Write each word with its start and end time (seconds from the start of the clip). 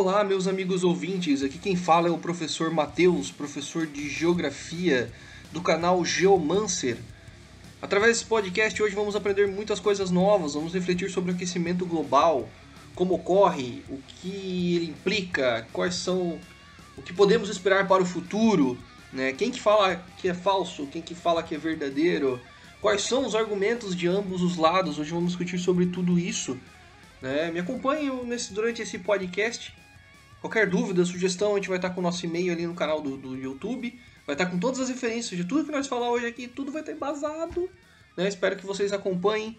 Olá, 0.00 0.22
meus 0.22 0.46
amigos 0.46 0.84
ouvintes. 0.84 1.42
Aqui 1.42 1.58
quem 1.58 1.74
fala 1.74 2.06
é 2.06 2.10
o 2.12 2.18
professor 2.18 2.70
Matheus, 2.70 3.32
professor 3.32 3.84
de 3.84 4.08
Geografia 4.08 5.12
do 5.50 5.60
canal 5.60 6.04
Geomancer. 6.04 6.98
Através 7.82 8.12
desse 8.12 8.24
podcast 8.24 8.80
hoje 8.80 8.94
vamos 8.94 9.16
aprender 9.16 9.48
muitas 9.48 9.80
coisas 9.80 10.08
novas, 10.12 10.54
vamos 10.54 10.72
refletir 10.72 11.10
sobre 11.10 11.32
o 11.32 11.34
aquecimento 11.34 11.84
global, 11.84 12.48
como 12.94 13.14
ocorre, 13.14 13.82
o 13.88 13.98
que 14.06 14.76
ele 14.76 14.86
implica, 14.90 15.66
quais 15.72 15.96
são 15.96 16.38
o 16.96 17.02
que 17.02 17.12
podemos 17.12 17.50
esperar 17.50 17.88
para 17.88 18.00
o 18.00 18.06
futuro, 18.06 18.78
né? 19.12 19.32
Quem 19.32 19.50
que 19.50 19.60
fala 19.60 19.96
que 20.18 20.28
é 20.28 20.34
falso, 20.34 20.86
quem 20.86 21.02
que 21.02 21.16
fala 21.16 21.42
que 21.42 21.56
é 21.56 21.58
verdadeiro, 21.58 22.40
quais 22.80 23.02
são 23.02 23.26
os 23.26 23.34
argumentos 23.34 23.96
de 23.96 24.06
ambos 24.06 24.42
os 24.42 24.56
lados. 24.56 24.96
Hoje 24.96 25.10
vamos 25.10 25.30
discutir 25.30 25.58
sobre 25.58 25.86
tudo 25.86 26.16
isso. 26.20 26.56
Né? 27.20 27.50
Me 27.50 27.58
acompanhem 27.58 28.24
nesse, 28.24 28.54
durante 28.54 28.80
esse 28.80 28.96
podcast. 29.00 29.76
Qualquer 30.40 30.68
dúvida, 30.68 31.04
sugestão, 31.04 31.52
a 31.52 31.56
gente 31.56 31.68
vai 31.68 31.78
estar 31.78 31.90
com 31.90 32.00
o 32.00 32.02
nosso 32.02 32.24
e-mail 32.24 32.52
ali 32.52 32.66
no 32.66 32.74
canal 32.74 33.00
do, 33.00 33.16
do 33.16 33.36
YouTube. 33.36 33.98
Vai 34.24 34.34
estar 34.34 34.46
com 34.46 34.58
todas 34.58 34.78
as 34.78 34.88
referências 34.88 35.36
de 35.36 35.44
tudo 35.44 35.64
que 35.64 35.72
nós 35.72 35.86
falar 35.86 36.10
hoje 36.10 36.26
aqui, 36.26 36.46
tudo 36.46 36.70
vai 36.70 36.82
estar 36.82 36.92
embasado. 36.92 37.68
Né? 38.16 38.28
Espero 38.28 38.56
que 38.56 38.66
vocês 38.66 38.92
acompanhem, 38.92 39.56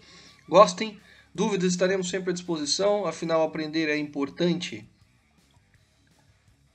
gostem. 0.48 0.98
Dúvidas 1.34 1.72
estaremos 1.72 2.08
sempre 2.08 2.30
à 2.30 2.32
disposição, 2.32 3.06
afinal 3.06 3.42
aprender 3.42 3.88
é 3.88 3.96
importante. 3.96 4.88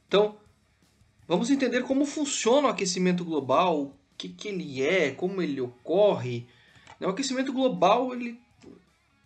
Então, 0.08 0.38
vamos 1.28 1.50
entender 1.50 1.84
como 1.84 2.06
funciona 2.06 2.68
o 2.68 2.72
aquecimento 2.72 3.26
global, 3.26 3.82
o 3.82 3.94
que, 4.18 4.30
que 4.30 4.48
ele 4.48 4.82
é, 4.82 5.12
como 5.12 5.42
ele 5.42 5.60
ocorre. 5.60 6.48
O 7.02 7.10
aquecimento 7.10 7.52
global 7.52 8.14
ele 8.14 8.40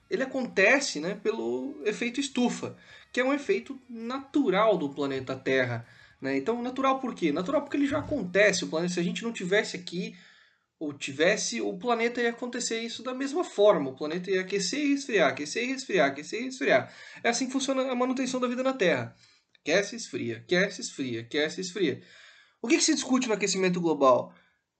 ele 0.09 0.23
acontece 0.23 0.99
né, 0.99 1.15
pelo 1.15 1.81
efeito 1.85 2.19
estufa, 2.19 2.75
que 3.11 3.19
é 3.19 3.23
um 3.23 3.33
efeito 3.33 3.79
natural 3.87 4.77
do 4.77 4.89
planeta 4.89 5.35
Terra. 5.35 5.85
Né? 6.19 6.37
Então, 6.37 6.61
natural 6.61 6.99
por 6.99 7.13
quê? 7.13 7.31
Natural 7.31 7.61
porque 7.61 7.77
ele 7.77 7.87
já 7.87 7.99
acontece. 7.99 8.65
O 8.65 8.67
planeta, 8.67 8.93
se 8.93 8.99
a 8.99 9.03
gente 9.03 9.23
não 9.23 9.31
tivesse 9.31 9.77
aqui, 9.77 10.15
ou 10.79 10.93
tivesse, 10.93 11.59
o 11.59 11.77
planeta 11.77 12.21
ia 12.21 12.29
acontecer 12.29 12.79
isso 12.79 13.03
da 13.03 13.13
mesma 13.13 13.43
forma. 13.43 13.89
O 13.89 13.95
planeta 13.95 14.31
ia 14.31 14.41
aquecer 14.41 14.79
e 14.79 14.93
resfriar, 14.93 15.29
aquecer 15.29 15.63
e 15.63 15.67
resfriar, 15.67 16.07
aquecer 16.07 16.41
e 16.41 16.45
resfriar. 16.45 16.93
É 17.21 17.29
assim 17.29 17.47
que 17.47 17.51
funciona 17.51 17.91
a 17.91 17.95
manutenção 17.95 18.39
da 18.39 18.47
vida 18.47 18.63
na 18.63 18.73
Terra. 18.73 19.13
Aquece, 19.61 19.97
esfria, 19.97 20.37
aquece, 20.37 20.79
esfria, 20.79 21.21
aquece, 21.21 21.59
esfria. 21.59 22.01
O 22.61 22.67
que, 22.67 22.77
que 22.77 22.83
se 22.83 22.95
discute 22.95 23.27
no 23.27 23.33
aquecimento 23.33 23.81
global? 23.81 24.33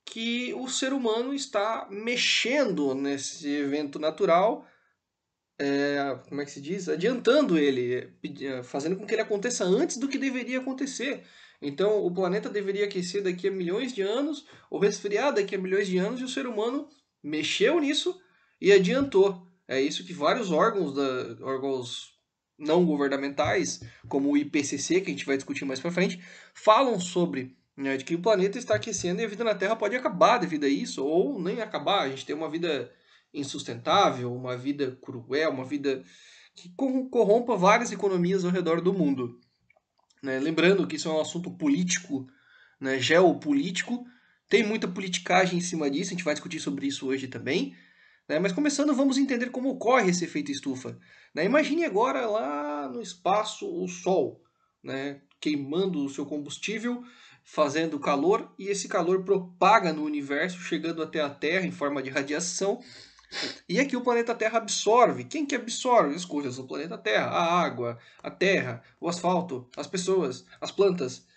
Que 0.05 0.53
o 0.53 0.69
ser 0.69 0.94
humano 0.94 1.33
está 1.33 1.88
mexendo 1.91 2.95
nesse 2.95 3.50
evento 3.50 4.00
natural 4.00 4.66
é, 5.59 6.17
como 6.29 6.41
é 6.41 6.45
que 6.45 6.52
se 6.52 6.61
diz? 6.61 6.88
Adiantando 6.88 7.57
ele, 7.57 8.13
fazendo 8.63 8.95
com 8.95 9.05
que 9.05 9.13
ele 9.13 9.21
aconteça 9.21 9.66
antes 9.66 9.97
do 9.97 10.07
que 10.07 10.17
deveria 10.17 10.59
acontecer. 10.59 11.23
Então, 11.61 12.05
o 12.05 12.13
planeta 12.13 12.49
deveria 12.49 12.85
aquecer 12.85 13.21
daqui 13.21 13.49
a 13.49 13.51
milhões 13.51 13.94
de 13.94 14.01
anos, 14.01 14.45
ou 14.69 14.79
resfriar 14.79 15.34
daqui 15.34 15.56
a 15.56 15.59
milhões 15.59 15.88
de 15.88 15.97
anos, 15.97 16.22
e 16.22 16.23
o 16.23 16.29
ser 16.29 16.47
humano 16.47 16.88
mexeu 17.22 17.79
nisso 17.81 18.17
e 18.61 18.72
adiantou. 18.72 19.45
É 19.67 19.81
isso 19.81 20.06
que 20.06 20.13
vários 20.13 20.50
órgãos, 20.50 20.95
da, 20.95 21.45
órgãos 21.45 22.17
não 22.57 22.85
governamentais, 22.85 23.81
como 24.07 24.31
o 24.31 24.38
IPCC, 24.38 25.01
que 25.01 25.09
a 25.09 25.13
gente 25.13 25.25
vai 25.25 25.35
discutir 25.35 25.66
mais 25.66 25.81
para 25.81 25.91
frente, 25.91 26.22
falam 26.53 27.00
sobre 27.00 27.57
né, 27.75 27.97
de 27.97 28.05
que 28.05 28.16
o 28.16 28.22
planeta 28.22 28.57
está 28.57 28.75
aquecendo 28.75 29.22
e 29.22 29.25
a 29.25 29.28
vida 29.28 29.44
na 29.44 29.55
Terra 29.55 29.75
pode 29.75 29.95
acabar 29.95 30.38
devido 30.38 30.66
a 30.66 30.69
isso, 30.69 31.05
ou 31.05 31.41
nem 31.41 31.61
acabar. 31.61 32.03
A 32.03 32.09
gente 32.09 32.25
tem 32.25 32.35
uma 32.35 32.50
vida 32.50 32.89
insustentável, 33.34 34.34
uma 34.34 34.57
vida 34.57 34.97
cruel, 35.01 35.51
uma 35.51 35.66
vida 35.66 36.03
que 36.56 36.69
corrompa 37.09 37.56
várias 37.56 37.91
economias 37.91 38.44
ao 38.44 38.51
redor 38.51 38.81
do 38.81 38.94
mundo. 38.94 39.40
Né? 40.22 40.40
Lembrando 40.40 40.85
que 40.88 40.95
isso 40.95 41.07
é 41.07 41.12
um 41.12 41.22
assunto 41.22 41.51
político, 41.51 42.28
né? 42.79 43.00
geopolítico, 43.00 44.06
tem 44.50 44.63
muita 44.63 44.88
politicagem 44.88 45.59
em 45.59 45.62
cima 45.62 45.90
disso, 45.90 46.09
a 46.09 46.16
gente 46.16 46.23
vai 46.23 46.34
discutir 46.34 46.59
sobre 46.59 46.88
isso 46.88 47.07
hoje 47.07 47.28
também. 47.28 47.75
Né? 48.28 48.40
Mas 48.40 48.51
começando, 48.51 48.94
vamos 48.94 49.17
entender 49.17 49.51
como 49.51 49.69
ocorre 49.69 50.09
esse 50.09 50.25
efeito 50.25 50.51
estufa. 50.51 50.97
Né? 51.34 51.46
Imagine 51.46 51.85
agora 51.85 52.25
lá 52.25 52.90
no 52.90 53.01
espaço 53.01 53.67
o 53.67 53.88
Sol, 53.88 54.41
né? 54.84 55.22
queimando 55.40 56.03
o 56.03 56.09
seu 56.09 56.25
combustível, 56.25 57.03
fazendo 57.44 58.00
calor, 58.00 58.53
e 58.59 58.67
esse 58.67 58.88
calor 58.88 59.23
propaga 59.23 59.94
no 59.94 60.03
universo, 60.03 60.59
chegando 60.59 61.01
até 61.01 61.22
a 61.22 61.29
Terra 61.29 61.66
em 61.66 61.72
forma 61.72 62.03
de 62.03 62.09
radiação, 62.09 62.79
e 63.67 63.79
aqui 63.79 63.95
o 63.95 64.01
planeta 64.01 64.34
Terra 64.35 64.57
absorve. 64.57 65.23
Quem 65.23 65.45
que 65.45 65.56
absorve 65.56 66.16
as 66.16 66.25
coisas 66.25 66.56
do 66.57 66.66
planeta 66.66 66.97
Terra? 66.97 67.28
A 67.28 67.62
água, 67.62 67.97
a 68.23 68.31
terra, 68.31 68.81
o 69.00 69.07
asfalto, 69.07 69.67
as 69.78 69.88
pessoas, 69.88 70.45
as 70.59 70.72
plantas. 70.72 71.28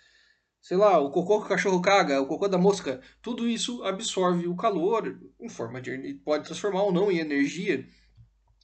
Sei 0.61 0.77
lá, 0.77 0.97
o 0.97 1.11
cocô 1.11 1.39
que 1.39 1.45
o 1.45 1.49
cachorro 1.49 1.81
caga, 1.81 2.21
o 2.21 2.25
cocô 2.25 2.47
da 2.47 2.57
mosca. 2.57 3.01
Tudo 3.21 3.47
isso 3.47 3.83
absorve 3.83 4.47
o 4.47 4.55
calor 4.55 5.19
em 5.39 5.49
forma 5.49 5.81
de... 5.81 6.13
pode 6.23 6.45
transformar 6.45 6.83
ou 6.83 6.91
não 6.91 7.11
em 7.11 7.19
energia. 7.19 7.85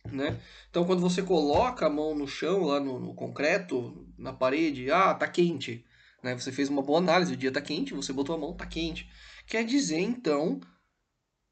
Né? 0.09 0.40
Então, 0.69 0.85
quando 0.85 1.01
você 1.01 1.22
coloca 1.22 1.85
a 1.85 1.90
mão 1.90 2.16
no 2.16 2.28
chão, 2.28 2.63
lá 2.63 2.79
no, 2.79 3.00
no 3.00 3.13
concreto, 3.13 4.07
na 4.17 4.31
parede, 4.31 4.90
ah, 4.90 5.13
tá 5.13 5.28
quente. 5.28 5.85
Né? 6.23 6.38
Você 6.38 6.51
fez 6.51 6.69
uma 6.69 6.81
boa 6.81 7.00
análise, 7.00 7.34
o 7.34 7.38
dia 7.38 7.51
tá 7.51 7.61
quente, 7.61 7.94
você 7.94 8.13
botou 8.13 8.34
a 8.34 8.40
mão, 8.40 8.53
tá 8.56 8.66
quente. 8.66 9.09
Quer 9.46 9.66
dizer, 9.66 10.00
então, 10.00 10.61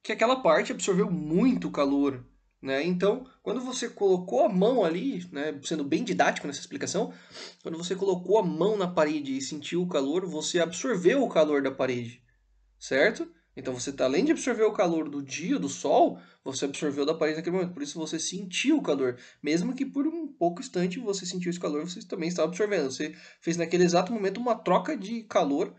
que 0.07 0.13
aquela 0.13 0.37
parte 0.37 0.71
absorveu 0.71 1.11
muito 1.11 1.69
calor. 1.69 2.25
Né? 2.61 2.81
Então, 2.85 3.27
quando 3.43 3.59
você 3.59 3.89
colocou 3.89 4.45
a 4.45 4.47
mão 4.47 4.85
ali, 4.85 5.27
né, 5.33 5.59
sendo 5.61 5.83
bem 5.83 6.01
didático 6.01 6.47
nessa 6.47 6.61
explicação, 6.61 7.13
quando 7.61 7.77
você 7.77 7.93
colocou 7.93 8.39
a 8.39 8.43
mão 8.43 8.77
na 8.77 8.87
parede 8.87 9.35
e 9.35 9.41
sentiu 9.41 9.81
o 9.81 9.87
calor, 9.87 10.25
você 10.25 10.61
absorveu 10.61 11.21
o 11.21 11.27
calor 11.27 11.61
da 11.61 11.71
parede, 11.71 12.23
certo? 12.79 13.29
Então, 13.53 13.73
você 13.73 13.91
tá, 13.91 14.05
além 14.05 14.23
de 14.23 14.31
absorver 14.31 14.63
o 14.63 14.71
calor 14.71 15.09
do 15.09 15.21
dia, 15.21 15.59
do 15.59 15.67
sol, 15.67 16.21
você 16.41 16.63
absorveu 16.63 17.05
da 17.05 17.13
parede 17.13 17.37
naquele 17.37 17.57
momento. 17.57 17.73
Por 17.73 17.83
isso, 17.83 17.99
você 17.99 18.17
sentiu 18.17 18.77
o 18.77 18.81
calor. 18.81 19.17
Mesmo 19.43 19.75
que 19.75 19.85
por 19.85 20.07
um 20.07 20.25
pouco 20.25 20.61
instante 20.61 20.99
você 20.99 21.25
sentiu 21.25 21.49
esse 21.49 21.59
calor, 21.59 21.83
você 21.83 21.99
também 22.07 22.29
estava 22.29 22.47
absorvendo. 22.47 22.91
Você 22.91 23.13
fez 23.41 23.57
naquele 23.57 23.83
exato 23.83 24.13
momento 24.13 24.39
uma 24.39 24.55
troca 24.55 24.95
de 24.95 25.23
calor 25.23 25.75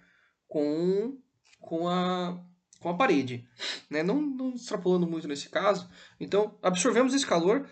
com, 0.46 1.16
com 1.60 1.88
a 1.88 2.44
com 2.80 2.88
a 2.88 2.94
parede, 2.94 3.46
né? 3.90 4.02
não, 4.02 4.20
não 4.20 4.54
extrapolando 4.54 5.06
muito 5.06 5.26
nesse 5.26 5.48
caso. 5.48 5.88
Então, 6.20 6.56
absorvemos 6.62 7.12
esse 7.12 7.26
calor 7.26 7.68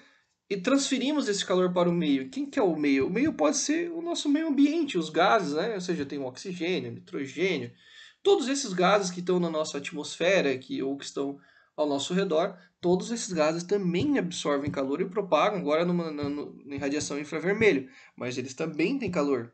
e 0.48 0.56
transferimos 0.56 1.28
esse 1.28 1.44
calor 1.44 1.72
para 1.72 1.88
o 1.88 1.92
meio. 1.92 2.28
Quem 2.28 2.46
que 2.46 2.58
é 2.58 2.62
o 2.62 2.76
meio? 2.76 3.06
O 3.06 3.10
meio 3.10 3.32
pode 3.32 3.56
ser 3.56 3.90
o 3.90 4.02
nosso 4.02 4.28
meio 4.28 4.48
ambiente, 4.48 4.98
os 4.98 5.10
gases, 5.10 5.54
né? 5.54 5.74
ou 5.74 5.80
seja, 5.80 6.06
tem 6.06 6.18
o 6.18 6.26
oxigênio, 6.26 6.90
o 6.90 6.94
nitrogênio, 6.94 7.72
todos 8.22 8.48
esses 8.48 8.72
gases 8.72 9.10
que 9.10 9.20
estão 9.20 9.38
na 9.38 9.50
nossa 9.50 9.78
atmosfera 9.78 10.56
que, 10.58 10.82
ou 10.82 10.96
que 10.96 11.04
estão 11.04 11.38
ao 11.76 11.86
nosso 11.86 12.14
redor, 12.14 12.56
todos 12.80 13.10
esses 13.10 13.32
gases 13.32 13.62
também 13.62 14.18
absorvem 14.18 14.70
calor 14.70 15.00
e 15.00 15.08
propagam 15.08 15.58
agora 15.58 15.84
numa, 15.84 16.10
numa, 16.10 16.54
em 16.64 16.78
radiação 16.78 17.18
infravermelho, 17.18 17.88
mas 18.16 18.38
eles 18.38 18.54
também 18.54 18.98
têm 18.98 19.10
calor. 19.10 19.52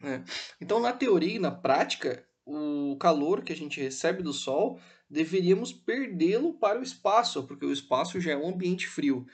Né? 0.00 0.24
Então, 0.60 0.80
na 0.80 0.92
teoria 0.92 1.36
e 1.36 1.38
na 1.38 1.50
prática, 1.50 2.26
o 2.46 2.96
calor 2.96 3.42
que 3.42 3.52
a 3.52 3.56
gente 3.56 3.80
recebe 3.80 4.22
do 4.22 4.32
Sol, 4.32 4.80
deveríamos 5.08 5.72
perdê-lo 5.72 6.54
para 6.54 6.78
o 6.78 6.82
espaço, 6.82 7.46
porque 7.46 7.64
o 7.64 7.72
espaço 7.72 8.20
já 8.20 8.32
é 8.32 8.36
um 8.36 8.48
ambiente 8.48 8.86
frio. 8.86 9.26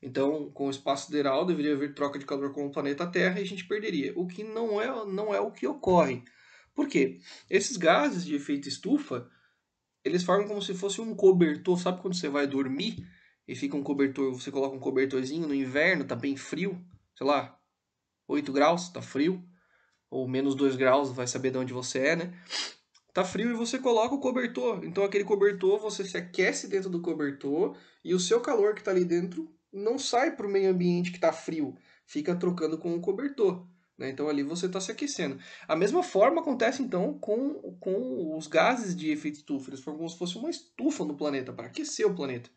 Então, 0.00 0.50
com 0.50 0.66
o 0.66 0.70
espaço 0.70 1.06
sideral, 1.06 1.44
deveria 1.44 1.74
haver 1.74 1.94
troca 1.94 2.18
de 2.18 2.26
calor 2.26 2.52
com 2.52 2.66
o 2.66 2.70
planeta 2.70 3.06
Terra 3.06 3.38
e 3.38 3.42
a 3.42 3.46
gente 3.46 3.66
perderia, 3.66 4.12
o 4.16 4.26
que 4.26 4.42
não 4.42 4.80
é, 4.80 5.04
não 5.06 5.34
é 5.34 5.40
o 5.40 5.50
que 5.50 5.66
ocorre. 5.66 6.22
Por 6.74 6.88
quê? 6.88 7.20
Esses 7.48 7.76
gases 7.76 8.24
de 8.24 8.34
efeito 8.34 8.68
estufa, 8.68 9.30
eles 10.04 10.24
formam 10.24 10.48
como 10.48 10.62
se 10.62 10.74
fosse 10.74 11.00
um 11.00 11.14
cobertor, 11.14 11.78
sabe 11.78 12.00
quando 12.00 12.14
você 12.14 12.28
vai 12.28 12.46
dormir 12.46 13.06
e 13.46 13.54
fica 13.54 13.76
um 13.76 13.82
cobertor, 13.82 14.32
você 14.32 14.50
coloca 14.50 14.74
um 14.74 14.80
cobertorzinho 14.80 15.46
no 15.46 15.54
inverno, 15.54 16.04
tá 16.04 16.16
bem 16.16 16.36
frio, 16.36 16.84
sei 17.16 17.26
lá, 17.26 17.56
8 18.26 18.52
graus, 18.52 18.88
tá 18.88 19.02
frio 19.02 19.44
ou 20.12 20.28
menos 20.28 20.54
2 20.54 20.76
graus, 20.76 21.10
vai 21.10 21.26
saber 21.26 21.50
de 21.50 21.58
onde 21.58 21.72
você 21.72 21.98
é, 21.98 22.16
né? 22.16 22.34
Tá 23.14 23.24
frio 23.24 23.50
e 23.50 23.54
você 23.54 23.78
coloca 23.78 24.14
o 24.14 24.20
cobertor. 24.20 24.84
Então 24.84 25.04
aquele 25.04 25.24
cobertor, 25.24 25.80
você 25.80 26.04
se 26.04 26.16
aquece 26.16 26.68
dentro 26.68 26.90
do 26.90 27.00
cobertor 27.00 27.76
e 28.04 28.14
o 28.14 28.20
seu 28.20 28.40
calor 28.40 28.74
que 28.74 28.80
está 28.80 28.90
ali 28.90 29.04
dentro 29.04 29.50
não 29.72 29.98
sai 29.98 30.36
para 30.36 30.46
o 30.46 30.50
meio 30.50 30.70
ambiente 30.70 31.10
que 31.10 31.16
está 31.16 31.32
frio, 31.32 31.74
fica 32.06 32.36
trocando 32.36 32.76
com 32.76 32.94
o 32.94 33.00
cobertor. 33.00 33.66
Né? 33.96 34.10
Então 34.10 34.28
ali 34.28 34.42
você 34.42 34.66
está 34.66 34.80
se 34.80 34.92
aquecendo. 34.92 35.38
A 35.66 35.74
mesma 35.74 36.02
forma 36.02 36.42
acontece 36.42 36.82
então 36.82 37.18
com, 37.18 37.74
com 37.80 38.36
os 38.36 38.46
gases 38.46 38.94
de 38.94 39.10
efeito 39.10 39.36
estufa. 39.36 39.70
Eles 39.70 39.80
formam 39.80 40.00
como 40.00 40.10
se 40.10 40.18
fosse 40.18 40.36
uma 40.36 40.50
estufa 40.50 41.04
no 41.04 41.16
planeta, 41.16 41.52
para 41.52 41.66
aquecer 41.66 42.06
o 42.06 42.14
planeta. 42.14 42.50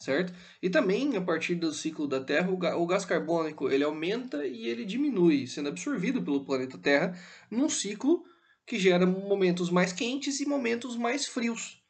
Certo? 0.00 0.32
E 0.62 0.70
também, 0.70 1.16
a 1.16 1.20
partir 1.20 1.56
do 1.56 1.72
ciclo 1.72 2.06
da 2.06 2.22
Terra, 2.22 2.50
o 2.50 2.86
gás 2.86 3.04
carbônico 3.04 3.68
ele 3.68 3.82
aumenta 3.82 4.46
e 4.46 4.66
ele 4.66 4.84
diminui, 4.84 5.46
sendo 5.48 5.68
absorvido 5.68 6.22
pelo 6.22 6.44
planeta 6.44 6.78
Terra 6.78 7.18
num 7.50 7.68
ciclo 7.68 8.24
que 8.64 8.78
gera 8.78 9.04
momentos 9.06 9.70
mais 9.70 9.92
quentes 9.92 10.38
e 10.40 10.46
momentos 10.46 10.96
mais 10.96 11.26
frios. 11.26 11.82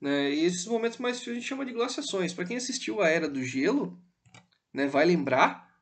Né? 0.00 0.34
E 0.34 0.44
esses 0.44 0.66
momentos 0.66 0.98
mais 0.98 1.20
frios 1.20 1.36
a 1.36 1.40
gente 1.40 1.48
chama 1.48 1.64
de 1.64 1.72
glaciações. 1.72 2.34
Para 2.34 2.44
quem 2.44 2.56
assistiu 2.56 3.00
a 3.00 3.08
Era 3.08 3.28
do 3.28 3.42
Gelo, 3.42 3.98
né, 4.72 4.86
vai 4.86 5.06
lembrar 5.06 5.72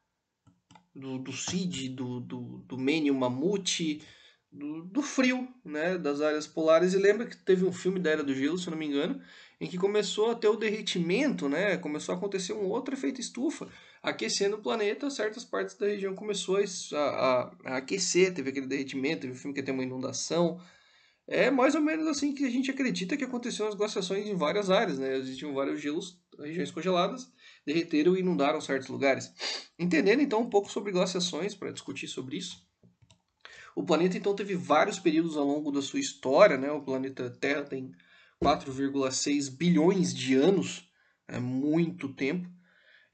do, 0.95 1.19
do 1.19 1.33
Cid, 1.33 1.89
do, 1.89 2.21
do, 2.21 2.59
do 2.69 2.79
Menio 2.79 3.15
Mamute, 3.15 4.03
do, 4.53 4.85
do 4.85 5.03
frio, 5.03 5.49
né, 5.65 5.97
das 5.97 6.21
áreas 6.21 6.47
polares. 6.47 6.93
E 6.93 6.99
lembra 6.99 7.27
que 7.27 7.37
teve 7.37 7.65
um 7.65 7.73
filme 7.73 7.99
da 7.99 8.11
Era 8.11 8.23
do 8.23 8.35
Gelo, 8.35 8.59
se 8.59 8.69
eu 8.69 8.73
não 8.73 8.79
me 8.79 8.87
engano, 8.87 9.21
em 9.63 9.69
que 9.69 9.79
começou 9.79 10.33
a 10.33 10.35
ter 10.35 10.49
o 10.49 10.57
derretimento, 10.57 11.49
né, 11.49 11.77
começou 11.77 12.13
a 12.13 12.19
acontecer 12.19 12.53
um 12.53 12.69
outro 12.69 12.97
efeito 12.97 13.21
estufa, 13.21 13.69
aquecendo 14.03 14.57
o 14.57 14.61
planeta, 14.61 15.09
certas 15.09 15.45
partes 15.45 15.77
da 15.77 15.87
região 15.87 16.17
começou 16.17 16.57
a, 16.57 16.99
a, 16.99 17.53
a 17.65 17.77
aquecer, 17.77 18.35
teve 18.35 18.51
aquele 18.51 18.67
derretimento, 18.67 19.21
teve 19.21 19.35
um 19.35 19.37
filme 19.37 19.55
que 19.55 19.63
tem 19.63 19.73
uma 19.73 19.85
inundação. 19.85 20.61
É 21.29 21.49
mais 21.49 21.77
ou 21.77 21.81
menos 21.81 22.09
assim 22.09 22.35
que 22.35 22.45
a 22.45 22.51
gente 22.51 22.73
acredita 22.73 23.17
que 23.17 23.23
aconteceram 23.23 23.69
as 23.69 23.77
glaciações 23.77 24.27
em 24.27 24.35
várias 24.35 24.69
áreas, 24.69 24.99
né? 24.99 25.17
Existiam 25.17 25.55
vários 25.55 25.81
gelos, 25.81 26.21
regiões 26.37 26.73
congeladas, 26.73 27.31
derreteram 27.65 28.17
e 28.17 28.21
inundaram 28.21 28.61
certos 28.61 28.89
lugares. 28.89 29.33
Entendendo 29.79 30.23
então 30.23 30.41
um 30.41 30.51
pouco 30.51 30.73
sobre 30.73 30.91
glaciações, 30.91 31.55
para 31.55 31.71
discutir 31.71 32.09
sobre 32.09 32.39
isso. 32.39 32.67
O 33.77 33.85
planeta 33.85 34.19
então 34.19 34.35
teve 34.35 34.57
vários 34.57 34.99
períodos 34.99 35.37
ao 35.37 35.47
longo 35.47 35.71
da 35.71 35.81
sua 35.81 36.01
história, 36.01 36.59
né? 36.59 36.73
O 36.73 36.83
planeta 36.83 37.31
Terra 37.31 37.63
tem 37.63 37.93
4,6 38.43 39.49
bilhões 39.49 40.13
de 40.13 40.35
anos, 40.35 40.91
é 41.29 41.39
muito 41.39 42.13
tempo. 42.13 42.51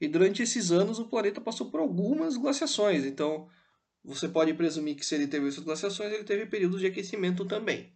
E 0.01 0.07
durante 0.07 0.41
esses 0.41 0.71
anos 0.71 0.97
o 0.97 1.07
planeta 1.07 1.39
passou 1.39 1.69
por 1.69 1.79
algumas 1.79 2.35
glaciações, 2.35 3.05
então 3.05 3.47
você 4.03 4.27
pode 4.27 4.53
presumir 4.55 4.95
que 4.95 5.05
se 5.05 5.13
ele 5.13 5.27
teve 5.27 5.47
essas 5.47 5.63
glaciações, 5.63 6.11
ele 6.11 6.23
teve 6.23 6.47
períodos 6.47 6.79
de 6.79 6.87
aquecimento 6.87 7.45
também. 7.45 7.93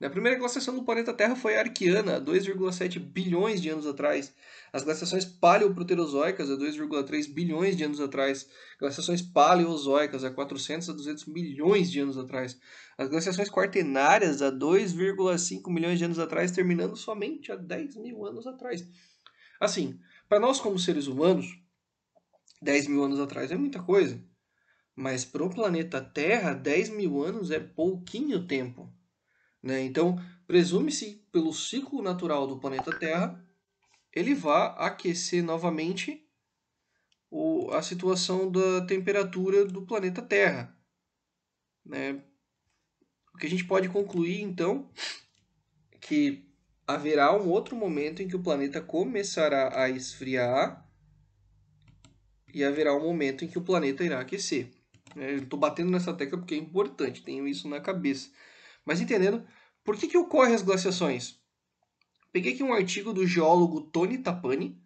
A 0.00 0.08
primeira 0.08 0.38
glaciação 0.38 0.76
do 0.76 0.84
planeta 0.84 1.12
Terra 1.12 1.34
foi 1.34 1.56
a 1.56 1.60
Arquiana, 1.60 2.20
2,7 2.20 3.00
bilhões 3.00 3.60
de 3.60 3.68
anos 3.68 3.84
atrás. 3.84 4.32
As 4.72 4.84
glaciações 4.84 5.24
paleoproterozoicas, 5.24 6.48
há 6.48 6.54
2,3 6.54 7.26
bilhões 7.28 7.76
de 7.76 7.82
anos 7.82 8.00
atrás. 8.00 8.48
Glaciações 8.78 9.22
paleozoicas, 9.22 10.22
há 10.22 10.30
400 10.30 10.88
a 10.88 10.92
200 10.92 11.26
milhões 11.26 11.90
de 11.90 11.98
anos 11.98 12.16
atrás. 12.16 12.56
As 12.96 13.08
glaciações 13.08 13.50
quaternárias, 13.50 14.40
há 14.40 14.52
2,5 14.52 15.68
milhões 15.68 15.98
de 15.98 16.04
anos 16.04 16.20
atrás, 16.20 16.52
terminando 16.52 16.94
somente 16.94 17.50
há 17.50 17.56
10 17.56 17.96
mil 17.96 18.24
anos 18.24 18.46
atrás. 18.46 18.86
Assim, 19.60 19.98
para 20.28 20.38
nós 20.38 20.60
como 20.60 20.78
seres 20.78 21.08
humanos, 21.08 21.58
10 22.62 22.86
mil 22.86 23.02
anos 23.02 23.18
atrás 23.18 23.50
é 23.50 23.56
muita 23.56 23.82
coisa. 23.82 24.22
Mas 24.94 25.24
para 25.24 25.42
o 25.42 25.50
planeta 25.50 26.00
Terra, 26.00 26.52
10 26.52 26.90
mil 26.90 27.20
anos 27.20 27.50
é 27.50 27.58
pouquinho 27.58 28.46
tempo. 28.46 28.96
Né? 29.62 29.82
Então, 29.82 30.16
presume-se, 30.46 31.24
pelo 31.32 31.52
ciclo 31.52 32.02
natural 32.02 32.46
do 32.46 32.58
planeta 32.58 32.96
Terra, 32.96 33.44
ele 34.12 34.34
vai 34.34 34.74
aquecer 34.78 35.42
novamente 35.42 36.26
o, 37.30 37.70
a 37.72 37.82
situação 37.82 38.50
da 38.50 38.84
temperatura 38.86 39.64
do 39.64 39.82
planeta 39.82 40.22
Terra. 40.22 40.76
Né? 41.84 42.22
O 43.34 43.38
que 43.38 43.46
a 43.46 43.50
gente 43.50 43.64
pode 43.64 43.88
concluir, 43.88 44.40
então, 44.40 44.90
que 46.00 46.48
haverá 46.86 47.36
um 47.36 47.48
outro 47.48 47.76
momento 47.76 48.22
em 48.22 48.28
que 48.28 48.36
o 48.36 48.42
planeta 48.42 48.80
começará 48.80 49.82
a 49.82 49.90
esfriar 49.90 50.88
e 52.52 52.64
haverá 52.64 52.94
um 52.94 53.02
momento 53.02 53.44
em 53.44 53.48
que 53.48 53.58
o 53.58 53.62
planeta 53.62 54.02
irá 54.02 54.20
aquecer. 54.20 54.70
Né? 55.14 55.34
Estou 55.34 55.58
batendo 55.58 55.90
nessa 55.90 56.14
tecla 56.14 56.38
porque 56.38 56.54
é 56.54 56.58
importante, 56.58 57.22
tenho 57.22 57.46
isso 57.46 57.68
na 57.68 57.80
cabeça. 57.80 58.30
Mas 58.88 59.02
entendendo, 59.02 59.44
por 59.84 59.98
que, 59.98 60.08
que 60.08 60.16
ocorrem 60.16 60.54
as 60.54 60.62
glaciações? 60.62 61.38
Peguei 62.32 62.54
aqui 62.54 62.62
um 62.62 62.72
artigo 62.72 63.12
do 63.12 63.26
geólogo 63.26 63.82
Tony 63.82 64.16
Tapani, 64.16 64.80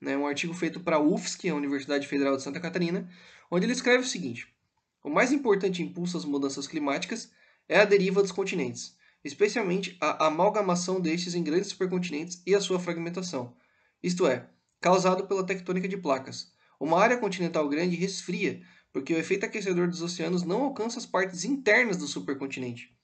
né, 0.00 0.16
um 0.16 0.26
artigo 0.26 0.52
feito 0.52 0.80
para 0.80 0.96
a 0.96 1.00
UFSC, 1.00 1.48
a 1.48 1.54
Universidade 1.54 2.08
Federal 2.08 2.36
de 2.36 2.42
Santa 2.42 2.58
Catarina, 2.58 3.08
onde 3.48 3.64
ele 3.64 3.72
escreve 3.72 4.02
o 4.02 4.06
seguinte: 4.06 4.52
O 5.00 5.08
mais 5.08 5.30
importante 5.30 5.80
impulso 5.80 6.16
às 6.16 6.24
mudanças 6.24 6.66
climáticas 6.66 7.30
é 7.68 7.78
a 7.78 7.84
deriva 7.84 8.20
dos 8.20 8.32
continentes, 8.32 8.96
especialmente 9.22 9.96
a 10.00 10.26
amalgamação 10.26 11.00
destes 11.00 11.36
em 11.36 11.44
grandes 11.44 11.68
supercontinentes 11.68 12.42
e 12.44 12.52
a 12.52 12.60
sua 12.60 12.80
fragmentação, 12.80 13.54
isto 14.02 14.26
é, 14.26 14.50
causado 14.80 15.28
pela 15.28 15.46
tectônica 15.46 15.86
de 15.86 15.96
placas. 15.96 16.52
Uma 16.80 17.00
área 17.00 17.16
continental 17.16 17.68
grande 17.68 17.94
resfria, 17.94 18.60
porque 18.92 19.14
o 19.14 19.18
efeito 19.18 19.46
aquecedor 19.46 19.86
dos 19.86 20.02
oceanos 20.02 20.42
não 20.42 20.64
alcança 20.64 20.98
as 20.98 21.06
partes 21.06 21.44
internas 21.44 21.96
do 21.96 22.08
supercontinente. 22.08 22.95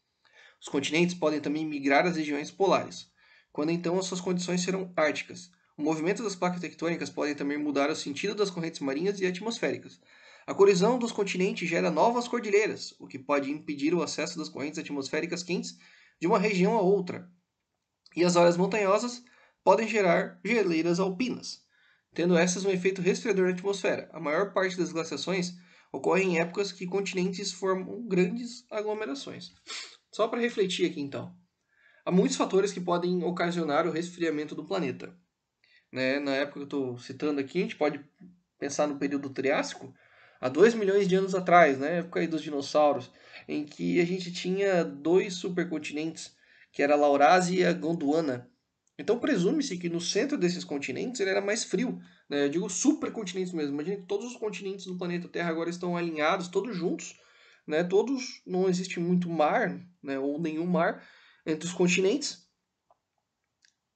Os 0.62 0.68
continentes 0.68 1.16
podem 1.16 1.40
também 1.40 1.66
migrar 1.66 2.06
às 2.06 2.16
regiões 2.16 2.48
polares, 2.48 3.10
quando 3.52 3.70
então 3.70 3.98
as 3.98 4.06
suas 4.06 4.20
condições 4.20 4.60
serão 4.60 4.92
árticas. 4.96 5.50
O 5.76 5.82
movimento 5.82 6.22
das 6.22 6.36
placas 6.36 6.60
tectônicas 6.60 7.10
pode 7.10 7.34
também 7.34 7.58
mudar 7.58 7.90
o 7.90 7.96
sentido 7.96 8.32
das 8.32 8.48
correntes 8.48 8.78
marinhas 8.78 9.20
e 9.20 9.26
atmosféricas. 9.26 10.00
A 10.46 10.54
colisão 10.54 11.00
dos 11.00 11.10
continentes 11.10 11.68
gera 11.68 11.90
novas 11.90 12.28
cordilheiras, 12.28 12.94
o 13.00 13.08
que 13.08 13.18
pode 13.18 13.50
impedir 13.50 13.92
o 13.92 14.04
acesso 14.04 14.38
das 14.38 14.48
correntes 14.48 14.78
atmosféricas 14.78 15.42
quentes 15.42 15.76
de 16.20 16.28
uma 16.28 16.38
região 16.38 16.76
a 16.76 16.80
outra. 16.80 17.28
E 18.14 18.24
as 18.24 18.36
áreas 18.36 18.56
montanhosas 18.56 19.20
podem 19.64 19.88
gerar 19.88 20.38
geleiras 20.44 21.00
alpinas, 21.00 21.60
tendo 22.14 22.36
essas 22.36 22.64
um 22.64 22.70
efeito 22.70 23.02
resfriador 23.02 23.46
na 23.46 23.52
atmosfera. 23.52 24.08
A 24.12 24.20
maior 24.20 24.52
parte 24.52 24.76
das 24.76 24.92
glaciações 24.92 25.54
ocorre 25.90 26.22
em 26.22 26.38
épocas 26.38 26.70
que 26.70 26.86
continentes 26.86 27.50
formam 27.50 28.06
grandes 28.06 28.64
aglomerações. 28.70 29.52
Só 30.12 30.28
para 30.28 30.40
refletir 30.40 30.88
aqui 30.88 31.00
então. 31.00 31.34
Há 32.04 32.10
muitos 32.10 32.36
fatores 32.36 32.70
que 32.70 32.80
podem 32.80 33.24
ocasionar 33.24 33.86
o 33.86 33.90
resfriamento 33.90 34.54
do 34.54 34.64
planeta. 34.64 35.16
Né? 35.90 36.20
Na 36.20 36.32
época 36.32 36.52
que 36.52 36.60
eu 36.60 36.64
estou 36.64 36.98
citando 36.98 37.40
aqui, 37.40 37.58
a 37.58 37.62
gente 37.62 37.76
pode 37.76 38.04
pensar 38.58 38.86
no 38.86 38.98
período 38.98 39.30
Triássico, 39.30 39.94
há 40.40 40.48
2 40.48 40.74
milhões 40.74 41.08
de 41.08 41.14
anos 41.14 41.34
atrás, 41.34 41.78
né? 41.78 41.98
época 41.98 42.20
aí 42.20 42.26
dos 42.26 42.42
dinossauros, 42.42 43.10
em 43.48 43.64
que 43.64 44.00
a 44.00 44.04
gente 44.04 44.30
tinha 44.30 44.84
dois 44.84 45.34
supercontinentes, 45.34 46.36
que 46.70 46.82
era 46.82 46.94
a 46.94 46.98
Laurásia 46.98 47.60
e 47.60 47.64
a 47.64 47.72
Gondwana. 47.72 48.50
Então 48.98 49.18
presume-se 49.18 49.78
que 49.78 49.88
no 49.88 50.00
centro 50.00 50.36
desses 50.36 50.62
continentes 50.62 51.20
ele 51.20 51.30
era 51.30 51.40
mais 51.40 51.64
frio. 51.64 52.00
Né? 52.28 52.44
Eu 52.44 52.48
digo 52.50 52.68
supercontinentes 52.68 53.52
mesmo. 53.52 53.72
Imagina 53.72 53.96
que 53.96 54.06
todos 54.06 54.26
os 54.26 54.36
continentes 54.36 54.86
do 54.86 54.98
planeta 54.98 55.28
Terra 55.28 55.50
agora 55.50 55.70
estão 55.70 55.96
alinhados, 55.96 56.48
todos 56.48 56.76
juntos, 56.76 57.18
né? 57.66 57.84
Todos 57.84 58.42
não 58.46 58.68
existe 58.68 58.98
muito 59.00 59.28
mar, 59.28 59.80
né? 60.02 60.18
Ou 60.18 60.40
nenhum 60.40 60.66
mar 60.66 61.06
entre 61.46 61.66
os 61.66 61.74
continentes. 61.74 62.46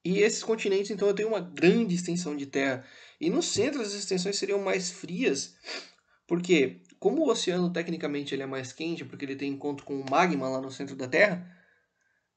E 0.04 0.18
esses 0.20 0.42
continentes, 0.42 0.90
então, 0.90 1.12
têm 1.12 1.26
uma 1.26 1.40
grande 1.40 1.94
extensão 1.94 2.36
de 2.36 2.46
terra. 2.46 2.86
E 3.20 3.28
no 3.28 3.42
centro 3.42 3.82
as 3.82 3.92
extensões 3.92 4.36
seriam 4.36 4.60
mais 4.60 4.90
frias, 4.90 5.56
porque 6.26 6.80
como 6.98 7.22
o 7.22 7.30
oceano 7.30 7.72
tecnicamente 7.72 8.34
ele 8.34 8.42
é 8.42 8.46
mais 8.46 8.72
quente, 8.72 9.04
porque 9.04 9.24
ele 9.24 9.36
tem 9.36 9.52
encontro 9.52 9.84
com 9.84 10.00
o 10.00 10.10
magma 10.10 10.48
lá 10.48 10.60
no 10.60 10.70
centro 10.70 10.96
da 10.96 11.08
Terra, 11.08 11.46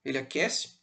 ele 0.04 0.18
aquece. 0.18 0.80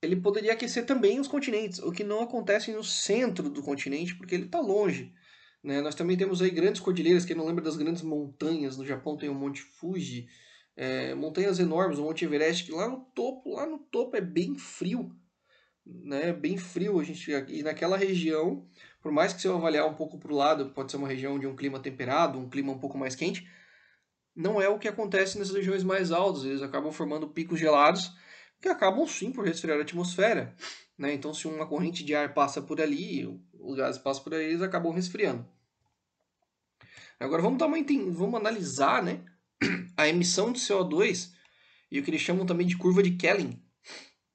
Ele 0.00 0.16
poderia 0.16 0.52
aquecer 0.52 0.84
também 0.84 1.20
os 1.20 1.28
continentes, 1.28 1.78
o 1.78 1.92
que 1.92 2.02
não 2.02 2.22
acontece 2.22 2.72
no 2.72 2.82
centro 2.82 3.48
do 3.48 3.62
continente, 3.62 4.14
porque 4.16 4.34
ele 4.34 4.46
está 4.46 4.60
longe. 4.60 5.14
Né? 5.62 5.80
Nós 5.80 5.94
também 5.94 6.16
temos 6.16 6.42
aí 6.42 6.50
grandes 6.50 6.80
cordilheiras, 6.80 7.24
quem 7.24 7.36
não 7.36 7.46
lembra 7.46 7.62
das 7.62 7.76
grandes 7.76 8.02
montanhas, 8.02 8.76
no 8.76 8.84
Japão 8.84 9.16
tem 9.16 9.28
o 9.28 9.34
Monte 9.34 9.62
Fuji, 9.62 10.28
é, 10.76 11.14
montanhas 11.14 11.58
enormes, 11.58 11.98
o 11.98 12.02
Monte 12.02 12.24
Everest, 12.24 12.64
que 12.64 12.72
lá 12.72 12.88
no 12.88 13.00
topo, 13.14 13.54
lá 13.54 13.66
no 13.66 13.78
topo 13.78 14.16
é 14.16 14.20
bem 14.20 14.54
frio, 14.56 15.14
né? 15.84 16.32
Bem 16.32 16.56
frio, 16.56 16.98
a 16.98 17.04
gente 17.04 17.30
e 17.48 17.62
naquela 17.62 17.96
região, 17.96 18.66
por 19.00 19.12
mais 19.12 19.32
que 19.32 19.40
você 19.40 19.48
avaliar 19.48 19.86
um 19.86 19.94
pouco 19.94 20.18
para 20.18 20.32
o 20.32 20.36
lado, 20.36 20.70
pode 20.70 20.90
ser 20.90 20.96
uma 20.96 21.08
região 21.08 21.38
de 21.38 21.46
um 21.46 21.54
clima 21.54 21.78
temperado, 21.80 22.38
um 22.38 22.48
clima 22.48 22.72
um 22.72 22.78
pouco 22.78 22.96
mais 22.96 23.14
quente, 23.14 23.48
não 24.34 24.60
é 24.60 24.68
o 24.68 24.78
que 24.78 24.88
acontece 24.88 25.38
nas 25.38 25.50
regiões 25.50 25.84
mais 25.84 26.10
altas, 26.10 26.44
eles 26.44 26.62
acabam 26.62 26.90
formando 26.90 27.28
picos 27.28 27.60
gelados 27.60 28.12
que 28.60 28.68
acabam 28.68 29.06
sim 29.06 29.32
por 29.32 29.44
resfriar 29.44 29.78
a 29.78 29.82
atmosfera, 29.82 30.54
né? 31.02 31.12
Então 31.12 31.34
se 31.34 31.48
uma 31.48 31.66
corrente 31.66 32.04
de 32.04 32.14
ar 32.14 32.32
passa 32.32 32.62
por 32.62 32.80
ali, 32.80 33.26
os 33.58 33.76
gases 33.76 34.00
passam 34.00 34.22
por 34.22 34.34
aí, 34.34 34.44
eles 34.44 34.62
acabam 34.62 34.92
resfriando. 34.92 35.44
Agora 37.18 37.42
vamos 37.42 37.60
uma 37.60 38.12
vamos 38.12 38.40
analisar, 38.40 39.02
né, 39.02 39.24
a 39.96 40.06
emissão 40.06 40.52
de 40.52 40.60
CO2 40.60 41.32
e 41.90 41.98
o 41.98 42.04
que 42.04 42.10
eles 42.10 42.20
chamam 42.20 42.46
também 42.46 42.66
de 42.66 42.76
curva 42.76 43.02
de 43.02 43.16
Kelvin. 43.16 43.60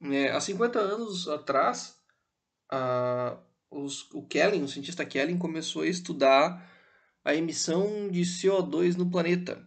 É, 0.02 0.30
há 0.30 0.40
50 0.40 0.78
anos 0.78 1.26
atrás, 1.26 1.96
a, 2.70 3.38
os, 3.70 4.10
o 4.12 4.22
Kellen, 4.26 4.62
o 4.62 4.68
cientista 4.68 5.06
Kellen, 5.06 5.38
começou 5.38 5.82
a 5.82 5.88
estudar 5.88 6.70
a 7.24 7.34
emissão 7.34 8.10
de 8.10 8.20
CO2 8.20 8.94
no 8.94 9.10
planeta. 9.10 9.66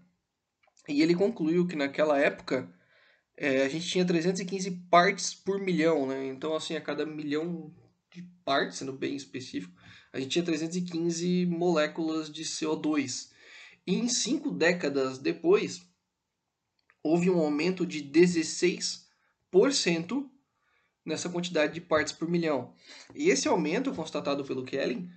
E 0.88 1.02
ele 1.02 1.16
concluiu 1.16 1.68
que 1.68 1.76
naquela 1.76 2.20
época 2.20 2.72
é, 3.44 3.64
a 3.64 3.68
gente 3.68 3.88
tinha 3.88 4.06
315 4.06 4.70
partes 4.88 5.34
por 5.34 5.60
milhão, 5.60 6.06
né? 6.06 6.28
Então, 6.28 6.56
assim, 6.56 6.76
a 6.76 6.82
cada 6.82 7.08
milhão 7.08 7.74
de 8.12 8.22
partes, 8.46 8.78
sendo 8.78 8.94
bem 8.94 9.16
específico, 9.16 9.74
a 10.14 10.20
gente 10.20 10.30
tinha 10.30 10.46
315 10.46 11.48
moléculas 11.48 12.32
de 12.32 12.44
CO2. 12.44 13.32
E 13.88 13.96
em 13.96 14.08
cinco 14.08 14.52
décadas 14.52 15.18
depois, 15.18 15.82
houve 17.02 17.32
um 17.32 17.40
aumento 17.40 17.84
de 17.84 18.04
16% 18.04 19.04
nessa 21.04 21.28
quantidade 21.28 21.74
de 21.74 21.82
partes 21.82 22.14
por 22.14 22.30
milhão. 22.30 22.76
E 23.16 23.32
esse 23.32 23.48
aumento 23.48 23.92
constatado 23.92 24.46
pelo 24.46 24.64
Kelly 24.64 25.10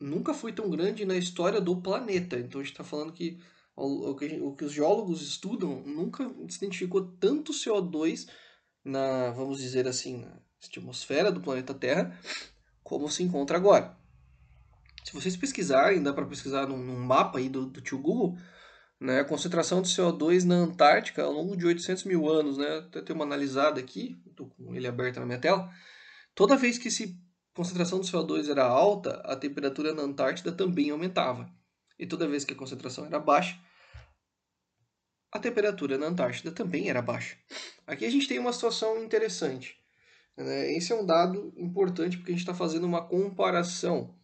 nunca 0.00 0.34
foi 0.34 0.52
tão 0.52 0.68
grande 0.68 1.04
na 1.04 1.14
história 1.16 1.60
do 1.60 1.80
planeta. 1.80 2.40
Então 2.40 2.60
a 2.60 2.64
gente 2.64 2.72
está 2.72 2.82
falando 2.82 3.12
que 3.12 3.38
o, 3.76 4.14
que 4.14 4.40
o 4.40 4.56
que 4.56 4.64
os 4.64 4.72
geólogos 4.72 5.20
estudam 5.20 5.82
nunca 5.82 6.26
se 6.48 6.56
identificou 6.56 7.12
tanto 7.20 7.52
CO2 7.52 8.26
na, 8.82 9.30
vamos 9.32 9.58
dizer 9.58 9.86
assim, 9.86 10.18
na 10.18 10.40
atmosfera 10.64 11.30
do 11.30 11.40
planeta 11.40 11.74
Terra 11.74 12.18
como 12.82 13.10
se 13.10 13.22
encontra 13.22 13.56
agora. 13.56 13.96
Se 15.04 15.12
vocês 15.12 15.36
pesquisarem, 15.36 16.02
dá 16.02 16.12
para 16.12 16.24
pesquisar 16.26 16.66
num, 16.66 16.78
num, 16.78 16.98
mapa 16.98 17.38
aí 17.38 17.48
do, 17.48 17.66
do 17.66 17.80
tio 17.80 17.98
Google, 17.98 18.36
né, 18.98 19.20
a 19.20 19.24
concentração 19.24 19.82
de 19.82 19.88
CO2 19.88 20.44
na 20.44 20.54
Antártica 20.54 21.22
ao 21.22 21.32
longo 21.32 21.56
de 21.56 21.66
800 21.66 22.04
mil 22.04 22.28
anos, 22.28 22.56
né, 22.56 22.78
até 22.78 23.02
ter 23.02 23.12
uma 23.12 23.24
analisada 23.24 23.78
aqui, 23.78 24.16
estou 24.26 24.48
com 24.50 24.74
ele 24.74 24.86
aberto 24.86 25.20
na 25.20 25.26
minha 25.26 25.38
tela, 25.38 25.68
toda 26.34 26.56
vez 26.56 26.78
que 26.78 26.88
essa 26.88 27.04
concentração 27.54 28.00
de 28.00 28.10
CO2 28.10 28.48
era 28.48 28.64
alta, 28.64 29.20
a 29.24 29.36
temperatura 29.36 29.94
na 29.94 30.02
Antártida 30.02 30.50
também 30.50 30.90
aumentava. 30.90 31.50
E 31.98 32.06
toda 32.06 32.28
vez 32.28 32.44
que 32.44 32.52
a 32.52 32.56
concentração 32.56 33.06
era 33.06 33.18
baixa, 33.18 33.58
a 35.32 35.38
temperatura 35.38 35.98
na 35.98 36.06
Antártida 36.06 36.50
também 36.50 36.88
era 36.88 37.02
baixa. 37.02 37.36
Aqui 37.86 38.04
a 38.04 38.10
gente 38.10 38.28
tem 38.28 38.38
uma 38.38 38.52
situação 38.52 39.02
interessante. 39.02 39.78
Né? 40.36 40.72
Esse 40.74 40.92
é 40.92 40.96
um 40.96 41.04
dado 41.04 41.52
importante 41.56 42.16
porque 42.16 42.32
a 42.32 42.34
gente 42.34 42.42
está 42.42 42.54
fazendo 42.54 42.84
uma 42.84 43.06
comparação 43.06 44.14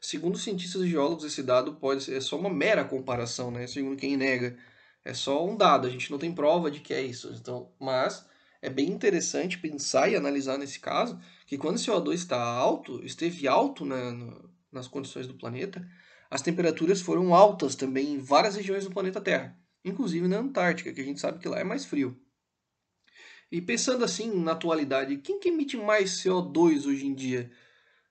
Segundo 0.00 0.38
cientistas 0.38 0.80
e 0.82 0.88
geólogos, 0.88 1.24
esse 1.24 1.42
dado 1.42 1.74
pode 1.74 2.02
ser 2.02 2.16
é 2.16 2.20
só 2.22 2.38
uma 2.38 2.48
mera 2.48 2.84
comparação, 2.84 3.50
né? 3.50 3.66
Segundo 3.66 3.98
quem 3.98 4.16
nega, 4.16 4.56
é 5.04 5.12
só 5.12 5.46
um 5.46 5.54
dado, 5.54 5.86
a 5.86 5.90
gente 5.90 6.10
não 6.10 6.18
tem 6.18 6.32
prova 6.32 6.70
de 6.70 6.80
que 6.80 6.94
é 6.94 7.02
isso. 7.02 7.30
Então, 7.38 7.70
mas 7.78 8.26
é 8.62 8.70
bem 8.70 8.90
interessante 8.90 9.58
pensar 9.58 10.08
e 10.10 10.16
analisar 10.16 10.56
nesse 10.56 10.80
caso 10.80 11.20
que 11.46 11.58
quando 11.58 11.76
o 11.76 11.78
CO2 11.78 12.14
está 12.14 12.42
alto, 12.42 13.04
esteve 13.04 13.46
alto 13.46 13.84
na, 13.84 14.10
no, 14.10 14.50
nas 14.72 14.88
condições 14.88 15.26
do 15.26 15.34
planeta, 15.34 15.86
as 16.30 16.40
temperaturas 16.40 17.02
foram 17.02 17.34
altas 17.34 17.74
também 17.74 18.14
em 18.14 18.18
várias 18.18 18.56
regiões 18.56 18.84
do 18.84 18.90
planeta 18.90 19.20
Terra, 19.20 19.54
inclusive 19.84 20.26
na 20.28 20.38
Antártica, 20.38 20.92
que 20.92 21.00
a 21.00 21.04
gente 21.04 21.20
sabe 21.20 21.38
que 21.38 21.48
lá 21.48 21.58
é 21.58 21.64
mais 21.64 21.84
frio. 21.84 22.18
E 23.50 23.60
pensando 23.60 24.04
assim 24.04 24.32
na 24.42 24.52
atualidade, 24.52 25.16
quem 25.18 25.40
que 25.40 25.48
emite 25.48 25.76
mais 25.76 26.22
CO2 26.22 26.86
hoje 26.86 27.06
em 27.06 27.14
dia? 27.14 27.50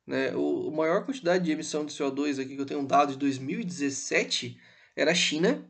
Né? 0.05 0.35
O, 0.35 0.69
a 0.69 0.75
maior 0.75 1.05
quantidade 1.05 1.45
de 1.45 1.51
emissão 1.51 1.85
de 1.85 1.93
CO2 1.93 2.41
aqui 2.41 2.55
que 2.55 2.61
eu 2.61 2.65
tenho 2.65 2.81
um 2.81 2.85
dado 2.85 3.13
de 3.13 3.19
2017 3.19 4.59
era 4.95 5.11
a 5.11 5.15
China, 5.15 5.65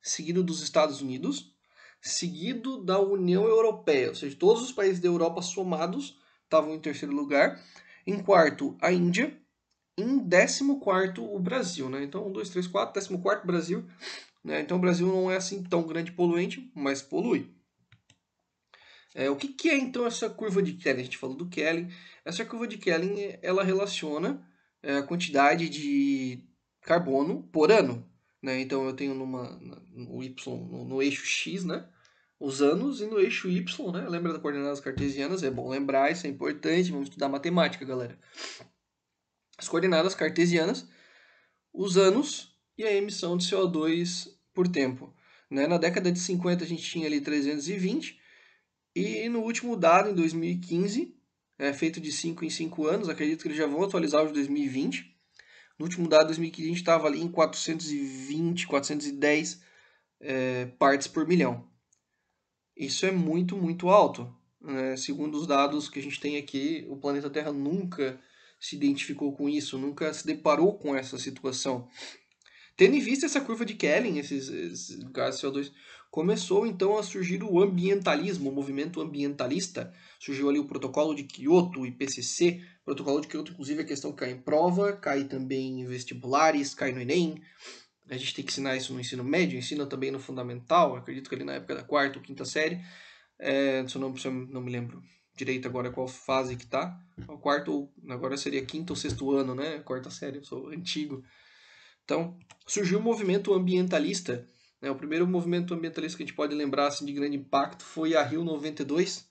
seguido 0.00 0.42
dos 0.42 0.62
Estados 0.62 1.00
Unidos, 1.00 1.54
seguido 2.00 2.82
da 2.82 2.98
União 2.98 3.44
Europeia, 3.44 4.08
ou 4.08 4.14
seja, 4.14 4.34
todos 4.36 4.62
os 4.62 4.72
países 4.72 4.98
da 4.98 5.06
Europa 5.06 5.40
somados 5.40 6.18
estavam 6.42 6.74
em 6.74 6.80
terceiro 6.80 7.14
lugar. 7.14 7.62
Em 8.06 8.20
quarto, 8.20 8.76
a 8.80 8.92
Índia. 8.92 9.38
Em 9.96 10.18
décimo 10.18 10.80
quarto, 10.80 11.24
o 11.24 11.38
Brasil. 11.38 11.88
Né? 11.88 12.02
Então, 12.02 12.26
um, 12.26 12.32
dois, 12.32 12.48
três, 12.48 12.66
quatro, 12.66 12.94
décimo 12.94 13.22
quarto, 13.22 13.46
Brasil. 13.46 13.86
Né? 14.44 14.60
Então, 14.60 14.76
o 14.76 14.80
Brasil 14.80 15.06
não 15.06 15.30
é 15.30 15.36
assim 15.36 15.62
tão 15.62 15.82
grande 15.86 16.12
poluente, 16.12 16.70
mas 16.74 17.00
polui. 17.00 17.54
É, 19.14 19.28
o 19.28 19.36
que, 19.36 19.48
que, 19.48 19.68
é 19.68 19.76
então 19.76 20.06
essa 20.06 20.28
curva 20.30 20.62
de 20.62 20.72
Kelly? 20.72 21.00
A 21.00 21.04
gente 21.04 21.18
falou 21.18 21.36
do 21.36 21.48
Kelly. 21.48 21.92
Essa 22.24 22.44
curva 22.44 22.66
de 22.66 22.78
Kelly 22.78 23.38
ela 23.42 23.62
relaciona 23.62 24.42
é, 24.82 24.96
a 24.96 25.02
quantidade 25.02 25.68
de 25.68 26.42
carbono 26.80 27.42
por 27.52 27.70
ano. 27.70 28.08
Né? 28.42 28.60
Então 28.60 28.84
eu 28.86 28.94
tenho 28.94 29.14
numa, 29.14 29.50
no 29.92 30.22
Y, 30.22 30.56
no, 30.66 30.84
no, 30.84 31.02
eixo 31.02 31.24
X, 31.26 31.64
né? 31.64 31.86
os 32.40 32.60
anos, 32.60 33.00
e 33.00 33.06
no 33.06 33.20
eixo 33.20 33.48
Y, 33.48 33.92
né? 33.92 34.08
lembra 34.08 34.32
das 34.32 34.42
coordenadas 34.42 34.80
cartesianas? 34.80 35.42
É 35.42 35.50
bom 35.50 35.68
lembrar, 35.68 36.10
isso 36.10 36.26
é 36.26 36.30
importante. 36.30 36.90
Vamos 36.90 37.08
estudar 37.08 37.28
matemática, 37.28 37.84
galera. 37.84 38.18
As 39.58 39.68
coordenadas 39.68 40.14
cartesianas, 40.14 40.88
os 41.72 41.96
anos 41.96 42.51
e 42.76 42.84
a 42.84 42.92
emissão 42.92 43.36
de 43.36 43.46
CO2 43.46 44.28
por 44.54 44.68
tempo. 44.68 45.14
Né? 45.50 45.66
Na 45.66 45.78
década 45.78 46.10
de 46.10 46.18
50 46.18 46.64
a 46.64 46.66
gente 46.66 46.82
tinha 46.82 47.06
ali 47.06 47.20
320 47.20 48.20
e 48.94 49.28
no 49.28 49.40
último 49.40 49.76
dado, 49.76 50.10
em 50.10 50.14
2015, 50.14 51.14
é, 51.58 51.72
feito 51.72 52.00
de 52.00 52.12
5 52.12 52.44
em 52.44 52.50
5 52.50 52.86
anos, 52.86 53.08
acredito 53.08 53.42
que 53.42 53.48
eles 53.48 53.58
já 53.58 53.66
vão 53.66 53.82
atualizar 53.82 54.22
o 54.22 54.26
de 54.26 54.34
2020. 54.34 55.16
No 55.78 55.86
último 55.86 56.08
dado, 56.08 56.26
2015, 56.26 56.62
a 56.62 56.68
gente 56.68 56.80
estava 56.80 57.06
ali 57.06 57.20
em 57.20 57.28
420, 57.28 58.66
410 58.66 59.62
é, 60.20 60.66
partes 60.78 61.08
por 61.08 61.26
milhão. 61.26 61.66
Isso 62.76 63.06
é 63.06 63.10
muito, 63.10 63.56
muito 63.56 63.88
alto. 63.88 64.34
Né? 64.60 64.96
Segundo 64.96 65.38
os 65.38 65.46
dados 65.46 65.88
que 65.88 65.98
a 65.98 66.02
gente 66.02 66.20
tem 66.20 66.36
aqui, 66.36 66.86
o 66.88 66.96
planeta 66.96 67.30
Terra 67.30 67.52
nunca 67.52 68.20
se 68.60 68.76
identificou 68.76 69.32
com 69.32 69.48
isso, 69.48 69.78
nunca 69.78 70.12
se 70.12 70.26
deparou 70.26 70.78
com 70.78 70.94
essa 70.94 71.18
situação. 71.18 71.88
Tendo 72.76 72.96
em 72.96 73.00
vista 73.00 73.26
essa 73.26 73.40
curva 73.40 73.64
de 73.64 73.74
Kelvin, 73.74 74.18
esses, 74.18 74.48
esses 74.48 75.02
gases 75.04 75.40
CO2, 75.40 75.72
começou 76.10 76.66
então 76.66 76.98
a 76.98 77.02
surgir 77.02 77.42
o 77.42 77.60
ambientalismo, 77.60 78.50
o 78.50 78.54
movimento 78.54 79.00
ambientalista. 79.00 79.92
Surgiu 80.18 80.48
ali 80.48 80.58
o 80.58 80.66
protocolo 80.66 81.14
de 81.14 81.24
Kyoto, 81.24 81.80
o 81.80 81.86
IPCC. 81.86 82.60
O 82.82 82.84
protocolo 82.84 83.20
de 83.20 83.28
Kyoto, 83.28 83.52
inclusive, 83.52 83.82
é 83.82 83.84
questão 83.84 84.12
que 84.12 84.18
cai 84.18 84.30
em 84.32 84.40
prova, 84.40 84.92
cai 84.92 85.24
também 85.24 85.80
em 85.80 85.86
vestibulares, 85.86 86.74
cai 86.74 86.92
no 86.92 87.00
Enem. 87.00 87.42
A 88.10 88.16
gente 88.16 88.34
tem 88.34 88.44
que 88.44 88.50
ensinar 88.50 88.76
isso 88.76 88.92
no 88.92 89.00
ensino 89.00 89.24
médio, 89.24 89.58
ensina 89.58 89.86
também 89.86 90.10
no 90.10 90.18
fundamental, 90.18 90.96
acredito 90.96 91.28
que 91.28 91.34
ali 91.34 91.44
na 91.44 91.54
época 91.54 91.76
da 91.76 91.82
quarta 91.82 92.18
ou 92.18 92.24
quinta 92.24 92.44
série. 92.44 92.80
É, 93.38 93.86
se, 93.86 93.96
eu 93.96 94.00
não, 94.00 94.16
se 94.16 94.26
eu 94.26 94.32
não 94.32 94.60
me 94.60 94.70
lembro 94.70 95.02
direito 95.34 95.66
agora 95.66 95.90
qual 95.90 96.06
fase 96.06 96.56
que 96.56 96.66
tá. 96.66 96.98
O 97.28 97.38
quarto, 97.38 97.88
agora 98.08 98.36
seria 98.36 98.64
quinto 98.64 98.92
ou 98.92 98.96
sexto 98.96 99.30
ano, 99.30 99.54
né? 99.54 99.78
Quarta 99.80 100.10
série, 100.10 100.38
eu 100.38 100.44
sou 100.44 100.68
antigo. 100.68 101.24
Então, 102.04 102.38
surgiu 102.66 102.98
o 102.98 103.02
movimento 103.02 103.52
ambientalista 103.54 104.46
né? 104.82 104.90
O 104.90 104.96
primeiro 104.96 105.26
movimento 105.26 105.72
ambientalista 105.72 106.16
que 106.16 106.24
a 106.24 106.26
gente 106.26 106.34
pode 106.34 106.54
lembrar 106.54 106.88
assim, 106.88 107.06
de 107.06 107.12
grande 107.12 107.36
impacto 107.36 107.84
foi 107.84 108.16
a 108.16 108.22
Rio 108.22 108.42
92, 108.42 109.30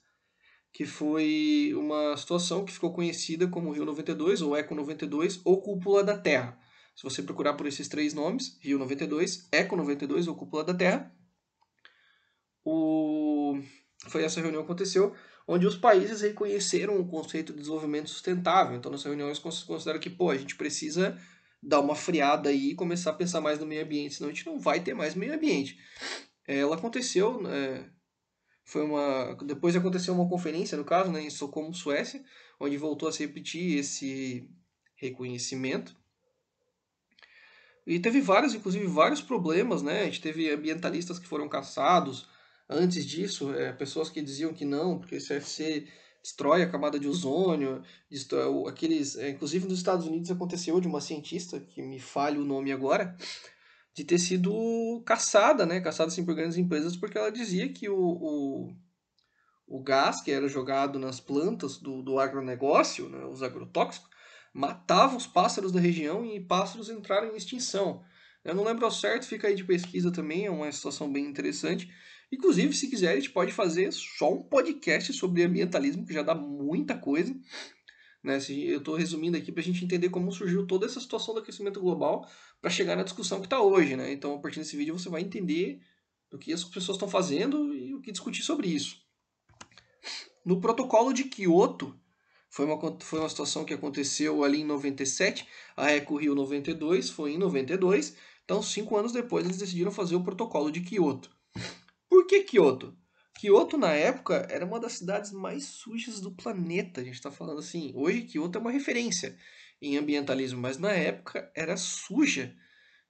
que 0.72 0.86
foi 0.86 1.74
uma 1.76 2.16
situação 2.16 2.64
que 2.64 2.72
ficou 2.72 2.94
conhecida 2.94 3.46
como 3.46 3.70
Rio 3.70 3.84
92 3.84 4.40
ou 4.40 4.56
Eco 4.56 4.74
92 4.74 5.42
ou 5.44 5.60
Cúpula 5.60 6.02
da 6.02 6.16
Terra. 6.16 6.58
Se 6.96 7.02
você 7.02 7.22
procurar 7.22 7.54
por 7.54 7.66
esses 7.66 7.86
três 7.86 8.14
nomes, 8.14 8.58
Rio 8.62 8.78
92, 8.78 9.48
Eco 9.52 9.76
92 9.76 10.26
ou 10.26 10.34
Cúpula 10.34 10.64
da 10.64 10.72
Terra, 10.72 11.14
o... 12.64 13.60
foi 14.08 14.24
essa 14.24 14.40
reunião 14.40 14.62
que 14.62 14.66
aconteceu, 14.66 15.14
onde 15.46 15.66
os 15.66 15.76
países 15.76 16.22
reconheceram 16.22 16.98
o 16.98 17.06
conceito 17.06 17.52
de 17.52 17.58
desenvolvimento 17.58 18.08
sustentável. 18.08 18.76
Então, 18.76 18.90
nessa 18.90 19.08
reunião, 19.08 19.28
eles 19.28 19.38
consideram 19.38 20.00
que 20.00 20.08
pô, 20.08 20.30
a 20.30 20.36
gente 20.36 20.56
precisa 20.56 21.18
dar 21.62 21.80
uma 21.80 21.94
friada 21.94 22.48
aí 22.48 22.70
e 22.70 22.74
começar 22.74 23.10
a 23.10 23.14
pensar 23.14 23.40
mais 23.40 23.58
no 23.58 23.66
meio 23.66 23.84
ambiente, 23.84 24.14
senão 24.14 24.30
a 24.30 24.32
gente 24.32 24.46
não 24.46 24.58
vai 24.58 24.80
ter 24.80 24.94
mais 24.94 25.14
meio 25.14 25.34
ambiente. 25.34 25.78
É, 26.46 26.58
ela 26.58 26.74
aconteceu, 26.74 27.40
né, 27.40 27.88
foi 28.64 28.82
uma, 28.82 29.36
depois 29.44 29.76
aconteceu 29.76 30.14
uma 30.14 30.28
conferência, 30.28 30.76
no 30.76 30.84
caso, 30.84 31.12
né, 31.12 31.20
em 31.22 31.26
Estocolmo, 31.26 31.74
Suécia, 31.74 32.24
onde 32.58 32.76
voltou 32.76 33.08
a 33.08 33.12
se 33.12 33.24
repetir 33.24 33.78
esse 33.78 34.50
reconhecimento. 34.96 35.96
E 37.86 37.98
teve 37.98 38.20
vários, 38.20 38.54
inclusive 38.54 38.86
vários 38.86 39.20
problemas, 39.20 39.82
né? 39.82 40.02
A 40.02 40.04
gente 40.04 40.20
teve 40.20 40.48
ambientalistas 40.50 41.18
que 41.18 41.26
foram 41.26 41.48
caçados. 41.48 42.28
Antes 42.68 43.04
disso, 43.04 43.52
é, 43.54 43.72
pessoas 43.72 44.08
que 44.08 44.22
diziam 44.22 44.54
que 44.54 44.64
não, 44.64 45.00
porque 45.00 45.16
o 45.16 45.20
CFC 45.20 45.88
destrói 46.22 46.62
a 46.62 46.70
camada 46.70 46.98
de 46.98 47.08
ozônio, 47.08 47.82
destrói, 48.08 48.70
aqueles, 48.70 49.16
é, 49.16 49.30
inclusive 49.30 49.66
nos 49.66 49.78
Estados 49.78 50.06
Unidos 50.06 50.30
aconteceu 50.30 50.80
de 50.80 50.86
uma 50.86 51.00
cientista, 51.00 51.58
que 51.58 51.82
me 51.82 51.98
falha 51.98 52.40
o 52.40 52.44
nome 52.44 52.70
agora, 52.70 53.16
de 53.94 54.04
ter 54.04 54.18
sido 54.18 55.02
caçada, 55.04 55.66
né, 55.66 55.80
caçada 55.80 56.08
assim, 56.08 56.24
por 56.24 56.34
grandes 56.34 56.56
empresas, 56.56 56.96
porque 56.96 57.18
ela 57.18 57.30
dizia 57.30 57.68
que 57.70 57.88
o, 57.88 57.98
o, 57.98 58.72
o 59.66 59.82
gás 59.82 60.22
que 60.22 60.30
era 60.30 60.48
jogado 60.48 60.98
nas 60.98 61.20
plantas 61.20 61.76
do, 61.76 62.02
do 62.02 62.18
agronegócio, 62.18 63.08
né, 63.08 63.24
os 63.26 63.42
agrotóxicos, 63.42 64.10
matava 64.54 65.16
os 65.16 65.26
pássaros 65.26 65.72
da 65.72 65.80
região 65.80 66.24
e 66.24 66.38
pássaros 66.38 66.88
entraram 66.88 67.32
em 67.32 67.36
extinção. 67.36 68.04
Eu 68.44 68.54
não 68.54 68.64
lembro 68.64 68.84
ao 68.84 68.90
certo, 68.90 69.26
fica 69.26 69.48
aí 69.48 69.54
de 69.54 69.64
pesquisa 69.64 70.10
também, 70.10 70.46
é 70.46 70.50
uma 70.50 70.70
situação 70.70 71.10
bem 71.10 71.24
interessante. 71.24 71.92
Inclusive, 72.32 72.74
se 72.74 72.88
quiser, 72.88 73.12
a 73.12 73.16
gente 73.16 73.30
pode 73.30 73.52
fazer 73.52 73.92
só 73.92 74.32
um 74.32 74.42
podcast 74.42 75.12
sobre 75.12 75.42
ambientalismo, 75.42 76.06
que 76.06 76.14
já 76.14 76.22
dá 76.22 76.34
muita 76.34 76.96
coisa. 76.96 77.36
Né? 78.24 78.38
Eu 78.48 78.78
estou 78.78 78.96
resumindo 78.96 79.36
aqui 79.36 79.52
para 79.52 79.60
a 79.60 79.64
gente 79.64 79.84
entender 79.84 80.08
como 80.08 80.32
surgiu 80.32 80.66
toda 80.66 80.86
essa 80.86 80.98
situação 80.98 81.34
do 81.34 81.40
aquecimento 81.40 81.78
global 81.78 82.26
para 82.58 82.70
chegar 82.70 82.96
na 82.96 83.02
discussão 83.02 83.38
que 83.38 83.46
está 83.46 83.60
hoje. 83.60 83.96
Né? 83.96 84.12
Então, 84.12 84.34
a 84.34 84.38
partir 84.38 84.60
desse 84.60 84.76
vídeo, 84.78 84.98
você 84.98 85.10
vai 85.10 85.20
entender 85.20 85.82
o 86.32 86.38
que 86.38 86.54
as 86.54 86.64
pessoas 86.64 86.96
estão 86.96 87.08
fazendo 87.08 87.74
e 87.74 87.94
o 87.94 88.00
que 88.00 88.10
discutir 88.10 88.42
sobre 88.42 88.68
isso. 88.68 88.96
No 90.42 90.58
protocolo 90.58 91.12
de 91.12 91.24
Kyoto, 91.24 91.94
foi 92.48 92.64
uma, 92.64 92.98
foi 93.00 93.18
uma 93.18 93.28
situação 93.28 93.64
que 93.64 93.74
aconteceu 93.74 94.42
ali 94.42 94.60
em 94.60 94.64
97, 94.64 95.46
a 95.76 95.90
Eco 95.92 96.16
Rio 96.16 96.34
92 96.34 97.10
foi 97.10 97.32
em 97.32 97.38
92, 97.38 98.16
então 98.44 98.62
cinco 98.62 98.96
anos 98.96 99.12
depois 99.12 99.44
eles 99.44 99.58
decidiram 99.58 99.92
fazer 99.92 100.16
o 100.16 100.24
protocolo 100.24 100.70
de 100.70 100.80
Kyoto. 100.80 101.30
Que 102.32 102.44
Kyoto? 102.44 102.96
Kyoto, 103.34 103.76
na 103.76 103.92
época, 103.92 104.46
era 104.48 104.64
uma 104.64 104.80
das 104.80 104.94
cidades 104.94 105.32
mais 105.32 105.64
sujas 105.64 106.18
do 106.18 106.30
planeta. 106.30 107.02
A 107.02 107.04
gente 107.04 107.16
está 107.16 107.30
falando 107.30 107.58
assim. 107.58 107.92
Hoje, 107.94 108.22
Kyoto 108.22 108.56
é 108.56 108.60
uma 108.62 108.70
referência 108.70 109.36
em 109.82 109.98
ambientalismo, 109.98 110.58
mas 110.58 110.78
na 110.78 110.92
época 110.92 111.52
era 111.54 111.76
suja, 111.76 112.56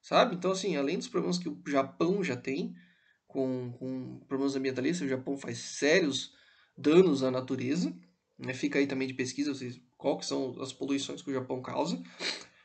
sabe? 0.00 0.34
Então, 0.34 0.50
assim, 0.50 0.76
além 0.76 0.98
dos 0.98 1.06
problemas 1.06 1.38
que 1.38 1.48
o 1.48 1.62
Japão 1.68 2.24
já 2.24 2.36
tem 2.36 2.74
com, 3.28 3.70
com 3.78 4.18
problemas 4.26 4.56
ambientalistas, 4.56 5.06
o 5.06 5.10
Japão 5.10 5.36
faz 5.36 5.58
sérios 5.58 6.34
danos 6.76 7.22
à 7.22 7.30
natureza. 7.30 7.96
Né? 8.36 8.52
Fica 8.54 8.80
aí 8.80 8.88
também 8.88 9.06
de 9.06 9.14
pesquisa 9.14 9.54
vocês, 9.54 9.80
qual 9.96 10.18
que 10.18 10.26
são 10.26 10.60
as 10.60 10.72
poluições 10.72 11.22
que 11.22 11.30
o 11.30 11.34
Japão 11.34 11.62
causa. 11.62 12.02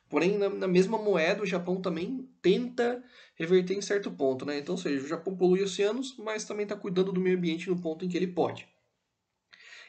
Porém, 0.09 0.39
na, 0.39 0.49
na, 0.49 0.67
mesma 0.67 0.97
moeda, 0.97 1.43
o 1.43 1.45
Japão 1.45 1.79
também 1.81 2.27
tenta 2.41 3.03
reverter 3.37 3.75
em 3.75 3.81
certo 3.81 4.11
ponto, 4.11 4.45
né? 4.45 4.57
Então, 4.57 4.75
ou 4.75 4.81
seja, 4.81 5.03
o 5.03 5.07
Japão 5.07 5.37
polui 5.37 5.61
oceanos, 5.61 6.15
mas 6.17 6.43
também 6.43 6.63
está 6.63 6.75
cuidando 6.75 7.11
do 7.11 7.21
meio 7.21 7.37
ambiente 7.37 7.69
no 7.69 7.79
ponto 7.79 8.03
em 8.03 8.09
que 8.09 8.17
ele 8.17 8.25
pode. 8.27 8.67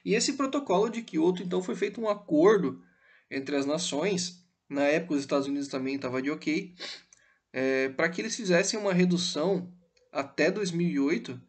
E 0.05 0.15
esse 0.15 0.35
protocolo 0.35 0.91
de 0.91 1.03
Kyoto, 1.03 1.43
então, 1.43 1.61
foi 1.63 1.75
feito 1.75 2.01
um 2.01 2.09
acordo 2.09 2.81
entre 3.31 3.57
as 3.57 3.67
nações. 3.67 4.47
Na 4.69 4.83
época, 4.83 5.15
os 5.15 5.21
Estados 5.21 5.49
Unidos 5.49 5.69
também 5.69 5.95
estavam 5.97 6.21
de 6.21 6.31
ok, 6.31 6.75
é, 7.53 7.89
para 7.91 8.09
que 8.11 8.21
eles 8.21 8.35
fizessem 8.37 8.79
uma 8.79 8.93
redução 8.93 9.73
até 10.13 10.51
2008 10.51 11.41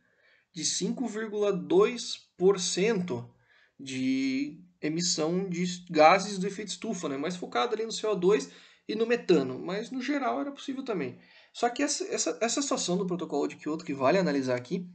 de 0.53 0.63
5,2% 0.63 3.29
de 3.77 4.63
emissão 4.81 5.49
de 5.49 5.65
gases 5.89 6.39
do 6.39 6.47
efeito 6.47 6.69
estufa, 6.69 7.09
né? 7.09 7.17
mais 7.17 7.35
focado 7.35 7.75
ali 7.75 7.83
no 7.83 7.91
CO2 7.91 8.49
e 8.87 8.95
no 8.95 9.05
metano, 9.05 9.59
mas 9.59 9.91
no 9.91 10.01
geral 10.01 10.39
era 10.39 10.49
possível 10.51 10.81
também. 10.83 11.19
Só 11.51 11.69
que 11.69 11.83
essa, 11.83 12.03
essa, 12.05 12.37
essa 12.41 12.61
situação 12.61 12.97
do 12.97 13.05
protocolo 13.05 13.47
de 13.47 13.55
Kyoto, 13.55 13.85
que 13.85 13.93
vale 13.93 14.17
analisar 14.17 14.55
aqui, 14.55 14.87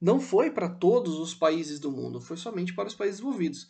não 0.00 0.20
foi 0.20 0.50
para 0.50 0.68
todos 0.68 1.18
os 1.18 1.34
países 1.34 1.80
do 1.80 1.90
mundo, 1.90 2.20
foi 2.20 2.36
somente 2.36 2.74
para 2.74 2.88
os 2.88 2.94
países 2.94 3.18
desenvolvidos. 3.20 3.68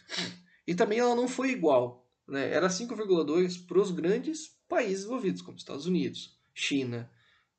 E 0.67 0.75
também 0.75 0.99
ela 0.99 1.15
não 1.15 1.29
foi 1.29 1.51
igual. 1.51 2.09
Né? 2.27 2.51
Era 2.51 2.69
5,2 2.69 3.67
para 3.67 3.79
os 3.79 3.91
grandes 3.91 4.57
países 4.69 5.01
desenvolvidos, 5.01 5.43
como 5.43 5.59
Estados 5.59 5.87
Unidos, 5.87 6.39
China, 6.55 7.11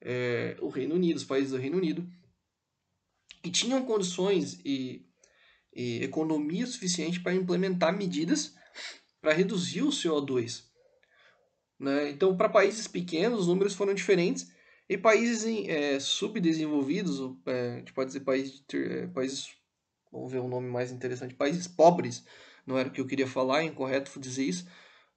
é, 0.02 0.58
o 0.60 0.70
Reino 0.70 0.96
Unido, 0.96 1.18
os 1.18 1.24
países 1.24 1.52
do 1.52 1.58
Reino 1.58 1.78
Unido, 1.78 2.08
que 3.44 3.52
tinham 3.52 3.86
condições 3.86 4.60
e 4.66 5.06
e 5.76 6.02
economia 6.02 6.66
suficiente 6.66 7.20
para 7.20 7.36
implementar 7.36 7.96
medidas 7.96 8.56
para 9.22 9.34
reduzir 9.34 9.82
o 9.82 9.90
CO2. 9.90 10.64
Né? 11.78 12.12
Então, 12.12 12.38
para 12.38 12.48
países 12.48 12.88
pequenos, 12.88 13.42
os 13.42 13.48
números 13.48 13.74
foram 13.74 13.94
diferentes, 13.94 14.50
e 14.88 14.98
países 14.98 15.46
em, 15.46 15.70
é, 15.70 16.00
subdesenvolvidos, 16.00 17.20
é, 17.46 17.74
a 17.74 17.78
gente 17.78 17.94
pode 17.94 18.08
dizer 18.08 18.20
países, 18.22 18.64
é, 18.74 19.08
países, 19.08 19.50
vamos 20.12 20.32
ver 20.32 20.40
um 20.40 20.48
nome 20.48 20.70
mais 20.70 20.92
interessante, 20.92 21.34
países 21.34 21.68
pobres, 21.68 22.24
não 22.66 22.78
era 22.78 22.90
o 22.90 22.92
que 22.92 23.02
eu 23.02 23.08
queria 23.08 23.28
falar, 23.28 23.62
é 23.62 23.66
incorreto 23.66 24.20
dizer 24.20 24.44
isso, 24.44 24.68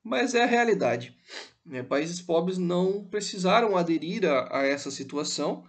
mas 0.03 0.35
é 0.35 0.43
a 0.43 0.47
realidade. 0.47 1.17
Né? 1.65 1.83
Países 1.83 2.21
pobres 2.21 2.57
não 2.57 3.05
precisaram 3.05 3.77
aderir 3.77 4.25
a, 4.25 4.61
a 4.61 4.67
essa 4.67 4.91
situação, 4.91 5.65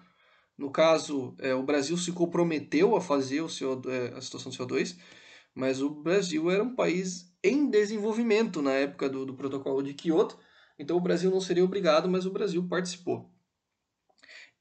no 0.58 0.72
caso, 0.72 1.36
é, 1.39 1.54
o 1.54 1.63
Brasil 1.63 1.97
se 1.97 2.12
comprometeu 2.12 2.95
a 2.95 3.02
fazer 3.02 3.41
o 3.41 3.47
CO, 3.47 3.82
é, 3.89 4.17
a 4.17 4.21
situação 4.21 4.52
do 4.52 4.58
CO2, 4.58 4.97
mas 5.54 5.82
o 5.82 5.89
Brasil 5.89 6.50
era 6.52 6.63
um 6.63 6.76
país 6.76 7.34
em 7.43 7.69
desenvolvimento 7.69 8.62
na 8.62 8.73
época 8.73 9.10
do, 9.10 9.26
do 9.26 9.34
protocolo 9.34 9.82
de 9.82 9.93
Kyoto, 9.93 10.38
então 10.78 10.97
o 10.97 11.02
Brasil 11.02 11.30
não 11.32 11.41
seria 11.41 11.63
obrigado, 11.63 12.10
mas 12.10 12.26
o 12.26 12.32
Brasil 12.32 12.65
participou. 12.67 13.30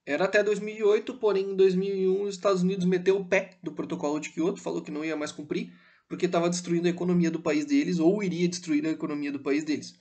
Era 0.09 0.25
até 0.25 0.43
2008, 0.43 1.19
porém 1.19 1.51
em 1.51 1.55
2001 1.55 2.23
os 2.23 2.35
Estados 2.35 2.63
Unidos 2.63 2.87
meteu 2.87 3.19
o 3.19 3.27
pé 3.27 3.59
do 3.63 3.73
protocolo 3.73 4.19
de 4.19 4.31
Kyoto, 4.31 4.59
falou 4.59 4.81
que 4.81 4.91
não 4.91 5.05
ia 5.05 5.15
mais 5.15 5.33
cumprir, 5.33 5.71
porque 6.09 6.25
estava 6.25 6.49
destruindo 6.49 6.87
a 6.87 6.91
economia 6.91 7.31
do 7.31 7.41
país 7.41 7.67
deles, 7.67 7.99
ou 7.99 8.23
iria 8.23 8.49
destruir 8.49 8.87
a 8.87 8.91
economia 8.91 9.31
do 9.31 9.39
país 9.39 9.65
deles. 9.65 9.99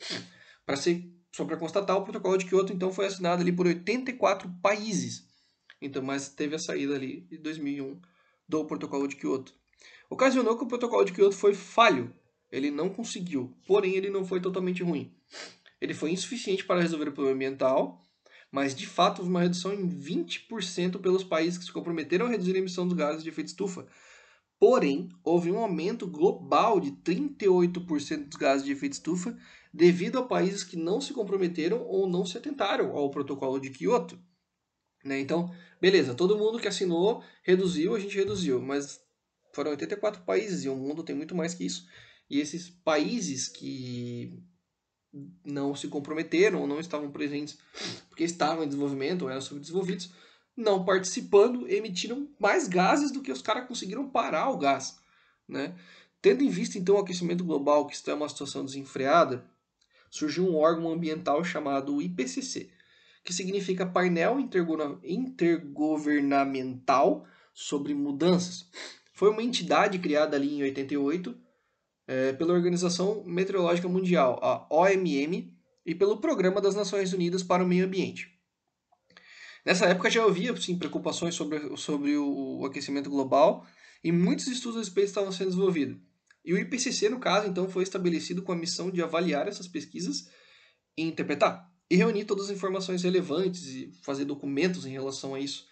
Ser, 0.77 1.03
só 1.35 1.43
para 1.43 1.57
constatar, 1.57 1.97
o 1.97 2.03
protocolo 2.03 2.37
de 2.37 2.45
Kyoto 2.45 2.71
então 2.71 2.89
foi 2.89 3.07
assinado 3.07 3.41
ali 3.41 3.51
por 3.51 3.67
84 3.67 4.49
países. 4.61 5.27
Então, 5.81 6.01
mas 6.01 6.29
teve 6.29 6.55
a 6.55 6.59
saída 6.59 6.95
ali 6.95 7.27
em 7.29 7.41
2001 7.41 7.99
do 8.47 8.63
protocolo 8.63 9.09
de 9.09 9.17
Kyoto. 9.17 9.53
Ocasionou 10.09 10.57
que 10.57 10.63
o 10.63 10.67
protocolo 10.67 11.03
de 11.03 11.11
Kyoto 11.11 11.35
foi 11.35 11.53
falho. 11.53 12.15
Ele 12.49 12.71
não 12.71 12.87
conseguiu, 12.87 13.53
porém 13.67 13.95
ele 13.95 14.09
não 14.09 14.23
foi 14.23 14.39
totalmente 14.39 14.81
ruim. 14.83 15.13
Ele 15.81 15.93
foi 15.93 16.11
insuficiente 16.11 16.63
para 16.63 16.79
resolver 16.79 17.09
o 17.09 17.11
problema 17.11 17.35
ambiental, 17.35 18.01
mas 18.51 18.75
de 18.75 18.87
fato 18.87 19.19
houve 19.19 19.29
uma 19.29 19.41
redução 19.41 19.73
em 19.73 19.87
20% 19.87 20.99
pelos 21.01 21.23
países 21.23 21.57
que 21.57 21.65
se 21.65 21.71
comprometeram 21.71 22.25
a 22.25 22.29
reduzir 22.29 22.55
a 22.55 22.59
emissão 22.59 22.87
dos 22.87 22.97
gases 22.97 23.23
de 23.23 23.29
efeito 23.29 23.47
estufa. 23.47 23.85
Porém, 24.59 25.09
houve 25.23 25.51
um 25.51 25.59
aumento 25.59 26.07
global 26.07 26.79
de 26.79 26.91
38% 26.91 28.27
dos 28.27 28.37
gases 28.37 28.65
de 28.65 28.71
efeito 28.71 28.93
estufa 28.93 29.37
devido 29.71 30.17
a 30.17 30.23
países 30.25 30.63
que 30.63 30.75
não 30.75 30.99
se 30.99 31.13
comprometeram 31.13 31.83
ou 31.83 32.09
não 32.09 32.25
se 32.25 32.37
atentaram 32.37 32.95
ao 32.95 33.11
protocolo 33.11 33.59
de 33.59 33.69
Kyoto. 33.69 34.19
Né? 35.03 35.19
Então, 35.19 35.53
beleza, 35.79 36.15
todo 36.15 36.37
mundo 36.37 36.59
que 36.59 36.67
assinou 36.67 37.23
reduziu, 37.43 37.95
a 37.95 37.99
gente 37.99 38.15
reduziu, 38.15 38.59
mas 38.59 38.99
foram 39.53 39.71
84 39.71 40.23
países 40.23 40.63
e 40.63 40.69
o 40.69 40.75
mundo 40.75 41.03
tem 41.03 41.15
muito 41.15 41.35
mais 41.35 41.53
que 41.53 41.65
isso. 41.65 41.85
E 42.29 42.39
esses 42.39 42.69
países 42.69 43.47
que 43.47 44.43
não 45.45 45.75
se 45.75 45.87
comprometeram 45.87 46.61
ou 46.61 46.67
não 46.67 46.79
estavam 46.79 47.11
presentes 47.11 47.57
porque 48.09 48.23
estavam 48.23 48.63
em 48.63 48.67
desenvolvimento 48.67 49.23
ou 49.23 49.29
eram 49.29 49.41
subdesenvolvidos, 49.41 50.11
não 50.55 50.83
participando, 50.83 51.69
emitiram 51.69 52.27
mais 52.39 52.67
gases 52.67 53.11
do 53.11 53.21
que 53.21 53.31
os 53.31 53.41
caras 53.41 53.67
conseguiram 53.67 54.09
parar 54.09 54.49
o 54.49 54.57
gás. 54.57 54.97
Né? 55.47 55.75
Tendo 56.21 56.43
em 56.43 56.49
vista 56.49 56.77
então 56.77 56.95
o 56.95 56.99
aquecimento 56.99 57.43
global, 57.43 57.85
que 57.85 57.95
está 57.95 58.11
em 58.11 58.15
uma 58.15 58.27
situação 58.27 58.65
desenfreada, 58.65 59.45
surgiu 60.09 60.47
um 60.47 60.55
órgão 60.55 60.91
ambiental 60.91 61.43
chamado 61.43 62.01
IPCC, 62.01 62.71
que 63.23 63.33
significa 63.33 63.85
Painel 63.85 64.39
Intergovernamental 64.39 67.27
sobre 67.53 67.93
Mudanças. 67.93 68.67
Foi 69.13 69.29
uma 69.29 69.43
entidade 69.43 69.99
criada 69.99 70.35
ali 70.35 70.55
em 70.55 70.63
88 70.63 71.46
é, 72.07 72.33
pela 72.33 72.53
Organização 72.53 73.23
Meteorológica 73.25 73.87
Mundial, 73.87 74.39
a 74.41 74.65
OMM, 74.73 75.53
e 75.85 75.95
pelo 75.95 76.17
Programa 76.17 76.59
das 76.59 76.75
Nações 76.75 77.13
Unidas 77.13 77.43
para 77.43 77.63
o 77.63 77.67
Meio 77.67 77.85
Ambiente. 77.85 78.37
Nessa 79.65 79.85
época 79.85 80.09
já 80.09 80.23
havia 80.23 80.55
sim, 80.55 80.77
preocupações 80.77 81.35
sobre, 81.35 81.77
sobre 81.77 82.17
o, 82.17 82.59
o 82.59 82.65
aquecimento 82.65 83.09
global 83.09 83.65
e 84.03 84.11
muitos 84.11 84.47
estudos 84.47 84.77
a 84.77 84.79
respeito 84.79 85.07
estavam 85.07 85.31
sendo 85.31 85.49
desenvolvidos. 85.49 85.97
E 86.43 86.53
o 86.53 86.57
IPCC, 86.57 87.09
no 87.09 87.19
caso, 87.19 87.47
então, 87.47 87.69
foi 87.69 87.83
estabelecido 87.83 88.41
com 88.41 88.51
a 88.53 88.55
missão 88.55 88.89
de 88.89 89.01
avaliar 89.01 89.47
essas 89.47 89.67
pesquisas 89.67 90.29
e 90.97 91.03
interpretar 91.03 91.69
e 91.89 91.95
reunir 91.95 92.25
todas 92.25 92.45
as 92.45 92.51
informações 92.55 93.03
relevantes 93.03 93.67
e 93.67 93.91
fazer 94.03 94.25
documentos 94.25 94.85
em 94.85 94.91
relação 94.91 95.35
a 95.35 95.39
isso. 95.39 95.67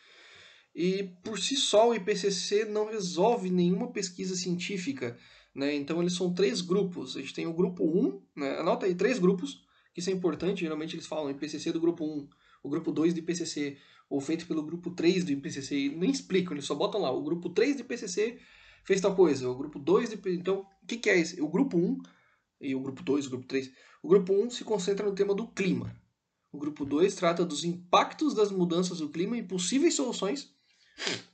E 0.73 1.03
por 1.23 1.39
si 1.39 1.55
só 1.55 1.89
o 1.89 1.95
IPCC 1.95 2.65
não 2.65 2.89
resolve 2.89 3.49
nenhuma 3.49 3.91
pesquisa 3.91 4.35
científica, 4.35 5.17
né? 5.55 5.73
Então 5.73 6.01
eles 6.01 6.13
são 6.13 6.33
três 6.33 6.61
grupos. 6.61 7.15
A 7.15 7.21
gente 7.21 7.33
tem 7.33 7.47
o 7.47 7.53
grupo 7.53 7.83
1, 7.85 8.21
né? 8.35 8.59
anota 8.59 8.85
aí, 8.85 8.93
três 8.93 9.17
grupos, 9.17 9.63
que 9.93 10.01
isso 10.01 10.09
é 10.09 10.13
importante, 10.13 10.59
geralmente 10.59 10.95
eles 10.95 11.07
falam 11.07 11.31
IPCC 11.31 11.71
do 11.71 11.79
grupo 11.79 12.05
1, 12.05 12.27
o 12.61 12.69
grupo 12.69 12.91
2 12.91 13.13
do 13.13 13.19
IPCC, 13.19 13.77
ou 14.09 14.19
feito 14.19 14.45
pelo 14.45 14.61
grupo 14.61 14.91
3 14.91 15.23
do 15.23 15.31
IPCC, 15.31 15.75
e 15.75 15.89
nem 15.95 16.11
explicam, 16.11 16.53
eles 16.53 16.65
só 16.65 16.75
botam 16.75 17.01
lá, 17.01 17.11
o 17.11 17.23
grupo 17.23 17.49
3 17.49 17.77
do 17.77 17.81
IPCC 17.81 18.37
fez 18.83 19.01
tal 19.01 19.15
coisa, 19.15 19.49
o 19.49 19.55
grupo 19.55 19.79
2 19.79 20.09
do 20.09 20.15
IPCC, 20.15 20.37
então 20.37 20.67
o 20.83 20.85
que, 20.85 20.97
que 20.97 21.09
é 21.09 21.17
esse? 21.17 21.41
O 21.41 21.47
grupo 21.47 21.77
1 21.77 21.97
e 22.61 22.75
o 22.75 22.81
grupo 22.81 23.01
2, 23.01 23.27
o 23.27 23.29
grupo 23.29 23.47
3. 23.47 23.71
O 24.03 24.07
grupo 24.09 24.33
1 24.33 24.49
se 24.49 24.63
concentra 24.63 25.05
no 25.05 25.15
tema 25.15 25.33
do 25.33 25.47
clima, 25.47 25.95
o 26.51 26.57
grupo 26.57 26.85
2 26.85 27.15
trata 27.15 27.45
dos 27.45 27.63
impactos 27.63 28.33
das 28.33 28.51
mudanças 28.51 28.99
do 28.99 29.09
clima 29.09 29.37
e 29.37 29.43
possíveis 29.43 29.93
soluções. 29.93 30.53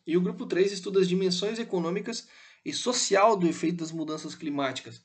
E 0.05 0.17
o 0.17 0.21
grupo 0.21 0.47
3 0.47 0.71
estuda 0.71 0.99
as 0.99 1.07
dimensões 1.07 1.59
econômicas 1.59 2.27
e 2.63 2.73
social 2.73 3.35
do 3.35 3.47
efeito 3.47 3.77
das 3.77 3.91
mudanças 3.91 4.35
climáticas. 4.35 5.03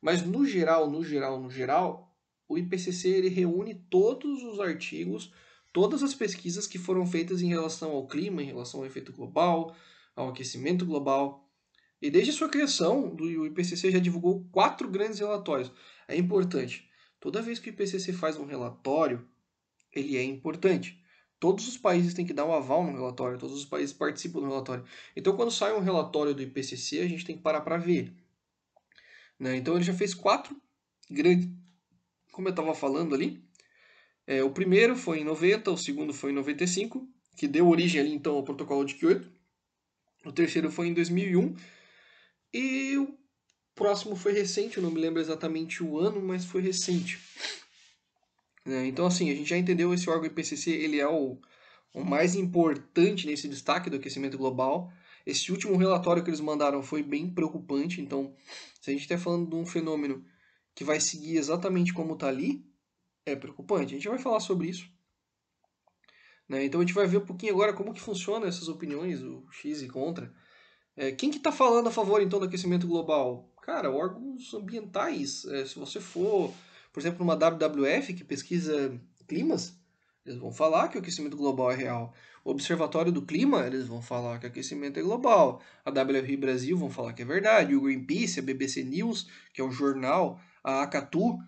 Mas 0.00 0.22
no 0.22 0.44
geral, 0.44 0.90
no 0.90 1.02
geral, 1.04 1.40
no 1.40 1.50
geral, 1.50 2.14
o 2.48 2.56
IPCC 2.56 3.08
ele 3.08 3.28
reúne 3.28 3.74
todos 3.90 4.42
os 4.42 4.60
artigos, 4.60 5.32
todas 5.72 6.02
as 6.02 6.14
pesquisas 6.14 6.66
que 6.66 6.78
foram 6.78 7.06
feitas 7.06 7.42
em 7.42 7.48
relação 7.48 7.90
ao 7.92 8.06
clima, 8.06 8.42
em 8.42 8.46
relação 8.46 8.80
ao 8.80 8.86
efeito 8.86 9.12
global, 9.12 9.74
ao 10.14 10.28
aquecimento 10.28 10.84
global, 10.84 11.48
E 12.00 12.10
desde 12.10 12.32
sua 12.32 12.48
criação, 12.48 13.16
o 13.16 13.46
IPCC 13.46 13.90
já 13.90 13.98
divulgou 13.98 14.44
quatro 14.52 14.88
grandes 14.88 15.18
relatórios. 15.18 15.70
É 16.06 16.16
importante. 16.16 16.88
Toda 17.20 17.42
vez 17.42 17.58
que 17.58 17.68
o 17.68 17.72
IPCC 17.72 18.12
faz 18.12 18.36
um 18.36 18.46
relatório, 18.46 19.26
ele 19.92 20.16
é 20.16 20.22
importante. 20.22 21.02
Todos 21.40 21.68
os 21.68 21.76
países 21.76 22.14
têm 22.14 22.26
que 22.26 22.32
dar 22.32 22.44
um 22.44 22.52
aval 22.52 22.84
no 22.84 22.92
relatório, 22.92 23.38
todos 23.38 23.56
os 23.56 23.64
países 23.64 23.92
participam 23.92 24.40
do 24.40 24.48
relatório. 24.48 24.84
Então, 25.14 25.36
quando 25.36 25.50
sai 25.50 25.72
um 25.72 25.80
relatório 25.80 26.34
do 26.34 26.42
IPCC, 26.42 27.00
a 27.00 27.06
gente 27.08 27.24
tem 27.24 27.36
que 27.36 27.42
parar 27.42 27.60
para 27.60 27.76
ver. 27.76 28.12
Né? 29.38 29.56
Então, 29.56 29.76
ele 29.76 29.84
já 29.84 29.94
fez 29.94 30.14
quatro 30.14 30.60
grandes, 31.08 31.48
como 32.32 32.48
eu 32.48 32.50
estava 32.50 32.74
falando 32.74 33.14
ali. 33.14 33.42
É, 34.26 34.42
o 34.42 34.50
primeiro 34.50 34.96
foi 34.96 35.20
em 35.20 35.24
90, 35.24 35.70
o 35.70 35.78
segundo 35.78 36.12
foi 36.12 36.32
em 36.32 36.34
95, 36.34 37.08
que 37.36 37.46
deu 37.46 37.68
origem 37.68 38.00
ali 38.00 38.12
então 38.12 38.34
ao 38.34 38.42
protocolo 38.42 38.84
de 38.84 38.94
Kyoto. 38.94 39.30
O 40.24 40.32
terceiro 40.32 40.70
foi 40.70 40.88
em 40.88 40.94
2001 40.94 41.56
e 42.52 42.98
o 42.98 43.16
próximo 43.74 44.16
foi 44.16 44.32
recente, 44.32 44.76
eu 44.76 44.82
não 44.82 44.90
me 44.90 45.00
lembro 45.00 45.20
exatamente 45.20 45.82
o 45.82 45.98
ano, 45.98 46.20
mas 46.20 46.44
foi 46.44 46.60
recente. 46.60 47.18
É, 48.68 48.86
então, 48.86 49.06
assim, 49.06 49.30
a 49.30 49.34
gente 49.34 49.48
já 49.48 49.56
entendeu 49.56 49.92
esse 49.94 50.08
órgão 50.10 50.26
IPCC, 50.26 50.70
ele 50.70 51.00
é 51.00 51.08
o, 51.08 51.38
o 51.94 52.04
mais 52.04 52.34
importante 52.34 53.26
nesse 53.26 53.48
destaque 53.48 53.88
do 53.88 53.96
aquecimento 53.96 54.36
global. 54.36 54.92
Esse 55.26 55.50
último 55.50 55.76
relatório 55.76 56.22
que 56.22 56.28
eles 56.28 56.40
mandaram 56.40 56.82
foi 56.82 57.02
bem 57.02 57.28
preocupante, 57.30 58.00
então, 58.00 58.34
se 58.80 58.90
a 58.90 58.92
gente 58.92 59.02
está 59.02 59.16
falando 59.16 59.48
de 59.48 59.56
um 59.56 59.64
fenômeno 59.66 60.24
que 60.74 60.84
vai 60.84 61.00
seguir 61.00 61.36
exatamente 61.36 61.92
como 61.92 62.14
está 62.14 62.28
ali, 62.28 62.64
é 63.26 63.34
preocupante. 63.34 63.94
A 63.94 63.98
gente 63.98 64.08
vai 64.08 64.18
falar 64.18 64.40
sobre 64.40 64.68
isso. 64.68 64.88
Né? 66.48 66.64
Então 66.64 66.80
a 66.80 66.84
gente 66.84 66.94
vai 66.94 67.06
ver 67.06 67.18
um 67.18 67.26
pouquinho 67.26 67.52
agora 67.52 67.72
como 67.72 67.92
que 67.92 68.00
funciona 68.00 68.46
essas 68.46 68.68
opiniões, 68.68 69.22
o 69.22 69.46
X 69.50 69.82
e 69.82 69.88
contra. 69.88 70.32
É, 70.96 71.12
quem 71.12 71.30
que 71.30 71.36
está 71.36 71.52
falando 71.52 71.88
a 71.88 71.92
favor, 71.92 72.22
então, 72.22 72.38
do 72.38 72.46
aquecimento 72.46 72.86
global? 72.86 73.52
Cara, 73.62 73.90
órgãos 73.90 74.52
ambientais. 74.54 75.44
É, 75.44 75.66
se 75.66 75.78
você 75.78 76.00
for, 76.00 76.52
por 76.92 77.00
exemplo, 77.00 77.18
numa 77.20 77.34
WWF, 77.34 78.14
que 78.14 78.24
pesquisa 78.24 79.00
climas, 79.26 79.78
eles 80.24 80.38
vão 80.38 80.52
falar 80.52 80.88
que 80.88 80.96
o 80.96 81.00
aquecimento 81.00 81.36
global 81.36 81.70
é 81.70 81.74
real. 81.74 82.14
O 82.44 82.50
Observatório 82.50 83.10
do 83.10 83.22
Clima, 83.22 83.66
eles 83.66 83.86
vão 83.86 84.02
falar 84.02 84.38
que 84.38 84.46
o 84.46 84.48
aquecimento 84.48 84.98
é 84.98 85.02
global. 85.02 85.62
A 85.84 85.90
WRI 85.90 86.36
Brasil 86.36 86.76
vão 86.76 86.90
falar 86.90 87.12
que 87.12 87.22
é 87.22 87.24
verdade. 87.24 87.74
O 87.74 87.80
Greenpeace, 87.80 88.40
a 88.40 88.42
BBC 88.42 88.84
News, 88.84 89.28
que 89.52 89.60
é 89.60 89.64
um 89.64 89.72
jornal, 89.72 90.40
a 90.62 90.82
Acatu, 90.82 91.38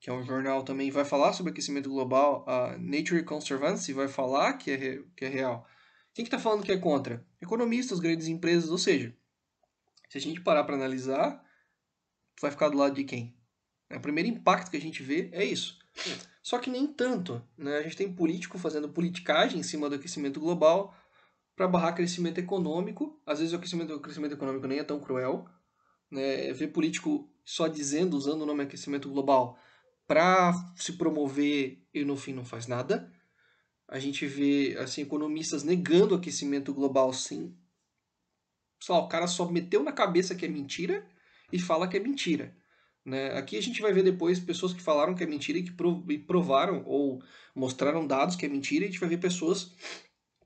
que 0.00 0.10
é 0.10 0.12
um 0.12 0.24
jornal 0.24 0.62
também, 0.62 0.90
vai 0.90 1.04
falar 1.04 1.32
sobre 1.32 1.52
aquecimento 1.52 1.88
global. 1.88 2.44
A 2.48 2.76
Nature 2.78 3.22
Conservancy 3.22 3.92
vai 3.92 4.08
falar 4.08 4.54
que 4.54 4.70
é, 4.70 5.02
que 5.16 5.24
é 5.24 5.28
real. 5.28 5.66
Quem 6.12 6.24
que 6.24 6.28
está 6.28 6.38
falando 6.38 6.64
que 6.64 6.72
é 6.72 6.78
contra? 6.78 7.24
Economistas, 7.40 8.00
grandes 8.00 8.28
empresas, 8.28 8.70
ou 8.70 8.78
seja, 8.78 9.14
se 10.08 10.18
a 10.18 10.20
gente 10.20 10.40
parar 10.40 10.64
para 10.64 10.76
analisar, 10.76 11.42
vai 12.40 12.50
ficar 12.50 12.68
do 12.68 12.78
lado 12.78 12.94
de 12.94 13.04
quem? 13.04 13.34
O 13.90 14.00
primeiro 14.00 14.28
impacto 14.28 14.70
que 14.70 14.76
a 14.76 14.80
gente 14.80 15.02
vê 15.02 15.28
é 15.32 15.44
isso. 15.44 15.78
Só 16.42 16.58
que 16.58 16.70
nem 16.70 16.86
tanto. 16.86 17.42
Né? 17.56 17.78
A 17.78 17.82
gente 17.82 17.96
tem 17.96 18.12
político 18.12 18.58
fazendo 18.58 18.88
politicagem 18.88 19.60
em 19.60 19.62
cima 19.62 19.88
do 19.88 19.94
aquecimento 19.94 20.40
global 20.40 20.94
para 21.54 21.68
barrar 21.68 21.94
crescimento 21.94 22.38
econômico. 22.38 23.20
Às 23.24 23.38
vezes 23.38 23.52
o 23.52 23.56
aquecimento, 23.56 23.94
o 23.94 24.00
crescimento 24.00 24.32
econômico 24.32 24.66
nem 24.66 24.78
é 24.78 24.84
tão 24.84 25.00
cruel. 25.00 25.46
Né? 26.10 26.52
Ver 26.52 26.68
político 26.68 27.30
só 27.44 27.68
dizendo, 27.68 28.16
usando 28.16 28.42
o 28.42 28.46
nome 28.46 28.64
aquecimento 28.64 29.08
global 29.08 29.58
para 30.06 30.52
se 30.76 30.94
promover 30.94 31.86
e 31.92 32.04
no 32.04 32.16
fim 32.16 32.32
não 32.32 32.44
faz 32.44 32.66
nada 32.66 33.10
a 33.88 33.98
gente 33.98 34.26
vê 34.26 34.76
assim 34.78 35.02
economistas 35.02 35.62
negando 35.62 36.14
o 36.14 36.18
aquecimento 36.18 36.72
global 36.72 37.12
sim. 37.12 37.56
Só 38.80 39.00
o 39.00 39.08
cara 39.08 39.26
só 39.26 39.48
meteu 39.48 39.82
na 39.82 39.92
cabeça 39.92 40.34
que 40.34 40.44
é 40.44 40.48
mentira 40.48 41.06
e 41.52 41.58
fala 41.58 41.88
que 41.88 41.96
é 41.96 42.00
mentira. 42.00 42.56
Né? 43.04 43.36
Aqui 43.36 43.58
a 43.58 43.62
gente 43.62 43.82
vai 43.82 43.92
ver 43.92 44.02
depois 44.02 44.40
pessoas 44.40 44.72
que 44.72 44.80
falaram 44.80 45.14
que 45.14 45.22
é 45.22 45.26
mentira 45.26 45.58
e 45.58 45.62
que 45.62 45.72
provaram 46.18 46.82
ou 46.86 47.22
mostraram 47.54 48.06
dados 48.06 48.36
que 48.36 48.46
é 48.46 48.48
mentira. 48.48 48.84
E 48.84 48.88
a 48.88 48.90
gente 48.90 49.00
vai 49.00 49.08
ver 49.08 49.18
pessoas 49.18 49.72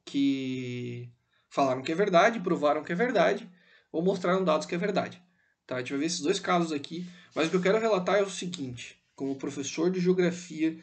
que 0.04 1.10
falaram 1.48 1.82
que 1.82 1.92
é 1.92 1.94
verdade, 1.94 2.40
provaram 2.40 2.82
que 2.82 2.92
é 2.92 2.96
verdade 2.96 3.48
ou 3.92 4.02
mostraram 4.02 4.44
dados 4.44 4.66
que 4.66 4.74
é 4.74 4.78
verdade. 4.78 5.22
Tá? 5.66 5.76
A 5.76 5.78
gente 5.78 5.90
vai 5.90 6.00
ver 6.00 6.06
esses 6.06 6.20
dois 6.20 6.40
casos 6.40 6.72
aqui. 6.72 7.06
Mas 7.34 7.46
o 7.46 7.50
que 7.50 7.56
eu 7.56 7.62
quero 7.62 7.78
relatar 7.78 8.16
é 8.16 8.22
o 8.22 8.30
seguinte: 8.30 8.98
como 9.14 9.36
professor 9.36 9.90
de 9.90 10.00
geografia 10.00 10.78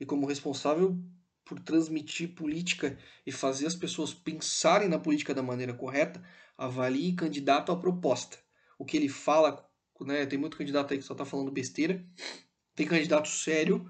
e 0.00 0.06
como 0.06 0.26
responsável 0.26 0.98
por 1.44 1.58
transmitir 1.58 2.34
política 2.34 2.96
e 3.26 3.32
fazer 3.32 3.66
as 3.66 3.74
pessoas 3.74 4.14
pensarem 4.14 4.88
na 4.88 4.98
política 4.98 5.34
da 5.34 5.42
maneira 5.42 5.74
correta, 5.74 6.22
avalie 6.56 7.14
candidato 7.14 7.72
à 7.72 7.76
proposta. 7.76 8.38
O 8.78 8.84
que 8.84 8.96
ele 8.96 9.08
fala, 9.08 9.68
né, 10.04 10.26
tem 10.26 10.38
muito 10.38 10.56
candidato 10.56 10.92
aí 10.92 10.98
que 10.98 11.04
só 11.04 11.14
está 11.14 11.24
falando 11.24 11.50
besteira, 11.50 12.04
tem 12.74 12.86
candidato 12.86 13.28
sério, 13.28 13.86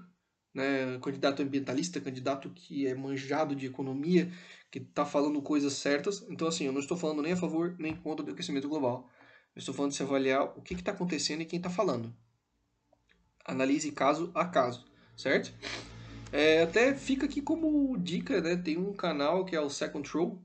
né, 0.53 0.99
candidato 1.01 1.41
ambientalista, 1.41 1.99
candidato 1.99 2.49
que 2.49 2.85
é 2.87 2.93
manjado 2.93 3.55
de 3.55 3.65
economia, 3.65 4.31
que 4.69 4.79
está 4.79 5.05
falando 5.05 5.41
coisas 5.41 5.73
certas. 5.73 6.25
Então, 6.29 6.47
assim, 6.47 6.65
eu 6.65 6.71
não 6.71 6.79
estou 6.79 6.97
falando 6.97 7.21
nem 7.21 7.33
a 7.33 7.37
favor 7.37 7.75
nem 7.79 7.95
contra 7.95 8.25
do 8.25 8.31
aquecimento 8.31 8.69
global. 8.69 9.09
Eu 9.55 9.59
estou 9.59 9.73
falando 9.73 9.91
de 9.91 9.97
se 9.97 10.03
avaliar 10.03 10.43
o 10.57 10.61
que 10.61 10.73
está 10.73 10.91
acontecendo 10.91 11.41
e 11.41 11.45
quem 11.45 11.57
está 11.57 11.69
falando. 11.69 12.13
Analise 13.45 13.91
caso 13.91 14.31
a 14.33 14.45
caso, 14.45 14.85
certo? 15.15 15.53
É, 16.31 16.63
até 16.63 16.95
fica 16.95 17.25
aqui 17.25 17.41
como 17.41 17.95
dica, 17.97 18.41
né? 18.41 18.55
Tem 18.55 18.77
um 18.77 18.93
canal 18.93 19.45
que 19.45 19.55
é 19.55 19.61
o 19.61 19.69
Second 19.69 20.09
Row, 20.09 20.41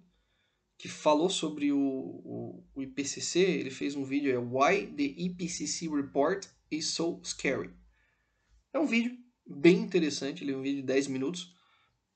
que 0.79 0.89
falou 0.89 1.29
sobre 1.29 1.73
o, 1.73 1.79
o, 1.79 2.65
o, 2.75 2.83
IPCC. 2.83 3.41
Ele 3.41 3.71
fez 3.71 3.97
um 3.97 4.05
vídeo, 4.05 4.33
é 4.33 4.39
Why 4.39 4.87
the 4.87 5.03
IPCC 5.03 5.89
Report 5.89 6.47
is 6.71 6.87
so 6.87 7.21
Scary. 7.25 7.71
É 8.73 8.79
um 8.79 8.87
vídeo 8.87 9.19
bem 9.45 9.79
interessante, 9.79 10.45
ele 10.45 10.53
é 10.53 10.57
um 10.57 10.63
vídeo 10.63 10.83
de 10.83 10.87
10 10.87 11.09
minutos, 11.09 11.53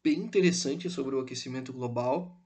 bem 0.03 0.19
interessante 0.19 0.89
sobre 0.89 1.17
o 1.17 1.21
aquecimento 1.21 1.73
global. 1.73 2.41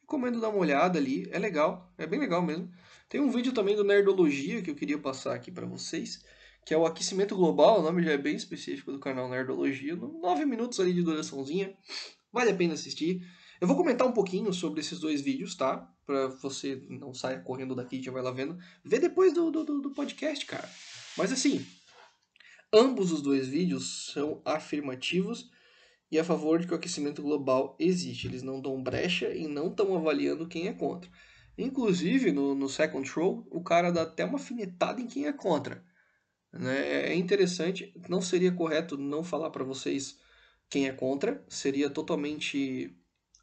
Recomendo 0.00 0.40
dar 0.40 0.50
uma 0.50 0.58
olhada 0.58 0.98
ali, 0.98 1.28
é 1.32 1.38
legal, 1.38 1.92
é 1.98 2.06
bem 2.06 2.20
legal 2.20 2.40
mesmo. 2.40 2.70
Tem 3.08 3.20
um 3.20 3.30
vídeo 3.30 3.52
também 3.52 3.74
do 3.74 3.82
Nerdologia 3.82 4.62
que 4.62 4.70
eu 4.70 4.74
queria 4.76 4.98
passar 4.98 5.34
aqui 5.34 5.50
para 5.50 5.66
vocês 5.66 6.22
que 6.66 6.74
é 6.74 6.76
o 6.76 6.84
aquecimento 6.84 7.36
global, 7.36 7.78
o 7.78 7.82
nome 7.82 8.02
já 8.02 8.10
é 8.10 8.18
bem 8.18 8.34
específico 8.34 8.90
do 8.90 8.98
canal 8.98 9.28
Nerdologia, 9.28 9.94
9 9.94 10.44
minutos 10.44 10.80
ali 10.80 10.92
de 10.92 11.00
duraçãozinha, 11.00 11.72
vale 12.32 12.50
a 12.50 12.54
pena 12.56 12.74
assistir. 12.74 13.24
Eu 13.60 13.66
vou 13.66 13.76
comentar 13.76 14.06
um 14.06 14.12
pouquinho 14.12 14.52
sobre 14.52 14.80
esses 14.80 14.98
dois 14.98 15.20
vídeos, 15.20 15.54
tá? 15.54 15.78
Pra 16.04 16.28
você 16.28 16.84
não 16.88 17.14
sair 17.14 17.42
correndo 17.42 17.74
daqui 17.74 17.96
e 17.96 18.02
já 18.02 18.12
vai 18.12 18.22
lá 18.22 18.30
vendo. 18.30 18.58
Vê 18.84 18.98
depois 18.98 19.32
do, 19.32 19.50
do, 19.50 19.64
do 19.64 19.90
podcast, 19.90 20.44
cara. 20.46 20.68
Mas 21.16 21.32
assim, 21.32 21.66
ambos 22.72 23.12
os 23.12 23.22
dois 23.22 23.48
vídeos 23.48 24.12
são 24.12 24.42
afirmativos 24.44 25.50
e 26.10 26.18
a 26.18 26.24
favor 26.24 26.58
de 26.58 26.66
que 26.66 26.72
o 26.72 26.76
aquecimento 26.76 27.22
global 27.22 27.76
existe. 27.78 28.26
Eles 28.26 28.42
não 28.42 28.60
dão 28.60 28.82
brecha 28.82 29.34
e 29.34 29.48
não 29.48 29.68
estão 29.68 29.96
avaliando 29.96 30.48
quem 30.48 30.68
é 30.68 30.72
contra. 30.72 31.10
Inclusive, 31.58 32.32
no, 32.32 32.54
no 32.54 32.68
Second 32.68 33.08
Show, 33.08 33.46
o 33.50 33.62
cara 33.62 33.90
dá 33.90 34.02
até 34.02 34.24
uma 34.24 34.36
afinetada 34.36 35.00
em 35.00 35.06
quem 35.06 35.26
é 35.26 35.32
contra. 35.32 35.82
Né? 36.52 37.10
É 37.10 37.14
interessante, 37.14 37.92
não 38.08 38.20
seria 38.20 38.52
correto 38.52 38.96
não 38.96 39.24
falar 39.24 39.50
para 39.50 39.64
vocês 39.64 40.18
quem 40.68 40.86
é 40.86 40.92
contra, 40.92 41.44
seria 41.48 41.88
totalmente, 41.88 42.94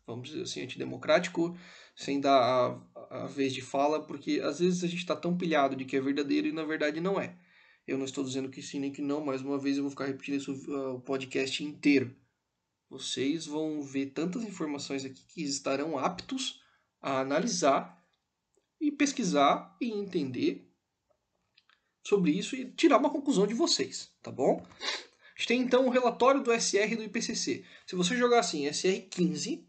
vamos 0.06 0.30
dizer 0.30 0.44
assim, 0.44 0.62
antidemocrático, 0.62 1.58
sem 1.96 2.20
dar 2.20 2.40
a, 2.40 3.24
a 3.24 3.28
vez 3.28 3.54
de 3.54 3.62
fala, 3.62 4.06
porque 4.06 4.42
às 4.44 4.60
vezes 4.60 4.84
a 4.84 4.88
gente 4.88 5.00
está 5.00 5.16
tão 5.16 5.38
pilhado 5.38 5.76
de 5.76 5.86
que 5.86 5.96
é 5.96 6.02
verdadeiro 6.02 6.48
e 6.48 6.52
na 6.52 6.64
verdade 6.64 7.00
não 7.00 7.20
é. 7.20 7.38
Eu 7.86 7.98
não 7.98 8.06
estou 8.06 8.24
dizendo 8.24 8.50
que 8.50 8.62
sim 8.62 8.80
nem 8.80 8.92
que 8.92 9.02
não, 9.02 9.24
mais 9.24 9.42
uma 9.42 9.58
vez 9.58 9.78
eu 9.78 9.84
vou 9.84 9.92
ficar 9.92 10.06
repetindo 10.06 10.36
isso 10.36 10.54
uh, 10.72 10.96
o 10.96 11.02
podcast 11.02 11.64
inteiro. 11.64 12.16
Vocês 12.90 13.46
vão 13.46 13.82
ver 13.82 14.08
tantas 14.08 14.44
informações 14.44 15.04
aqui 15.04 15.24
que 15.26 15.44
estarão 15.44 15.98
aptos 15.98 16.62
a 17.02 17.20
analisar 17.20 18.02
e 18.80 18.92
pesquisar 18.92 19.76
e 19.82 19.90
entender 19.90 20.70
sobre 22.06 22.32
isso 22.32 22.56
e 22.56 22.70
tirar 22.72 22.98
uma 22.98 23.10
conclusão 23.10 23.48
de 23.48 23.54
vocês, 23.54 24.12
tá 24.22 24.32
bom? 24.32 24.66
A 24.82 25.40
gente 25.40 25.48
tem 25.48 25.62
então 25.62 25.88
o 25.88 25.90
relatório 25.90 26.44
do 26.44 26.54
SR 26.54 26.96
do 26.96 27.04
IPCC. 27.04 27.66
Se 27.88 27.96
você 27.96 28.16
jogar 28.16 28.40
assim, 28.40 28.66
SR15 28.66 29.66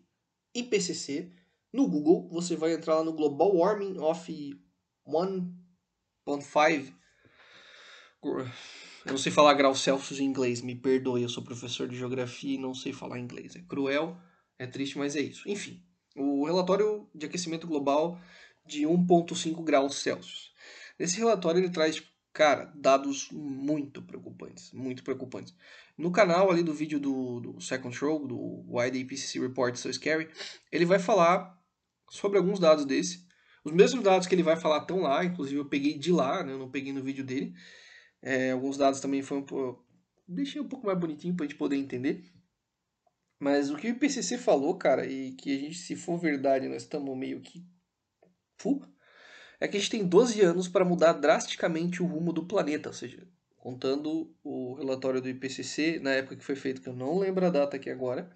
IPCC 0.54 1.32
no 1.72 1.88
Google, 1.88 2.28
você 2.28 2.54
vai 2.56 2.72
entrar 2.72 2.96
lá 2.96 3.04
no 3.04 3.12
Global 3.12 3.56
Warming 3.56 3.98
of 3.98 4.60
1.5 5.06 6.94
eu 9.04 9.10
não 9.10 9.18
sei 9.18 9.30
falar 9.30 9.52
graus 9.52 9.80
Celsius 9.80 10.18
em 10.18 10.24
inglês, 10.24 10.62
me 10.62 10.74
perdoe, 10.74 11.22
eu 11.22 11.28
sou 11.28 11.42
professor 11.42 11.86
de 11.86 11.96
geografia 11.96 12.54
e 12.54 12.58
não 12.58 12.72
sei 12.72 12.92
falar 12.92 13.18
inglês. 13.18 13.54
É 13.54 13.60
cruel, 13.60 14.16
é 14.58 14.66
triste, 14.66 14.96
mas 14.96 15.14
é 15.14 15.20
isso. 15.20 15.46
Enfim, 15.46 15.82
o 16.16 16.46
relatório 16.46 17.06
de 17.14 17.26
aquecimento 17.26 17.66
global 17.66 18.18
de 18.64 18.84
1.5 18.84 19.62
graus 19.62 19.96
Celsius. 19.96 20.52
Nesse 20.98 21.18
relatório 21.18 21.60
ele 21.60 21.68
traz 21.68 21.96
tipo, 21.96 22.08
Cara, 22.34 22.64
dados 22.74 23.30
muito 23.30 24.02
preocupantes, 24.02 24.72
muito 24.72 25.04
preocupantes. 25.04 25.54
No 25.96 26.10
canal 26.10 26.50
ali 26.50 26.64
do 26.64 26.74
vídeo 26.74 26.98
do, 26.98 27.38
do 27.38 27.60
Second 27.60 27.94
Show, 27.94 28.26
do 28.26 28.36
Why 28.68 28.90
the 28.90 28.98
IPCC 28.98 29.38
Report 29.38 29.76
So 29.76 29.92
Scary, 29.92 30.28
ele 30.72 30.84
vai 30.84 30.98
falar 30.98 31.56
sobre 32.10 32.36
alguns 32.36 32.58
dados 32.58 32.84
desse. 32.84 33.24
Os 33.64 33.70
mesmos 33.70 34.02
dados 34.02 34.26
que 34.26 34.34
ele 34.34 34.42
vai 34.42 34.56
falar 34.56 34.78
estão 34.78 34.98
lá, 34.98 35.24
inclusive 35.24 35.60
eu 35.60 35.68
peguei 35.68 35.96
de 35.96 36.10
lá, 36.10 36.42
né? 36.42 36.52
eu 36.52 36.58
não 36.58 36.68
peguei 36.68 36.92
no 36.92 37.04
vídeo 37.04 37.24
dele. 37.24 37.54
É, 38.20 38.50
alguns 38.50 38.76
dados 38.76 38.98
também 38.98 39.22
foram. 39.22 39.46
Deixei 40.26 40.60
um 40.60 40.68
pouco 40.68 40.86
mais 40.86 40.98
bonitinho 40.98 41.36
para 41.36 41.46
a 41.46 41.48
gente 41.48 41.56
poder 41.56 41.76
entender. 41.76 42.24
Mas 43.38 43.70
o 43.70 43.76
que 43.76 43.86
o 43.86 43.90
IPCC 43.90 44.38
falou, 44.38 44.76
cara, 44.76 45.06
e 45.06 45.34
que 45.34 45.56
a 45.56 45.60
gente, 45.60 45.76
se 45.76 45.94
for 45.94 46.18
verdade, 46.18 46.66
nós 46.66 46.82
estamos 46.82 47.16
meio 47.16 47.40
que 47.40 47.64
full, 48.58 48.84
é 49.64 49.68
que 49.68 49.77
a 49.77 49.81
gente 49.81 49.90
tem 49.90 50.07
12 50.07 50.40
anos 50.42 50.68
para 50.68 50.85
mudar 50.85 51.14
drasticamente 51.14 52.00
o 52.03 52.07
rumo 52.07 52.33
do 52.33 52.44
planeta, 52.44 52.90
ou 52.90 52.94
seja, 52.94 53.27
contando 53.57 54.31
o 54.44 54.74
relatório 54.74 55.22
do 55.22 55.29
IPCC 55.29 55.98
na 56.00 56.11
época 56.11 56.37
que 56.37 56.44
foi 56.44 56.55
feito, 56.55 56.83
que 56.83 56.88
eu 56.88 56.94
não 56.94 57.18
lembro 57.18 57.46
a 57.46 57.50
data 57.50 57.77
aqui 57.77 57.88
agora. 57.88 58.31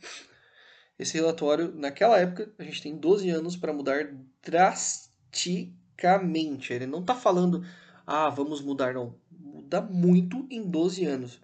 Esse 0.98 1.12
relatório, 1.14 1.74
naquela 1.74 2.18
época, 2.18 2.50
a 2.58 2.64
gente 2.64 2.82
tem 2.82 2.96
12 2.96 3.28
anos 3.28 3.56
para 3.56 3.74
mudar 3.74 4.10
drasticamente. 4.42 6.72
Ele 6.72 6.86
não 6.86 7.00
está 7.00 7.14
falando, 7.14 7.62
ah, 8.06 8.30
vamos 8.30 8.62
mudar, 8.62 8.94
não. 8.94 9.14
Muda 9.30 9.82
muito 9.82 10.46
em 10.50 10.62
12 10.68 11.04
anos. 11.04 11.38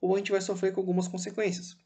Ou 0.00 0.14
a 0.14 0.18
gente 0.18 0.30
vai 0.30 0.42
sofrer 0.42 0.72
com 0.72 0.80
algumas 0.80 1.08
consequências. 1.08 1.76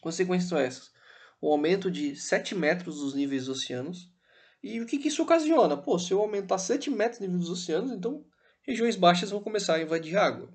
Consequências 0.00 0.50
são 0.50 0.58
essas: 0.58 0.92
o 1.40 1.50
aumento 1.50 1.90
de 1.90 2.14
7 2.16 2.54
metros 2.54 2.96
dos 2.96 3.14
níveis 3.14 3.46
dos 3.46 3.62
oceanos. 3.62 4.12
E 4.62 4.80
o 4.80 4.86
que, 4.86 4.98
que 4.98 5.08
isso 5.08 5.22
ocasiona? 5.22 5.76
Pô, 5.76 5.98
se 5.98 6.12
eu 6.12 6.20
aumentar 6.20 6.58
7 6.58 6.90
metros 6.90 7.20
nível 7.20 7.38
dos 7.38 7.50
oceanos, 7.50 7.92
então 7.92 8.24
regiões 8.62 8.96
baixas 8.96 9.30
vão 9.30 9.40
começar 9.40 9.74
a 9.74 9.82
invadir 9.82 10.16
água. 10.16 10.52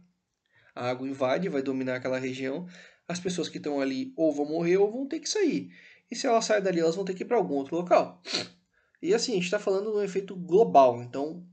A 0.76 0.90
água 0.90 1.08
invade, 1.08 1.50
vai 1.50 1.62
dominar 1.62 1.96
aquela 1.96 2.20
região. 2.20 2.68
As 3.08 3.20
pessoas 3.20 3.48
que 3.48 3.58
estão 3.58 3.80
ali 3.80 4.14
ou 4.16 4.32
vão 4.34 4.46
morrer 4.46 4.78
ou 4.78 4.92
vão 4.92 5.08
ter 5.08 5.20
que 5.20 5.30
sair. 5.30 5.72
E 6.10 6.16
se 6.16 6.28
elas 6.28 6.46
saírem 6.46 6.64
dali, 6.64 6.80
elas 6.80 6.96
vão 6.96 7.06
ter 7.06 7.14
que 7.14 7.24
ir 7.24 7.26
para 7.26 7.38
algum 7.38 7.56
outro 7.56 7.76
local. 7.76 8.22
E 9.02 9.14
assim, 9.14 9.34
a 9.34 9.36
gente 9.36 9.46
está 9.46 9.60
falando 9.60 9.92
de 9.92 9.98
um 9.98 10.04
efeito 10.04 10.36
global. 10.36 11.02
Então, 11.02 11.46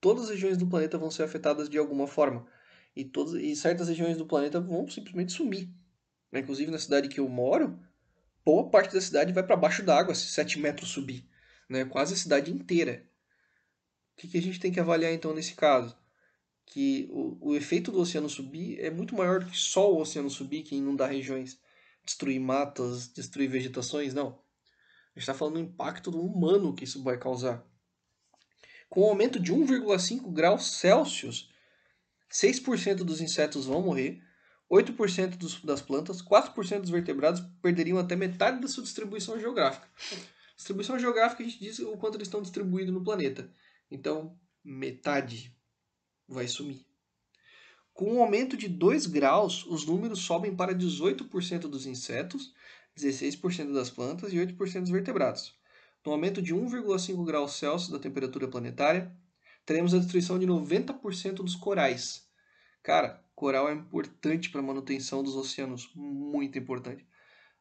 todas 0.00 0.24
as 0.24 0.30
regiões 0.30 0.56
do 0.56 0.66
planeta 0.66 0.98
vão 0.98 1.10
ser 1.10 1.24
afetadas 1.24 1.68
de 1.68 1.78
alguma 1.78 2.06
forma. 2.06 2.46
E, 2.94 3.04
todas, 3.04 3.34
e 3.34 3.54
certas 3.54 3.88
regiões 3.88 4.16
do 4.16 4.26
planeta 4.26 4.60
vão 4.60 4.88
simplesmente 4.88 5.32
sumir. 5.32 5.68
Inclusive 6.32 6.70
na 6.70 6.78
cidade 6.78 7.08
que 7.08 7.20
eu 7.20 7.28
moro, 7.28 7.78
boa 8.44 8.70
parte 8.70 8.94
da 8.94 9.00
cidade 9.00 9.32
vai 9.32 9.42
para 9.42 9.56
baixo 9.56 9.82
d'água 9.82 10.14
se 10.14 10.26
7 10.26 10.58
metros 10.58 10.90
subir. 10.90 11.28
Né? 11.68 11.84
Quase 11.84 12.14
a 12.14 12.16
cidade 12.16 12.52
inteira. 12.52 13.08
O 14.12 14.20
que, 14.20 14.28
que 14.28 14.38
a 14.38 14.42
gente 14.42 14.60
tem 14.60 14.72
que 14.72 14.80
avaliar 14.80 15.12
então 15.12 15.34
nesse 15.34 15.54
caso? 15.54 15.96
Que 16.64 17.08
o, 17.10 17.50
o 17.50 17.54
efeito 17.54 17.92
do 17.92 18.00
oceano 18.00 18.28
subir 18.28 18.80
é 18.80 18.90
muito 18.90 19.14
maior 19.14 19.40
do 19.40 19.50
que 19.50 19.56
só 19.56 19.92
o 19.92 20.00
oceano 20.00 20.30
subir 20.30 20.62
que 20.62 20.76
inundar 20.76 21.10
regiões, 21.10 21.58
destruir 22.04 22.40
matas, 22.40 23.08
destruir 23.08 23.48
vegetações, 23.48 24.14
não. 24.14 24.28
A 24.28 25.18
gente 25.18 25.22
está 25.22 25.34
falando 25.34 25.54
do 25.54 25.60
impacto 25.60 26.10
humano 26.10 26.74
que 26.74 26.84
isso 26.84 27.02
vai 27.02 27.18
causar. 27.18 27.64
Com 28.88 29.02
o 29.02 29.08
aumento 29.08 29.40
de 29.40 29.52
1,5 29.52 30.32
graus 30.32 30.78
Celsius, 30.78 31.50
6% 32.30 32.96
dos 32.96 33.20
insetos 33.20 33.66
vão 33.66 33.82
morrer, 33.82 34.22
8% 34.70 35.36
dos, 35.36 35.60
das 35.62 35.80
plantas, 35.80 36.20
4% 36.20 36.80
dos 36.80 36.90
vertebrados 36.90 37.40
perderiam 37.62 37.98
até 37.98 38.16
metade 38.16 38.60
da 38.60 38.68
sua 38.68 38.82
distribuição 38.82 39.38
geográfica. 39.38 39.88
Distribuição 40.56 40.98
geográfica 40.98 41.42
a 41.42 41.46
gente 41.46 41.60
diz 41.60 41.78
o 41.78 41.96
quanto 41.96 42.16
eles 42.16 42.28
estão 42.28 42.42
distribuídos 42.42 42.92
no 42.92 43.04
planeta. 43.04 43.52
Então, 43.90 44.38
metade 44.64 45.54
vai 46.26 46.48
sumir. 46.48 46.84
Com 47.92 48.14
um 48.14 48.22
aumento 48.22 48.56
de 48.56 48.68
2 48.68 49.06
graus, 49.06 49.64
os 49.66 49.86
números 49.86 50.20
sobem 50.20 50.54
para 50.54 50.74
18% 50.74 51.60
dos 51.60 51.86
insetos, 51.86 52.52
16% 52.96 53.72
das 53.72 53.90
plantas 53.90 54.32
e 54.32 54.36
8% 54.36 54.80
dos 54.80 54.90
vertebrados. 54.90 55.54
No 56.04 56.12
aumento 56.12 56.42
de 56.42 56.54
1,5 56.54 57.24
graus 57.24 57.58
Celsius 57.58 57.90
da 57.90 57.98
temperatura 57.98 58.48
planetária, 58.48 59.14
teremos 59.64 59.94
a 59.94 59.98
destruição 59.98 60.38
de 60.38 60.46
90% 60.46 61.36
dos 61.36 61.56
corais. 61.56 62.28
Cara, 62.82 63.24
Coral 63.36 63.68
é 63.68 63.74
importante 63.74 64.48
para 64.48 64.60
a 64.60 64.64
manutenção 64.64 65.22
dos 65.22 65.36
oceanos, 65.36 65.90
muito 65.94 66.58
importante. 66.58 67.06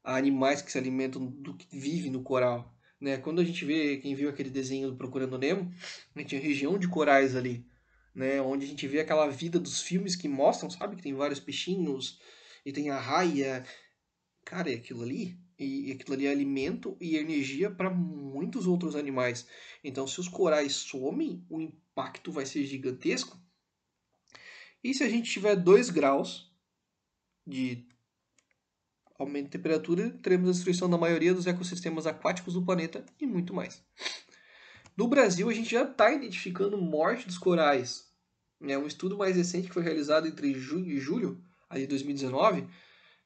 Há 0.01 0.15
animais 0.15 0.61
que 0.61 0.71
se 0.71 0.77
alimentam 0.77 1.25
do 1.25 1.53
que 1.53 1.67
vive 1.77 2.09
no 2.09 2.23
coral. 2.23 2.73
Né? 2.99 3.17
Quando 3.17 3.41
a 3.41 3.43
gente 3.43 3.63
vê, 3.65 3.97
quem 3.97 4.15
viu 4.15 4.29
aquele 4.29 4.49
desenho 4.49 4.91
do 4.91 4.97
Procurando 4.97 5.37
Nemo, 5.37 5.71
a 6.15 6.19
gente 6.19 6.29
tem 6.29 6.39
região 6.39 6.77
de 6.77 6.87
corais 6.87 7.35
ali, 7.35 7.65
né? 8.13 8.41
onde 8.41 8.65
a 8.65 8.67
gente 8.67 8.87
vê 8.87 8.99
aquela 8.99 9.27
vida 9.27 9.59
dos 9.59 9.81
filmes 9.81 10.15
que 10.15 10.27
mostram, 10.27 10.69
sabe? 10.69 10.95
Que 10.95 11.03
tem 11.03 11.13
vários 11.13 11.39
peixinhos 11.39 12.19
e 12.65 12.71
tem 12.71 12.89
a 12.89 12.99
raia. 12.99 13.65
Cara, 14.43 14.71
é 14.71 14.75
aquilo 14.75 15.03
ali. 15.03 15.37
E 15.57 15.93
aquilo 15.93 16.13
ali 16.13 16.25
é 16.25 16.31
alimento 16.31 16.97
e 16.99 17.15
energia 17.15 17.71
para 17.71 17.89
muitos 17.89 18.67
outros 18.67 18.93
animais. 18.95 19.47
Então, 19.81 20.05
se 20.05 20.19
os 20.19 20.27
corais 20.27 20.73
somem, 20.73 21.45
o 21.49 21.61
impacto 21.61 22.29
vai 22.29 22.45
ser 22.45 22.65
gigantesco. 22.65 23.39
E 24.83 24.93
se 24.93 25.03
a 25.03 25.09
gente 25.09 25.31
tiver 25.31 25.55
2 25.55 25.89
graus 25.89 26.53
de 27.47 27.87
aumento 29.17 29.45
de 29.45 29.51
temperatura, 29.51 30.09
teremos 30.21 30.49
a 30.49 30.51
destruição 30.51 30.89
da 30.89 30.97
maioria 30.97 31.33
dos 31.33 31.47
ecossistemas 31.47 32.05
aquáticos 32.05 32.53
do 32.53 32.63
planeta 32.63 33.05
e 33.19 33.25
muito 33.25 33.53
mais. 33.53 33.81
No 34.95 35.07
Brasil, 35.07 35.49
a 35.49 35.53
gente 35.53 35.71
já 35.71 35.83
está 35.83 36.11
identificando 36.11 36.77
morte 36.77 37.27
dos 37.27 37.37
corais. 37.37 38.09
É 38.61 38.77
um 38.77 38.87
estudo 38.87 39.17
mais 39.17 39.35
recente 39.35 39.67
que 39.67 39.73
foi 39.73 39.83
realizado 39.83 40.27
entre 40.27 40.53
junho 40.53 40.89
e 40.89 40.97
julho 40.99 41.41
de 41.73 41.87
2019, 41.87 42.65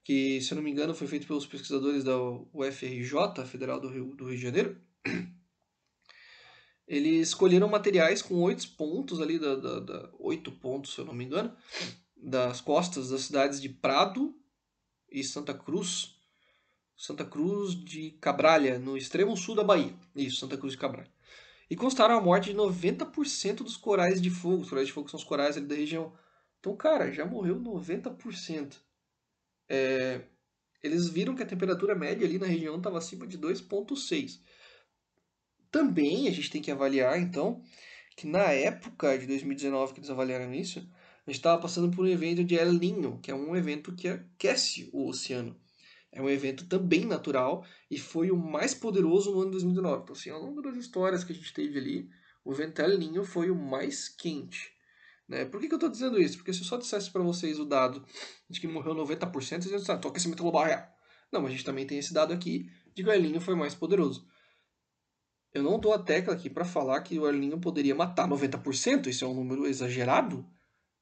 que, 0.03 0.41
se 0.41 0.51
eu 0.51 0.55
não 0.55 0.63
me 0.63 0.71
engano, 0.71 0.95
foi 0.95 1.07
feito 1.07 1.27
pelos 1.27 1.45
pesquisadores 1.45 2.03
da 2.03 2.17
UFRJ, 2.53 3.45
Federal 3.45 3.79
do 3.79 3.89
Rio, 3.89 4.15
do 4.15 4.25
Rio 4.25 4.35
de 4.35 4.41
Janeiro. 4.41 4.81
Eles 6.87 7.27
escolheram 7.27 7.69
materiais 7.69 8.23
com 8.23 8.41
oito 8.41 8.67
pontos 8.69 9.21
ali, 9.21 9.37
da, 9.37 9.55
da, 9.55 9.79
da, 9.79 10.09
oito 10.17 10.51
pontos, 10.51 10.95
se 10.95 10.99
eu 10.99 11.05
não 11.05 11.13
me 11.13 11.23
engano, 11.23 11.55
das 12.17 12.61
costas 12.61 13.11
das 13.11 13.21
cidades 13.21 13.61
de 13.61 13.69
Prado 13.69 14.35
e 15.11 15.23
Santa 15.23 15.53
Cruz. 15.53 16.15
Santa 16.95 17.23
Cruz 17.23 17.75
de 17.75 18.11
Cabralha, 18.19 18.77
no 18.77 18.97
extremo 18.97 19.35
sul 19.37 19.55
da 19.55 19.63
Bahia. 19.63 19.95
Isso, 20.15 20.41
Santa 20.41 20.57
Cruz 20.57 20.73
de 20.73 20.79
Cabralha. 20.79 21.09
E 21.69 21.75
constaram 21.75 22.17
a 22.17 22.21
morte 22.21 22.51
de 22.51 22.57
90% 22.57 23.57
dos 23.57 23.77
corais 23.77 24.21
de 24.21 24.29
fogo. 24.29 24.63
Os 24.63 24.69
corais 24.69 24.87
de 24.87 24.93
fogo 24.93 25.09
são 25.09 25.17
os 25.17 25.23
corais 25.23 25.55
ali 25.55 25.65
da 25.65 25.75
região. 25.75 26.11
Então, 26.59 26.75
cara, 26.75 27.11
já 27.11 27.25
morreu 27.25 27.59
90%. 27.59 28.75
É, 29.69 30.21
eles 30.83 31.07
viram 31.07 31.35
que 31.35 31.43
a 31.43 31.45
temperatura 31.45 31.95
média 31.95 32.27
ali 32.27 32.37
na 32.37 32.47
região 32.47 32.77
estava 32.77 32.97
acima 32.97 33.27
de 33.27 33.37
2,6. 33.37 34.41
Também 35.71 36.27
a 36.27 36.31
gente 36.31 36.49
tem 36.49 36.61
que 36.61 36.71
avaliar, 36.71 37.19
então, 37.19 37.61
que 38.17 38.25
na 38.25 38.51
época 38.51 39.17
de 39.17 39.27
2019 39.27 39.93
que 39.93 39.99
eles 39.99 40.09
avaliaram 40.09 40.53
isso, 40.53 40.89
a 41.25 41.29
gente 41.29 41.39
estava 41.39 41.61
passando 41.61 41.95
por 41.95 42.05
um 42.05 42.07
evento 42.07 42.43
de 42.43 42.55
El 42.55 42.73
Niño, 42.73 43.19
que 43.21 43.31
é 43.31 43.35
um 43.35 43.55
evento 43.55 43.93
que 43.93 44.07
aquece 44.07 44.89
o 44.91 45.07
oceano. 45.07 45.55
É 46.11 46.21
um 46.21 46.29
evento 46.29 46.65
também 46.67 47.05
natural 47.05 47.63
e 47.89 47.99
foi 47.99 48.31
o 48.31 48.37
mais 48.37 48.73
poderoso 48.73 49.31
no 49.31 49.41
ano 49.41 49.51
de 49.51 49.57
2019. 49.57 50.03
Então, 50.03 50.15
assim, 50.15 50.29
ao 50.31 50.41
longo 50.41 50.61
das 50.61 50.75
histórias 50.75 51.23
que 51.23 51.31
a 51.31 51.35
gente 51.35 51.53
teve 51.53 51.77
ali, 51.77 52.09
o 52.43 52.51
evento 52.51 52.81
El 52.81 52.97
Niño 52.97 53.23
foi 53.23 53.51
o 53.51 53.55
mais 53.55 54.09
quente. 54.09 54.73
Né? 55.27 55.45
Por 55.45 55.61
que, 55.61 55.67
que 55.67 55.73
eu 55.73 55.77
estou 55.77 55.89
dizendo 55.89 56.19
isso? 56.19 56.37
Porque 56.37 56.51
se 56.51 56.61
eu 56.61 56.65
só 56.65 56.77
dissesse 56.77 57.11
para 57.11 57.21
vocês 57.21 57.59
o 57.59 57.65
dado 57.65 58.03
de 58.49 58.59
que 58.59 58.67
morreu 58.67 58.95
90%, 58.95 59.31
vocês 59.31 59.65
iam 59.65 59.77
dizer, 59.77 59.91
ah, 59.91 59.95
então 59.95 60.09
aquecimento 60.09 60.41
global 60.41 60.65
real. 60.65 60.87
Não, 61.31 61.41
mas 61.41 61.51
a 61.51 61.51
gente 61.51 61.65
também 61.65 61.85
tem 61.85 61.99
esse 61.99 62.11
dado 62.11 62.33
aqui 62.33 62.71
de 62.95 63.03
que 63.03 63.09
o 63.09 63.11
El 63.11 63.21
Niño 63.21 63.39
foi 63.39 63.53
mais 63.53 63.75
poderoso. 63.75 64.27
Eu 65.53 65.61
não 65.61 65.79
dou 65.79 65.93
a 65.93 65.99
tecla 65.99 66.33
aqui 66.33 66.49
para 66.49 66.65
falar 66.65 67.01
que 67.01 67.19
o 67.19 67.27
El 67.27 67.37
Niño 67.37 67.59
poderia 67.59 67.93
matar 67.93 68.27
90%, 68.27 69.07
isso 69.07 69.25
é 69.25 69.27
um 69.27 69.35
número 69.35 69.67
exagerado 69.67 70.43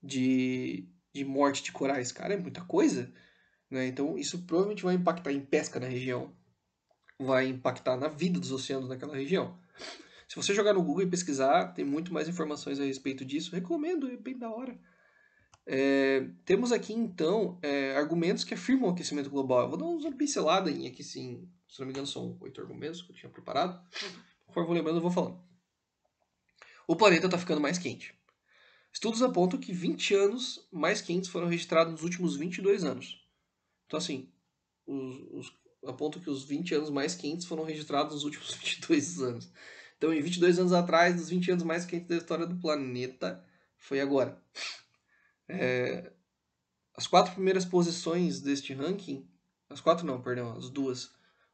de, 0.01 0.87
de 1.13 1.25
morte 1.25 1.63
de 1.63 1.71
corais. 1.71 2.11
Cara, 2.11 2.33
é 2.33 2.37
muita 2.37 2.61
coisa. 2.61 3.11
Né? 3.69 3.87
Então, 3.87 4.17
isso 4.17 4.43
provavelmente 4.43 4.83
vai 4.83 4.95
impactar 4.95 5.31
em 5.31 5.41
pesca 5.41 5.79
na 5.79 5.87
região, 5.87 6.33
vai 7.19 7.47
impactar 7.47 7.97
na 7.97 8.07
vida 8.07 8.39
dos 8.39 8.51
oceanos 8.51 8.89
naquela 8.89 9.15
região. 9.15 9.59
Se 10.27 10.35
você 10.35 10.53
jogar 10.53 10.73
no 10.73 10.83
Google 10.83 11.03
e 11.03 11.09
pesquisar, 11.09 11.73
tem 11.73 11.85
muito 11.85 12.13
mais 12.13 12.27
informações 12.27 12.79
a 12.79 12.83
respeito 12.83 13.23
disso. 13.23 13.55
Recomendo, 13.55 14.09
é 14.09 14.17
bem 14.17 14.37
da 14.37 14.49
hora. 14.49 14.77
É, 15.65 16.29
temos 16.45 16.71
aqui 16.71 16.93
então 16.93 17.59
é, 17.61 17.95
argumentos 17.97 18.45
que 18.45 18.53
afirmam 18.53 18.89
o 18.89 18.91
aquecimento 18.93 19.29
global. 19.29 19.63
Eu 19.63 19.69
vou 19.69 19.77
dar 19.77 19.85
uma 19.85 20.17
pincelada 20.17 20.69
em 20.71 20.87
aqui, 20.87 21.03
sim. 21.03 21.49
Se 21.67 21.79
não 21.79 21.87
me 21.87 21.91
engano, 21.91 22.07
são 22.07 22.37
oito 22.41 22.61
argumentos 22.61 23.01
que 23.01 23.11
eu 23.11 23.15
tinha 23.15 23.29
preparado. 23.29 23.81
Conforme 24.45 24.67
vou 24.67 24.75
lembrando, 24.75 24.97
eu 24.97 25.01
vou 25.01 25.11
falando. 25.11 25.41
O 26.87 26.95
planeta 26.95 27.25
está 27.25 27.37
ficando 27.37 27.59
mais 27.59 27.77
quente. 27.77 28.16
Estudos 28.97 29.21
apontam 29.21 29.59
que 29.59 29.71
20 29.71 30.15
anos 30.15 30.67
mais 30.71 31.01
quentes 31.01 31.29
foram 31.29 31.45
registrados 31.45 31.93
nos 31.93 32.01
últimos 32.01 32.35
22 32.35 32.83
anos. 32.83 33.23
Então, 33.85 33.99
assim, 33.99 34.27
os, 34.87 35.17
os, 35.33 35.53
apontam 35.85 36.19
que 36.19 36.31
os 36.31 36.43
20 36.43 36.73
anos 36.73 36.89
mais 36.89 37.13
quentes 37.13 37.45
foram 37.45 37.63
registrados 37.63 38.15
nos 38.15 38.23
últimos 38.23 38.55
22 38.57 39.21
anos. 39.21 39.51
Então, 39.95 40.11
em 40.11 40.19
22 40.19 40.57
anos 40.57 40.73
atrás, 40.73 41.15
dos 41.15 41.29
20 41.29 41.51
anos 41.51 41.63
mais 41.63 41.85
quentes 41.85 42.07
da 42.07 42.17
história 42.17 42.47
do 42.47 42.59
planeta, 42.59 43.45
foi 43.77 43.99
agora. 43.99 44.43
É, 45.47 46.11
as 46.95 47.05
quatro 47.05 47.35
primeiras 47.35 47.65
posições 47.65 48.41
deste 48.41 48.73
ranking, 48.73 49.29
as 49.69 49.79
quatro 49.79 50.07
não, 50.07 50.19
perdão, 50.19 50.57
as 50.57 50.71
duas 50.71 51.11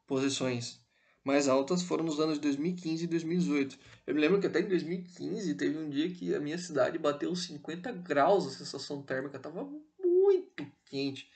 posições 0.08 0.82
mais 1.24 1.48
altas 1.48 1.82
foram 1.82 2.04
nos 2.04 2.20
anos 2.20 2.36
de 2.36 2.42
2015 2.42 3.04
e 3.04 3.08
2018. 3.08 3.80
Eu 4.06 4.14
me 4.14 4.22
lembro 4.22 4.40
que 4.40 4.48
até 4.48 4.60
em 4.60 4.68
2015 4.68 5.56
teve 5.56 5.78
um 5.78 5.90
dia 5.90 6.10
que 6.10 6.36
a 6.36 6.40
minha 6.40 6.58
cidade 6.58 6.98
bateu 6.98 7.34
50 7.36 7.92
graus 7.94 8.46
a 8.46 8.52
sensação 8.52 9.02
térmica, 9.02 9.40
tava 9.40 9.70
muito 10.00 10.66
quente. 10.86 11.30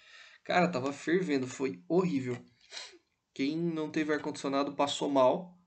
Cara, 0.43 0.67
tava 0.67 0.91
fervendo, 0.93 1.47
foi 1.47 1.81
horrível. 1.87 2.37
Quem 3.33 3.57
não 3.57 3.91
teve 3.91 4.13
ar-condicionado 4.13 4.73
passou 4.73 5.09
mal, 5.09 5.57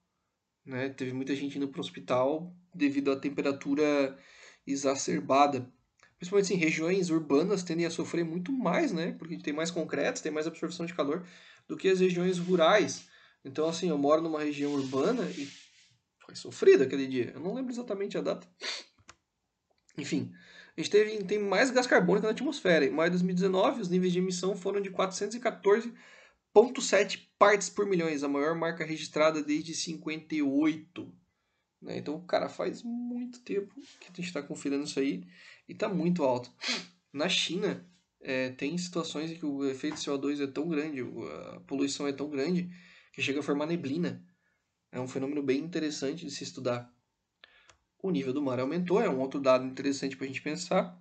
né? 0.65 0.89
Teve 0.89 1.13
muita 1.13 1.35
gente 1.35 1.57
indo 1.57 1.69
para 1.69 1.79
o 1.79 1.81
hospital 1.85 2.55
devido 2.75 3.11
à 3.11 3.17
temperatura 3.17 4.19
exacerbada. 4.67 5.71
Principalmente 6.17 6.53
em 6.53 6.57
assim, 6.57 6.65
regiões 6.65 7.11
urbanas 7.11 7.63
tendem 7.63 7.87
a 7.87 7.91
sofrer 7.91 8.25
muito 8.25 8.53
mais, 8.53 8.93
né? 8.93 9.13
Porque 9.13 9.39
tem 9.39 9.55
mais 9.55 9.71
concreto, 9.71 10.23
tem 10.23 10.31
mais 10.31 10.47
absorção 10.47 10.85
de 10.85 10.93
calor 10.93 11.27
do 11.67 11.77
que 11.77 11.89
as 11.89 12.01
regiões 12.01 12.39
rurais. 12.39 13.09
Então, 13.45 13.69
assim, 13.69 13.89
eu 13.89 13.99
moro 13.99 14.23
numa 14.23 14.43
região 14.43 14.73
urbana 14.73 15.23
e 15.31 15.49
foi 16.25 16.35
sofrido 16.35 16.83
aquele 16.85 17.07
dia. 17.07 17.33
Eu 17.35 17.41
não 17.41 17.55
lembro 17.55 17.73
exatamente 17.73 18.19
a 18.19 18.21
data. 18.21 18.47
Enfim, 19.97 20.33
a 20.77 20.81
gente 20.81 20.91
teve, 20.91 21.25
tem 21.25 21.39
mais 21.39 21.71
gás 21.71 21.87
carbônico 21.87 22.27
na 22.27 22.33
atmosfera. 22.33 22.85
Em 22.85 22.91
maio 22.91 23.11
de 23.11 23.17
2019, 23.17 23.81
os 23.81 23.89
níveis 23.89 24.13
de 24.13 24.19
emissão 24.19 24.57
foram 24.57 24.81
de 24.81 24.91
414,7 24.91 27.29
partes 27.39 27.69
por 27.69 27.87
milhões, 27.87 28.23
a 28.23 28.29
maior 28.29 28.55
marca 28.55 28.85
registrada 28.85 29.43
desde 29.43 29.75
58. 29.75 31.13
Né? 31.83 31.99
Então, 31.99 32.25
cara, 32.27 32.49
faz 32.49 32.83
muito 32.83 33.41
tempo 33.41 33.75
que 34.01 34.13
a 34.13 34.15
gente 34.15 34.27
está 34.27 34.43
conferindo 34.43 34.85
isso 34.85 35.01
aí 35.01 35.25
e 35.69 35.73
está 35.73 35.89
muito 35.89 36.23
alto. 36.23 36.53
Na 37.13 37.29
China, 37.29 37.85
é, 38.21 38.51
tem 38.51 38.77
situações 38.77 39.31
em 39.31 39.37
que 39.37 39.47
o 39.47 39.65
efeito 39.65 39.97
CO2 39.97 40.43
é 40.43 40.47
tão 40.47 40.69
grande, 40.69 41.01
a 41.01 41.61
poluição 41.61 42.07
é 42.07 42.13
tão 42.13 42.29
grande, 42.29 42.71
que 43.13 43.23
chega 43.23 43.41
a 43.41 43.43
formar 43.43 43.67
neblina. 43.67 44.25
É 44.93 45.01
um 45.01 45.09
fenômeno 45.09 45.43
bem 45.43 45.61
interessante 45.61 46.25
de 46.25 46.31
se 46.31 46.45
estudar. 46.45 46.93
O 48.03 48.11
nível 48.11 48.33
do 48.33 48.43
mar 48.43 48.59
aumentou, 48.59 49.01
é 49.01 49.09
um 49.09 49.21
outro 49.21 49.41
dado 49.41 49.65
interessante 49.65 50.17
para 50.17 50.25
a 50.25 50.29
gente 50.29 50.43
pensar. 50.43 50.99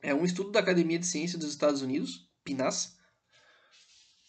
É 0.00 0.14
um 0.14 0.24
estudo 0.24 0.50
da 0.50 0.60
Academia 0.60 0.98
de 0.98 1.06
Ciências 1.06 1.38
dos 1.38 1.50
Estados 1.50 1.82
Unidos, 1.82 2.28
PNAS, 2.44 2.96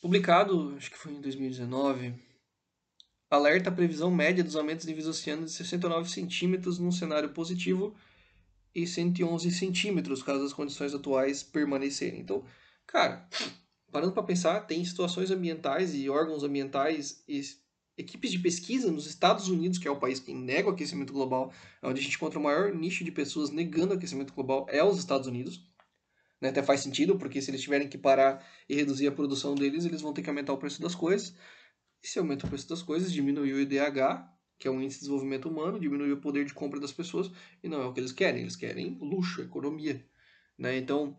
publicado, 0.02 0.76
acho 0.78 0.92
que 0.92 0.98
foi 0.98 1.14
em 1.14 1.22
2019, 1.22 2.14
alerta 3.30 3.70
a 3.70 3.74
previsão 3.74 4.12
média 4.12 4.44
dos 4.44 4.56
aumentos 4.56 4.86
de 4.86 4.92
níveis 4.92 5.08
oceanos 5.08 5.52
de 5.52 5.58
69 5.58 6.10
centímetros 6.10 6.78
num 6.78 6.92
cenário 6.92 7.30
positivo 7.30 7.96
e 8.76 8.86
111 8.86 9.50
centímetros 9.52 10.22
caso 10.22 10.44
as 10.44 10.54
condições 10.54 10.94
atuais 10.94 11.42
permanecerem. 11.42 12.20
Então, 12.20 12.46
cara, 12.86 13.28
parando 13.94 14.12
para 14.12 14.24
pensar, 14.24 14.62
tem 14.62 14.84
situações 14.84 15.30
ambientais 15.30 15.94
e 15.94 16.10
órgãos 16.10 16.44
ambientais 16.44 17.24
e 17.28 17.42
equipes 17.96 18.32
de 18.32 18.40
pesquisa 18.40 18.92
nos 18.92 19.06
Estados 19.06 19.48
Unidos, 19.48 19.78
que 19.78 19.88
é 19.88 19.92
o 19.92 20.00
país 20.00 20.20
que 20.20 20.34
nega 20.34 20.68
o 20.68 20.74
aquecimento 20.74 21.14
global, 21.14 21.54
é 21.80 21.88
onde 21.88 22.00
a 22.00 22.04
gente 22.04 22.16
encontra 22.16 22.40
o 22.40 22.44
maior 22.44 22.74
nicho 22.74 23.04
de 23.04 23.12
pessoas 23.12 23.52
negando 23.52 23.94
o 23.94 23.98
aquecimento 23.98 24.34
global 24.34 24.66
é 24.68 24.84
os 24.84 24.98
Estados 24.98 25.28
Unidos. 25.28 25.64
Né? 26.42 26.50
Até 26.50 26.64
faz 26.64 26.82
sentido, 26.82 27.18
porque 27.18 27.40
se 27.40 27.52
eles 27.52 27.62
tiverem 27.62 27.88
que 27.88 27.98
parar 27.98 28.44
e 28.68 28.76
reduzir 28.76 29.08
a 29.08 29.12
produção 29.12 29.54
deles, 29.54 29.86
eles 29.86 30.02
vão 30.02 30.12
ter 30.12 30.24
que 30.24 30.30
aumentar 30.30 30.54
o 30.54 30.58
preço 30.58 30.82
das 30.82 30.96
coisas. 30.96 31.36
E 32.04 32.08
se 32.08 32.18
aumenta 32.18 32.48
o 32.48 32.50
preço 32.50 32.68
das 32.68 32.82
coisas, 32.82 33.14
diminui 33.14 33.54
o 33.54 33.60
IDH, 33.62 34.28
que 34.58 34.68
é 34.68 34.72
o 34.72 34.82
índice 34.82 34.96
de 34.96 35.00
desenvolvimento 35.02 35.48
humano, 35.48 35.80
diminui 35.80 36.12
o 36.12 36.20
poder 36.20 36.46
de 36.46 36.54
compra 36.54 36.80
das 36.80 36.92
pessoas, 36.92 37.32
e 37.64 37.70
não 37.70 37.82
é 37.82 37.86
o 37.86 37.94
que 37.94 38.00
eles 38.00 38.12
querem, 38.12 38.42
eles 38.42 38.56
querem 38.56 38.98
luxo, 39.00 39.42
economia. 39.42 40.04
Né? 40.58 40.78
Então, 40.78 41.18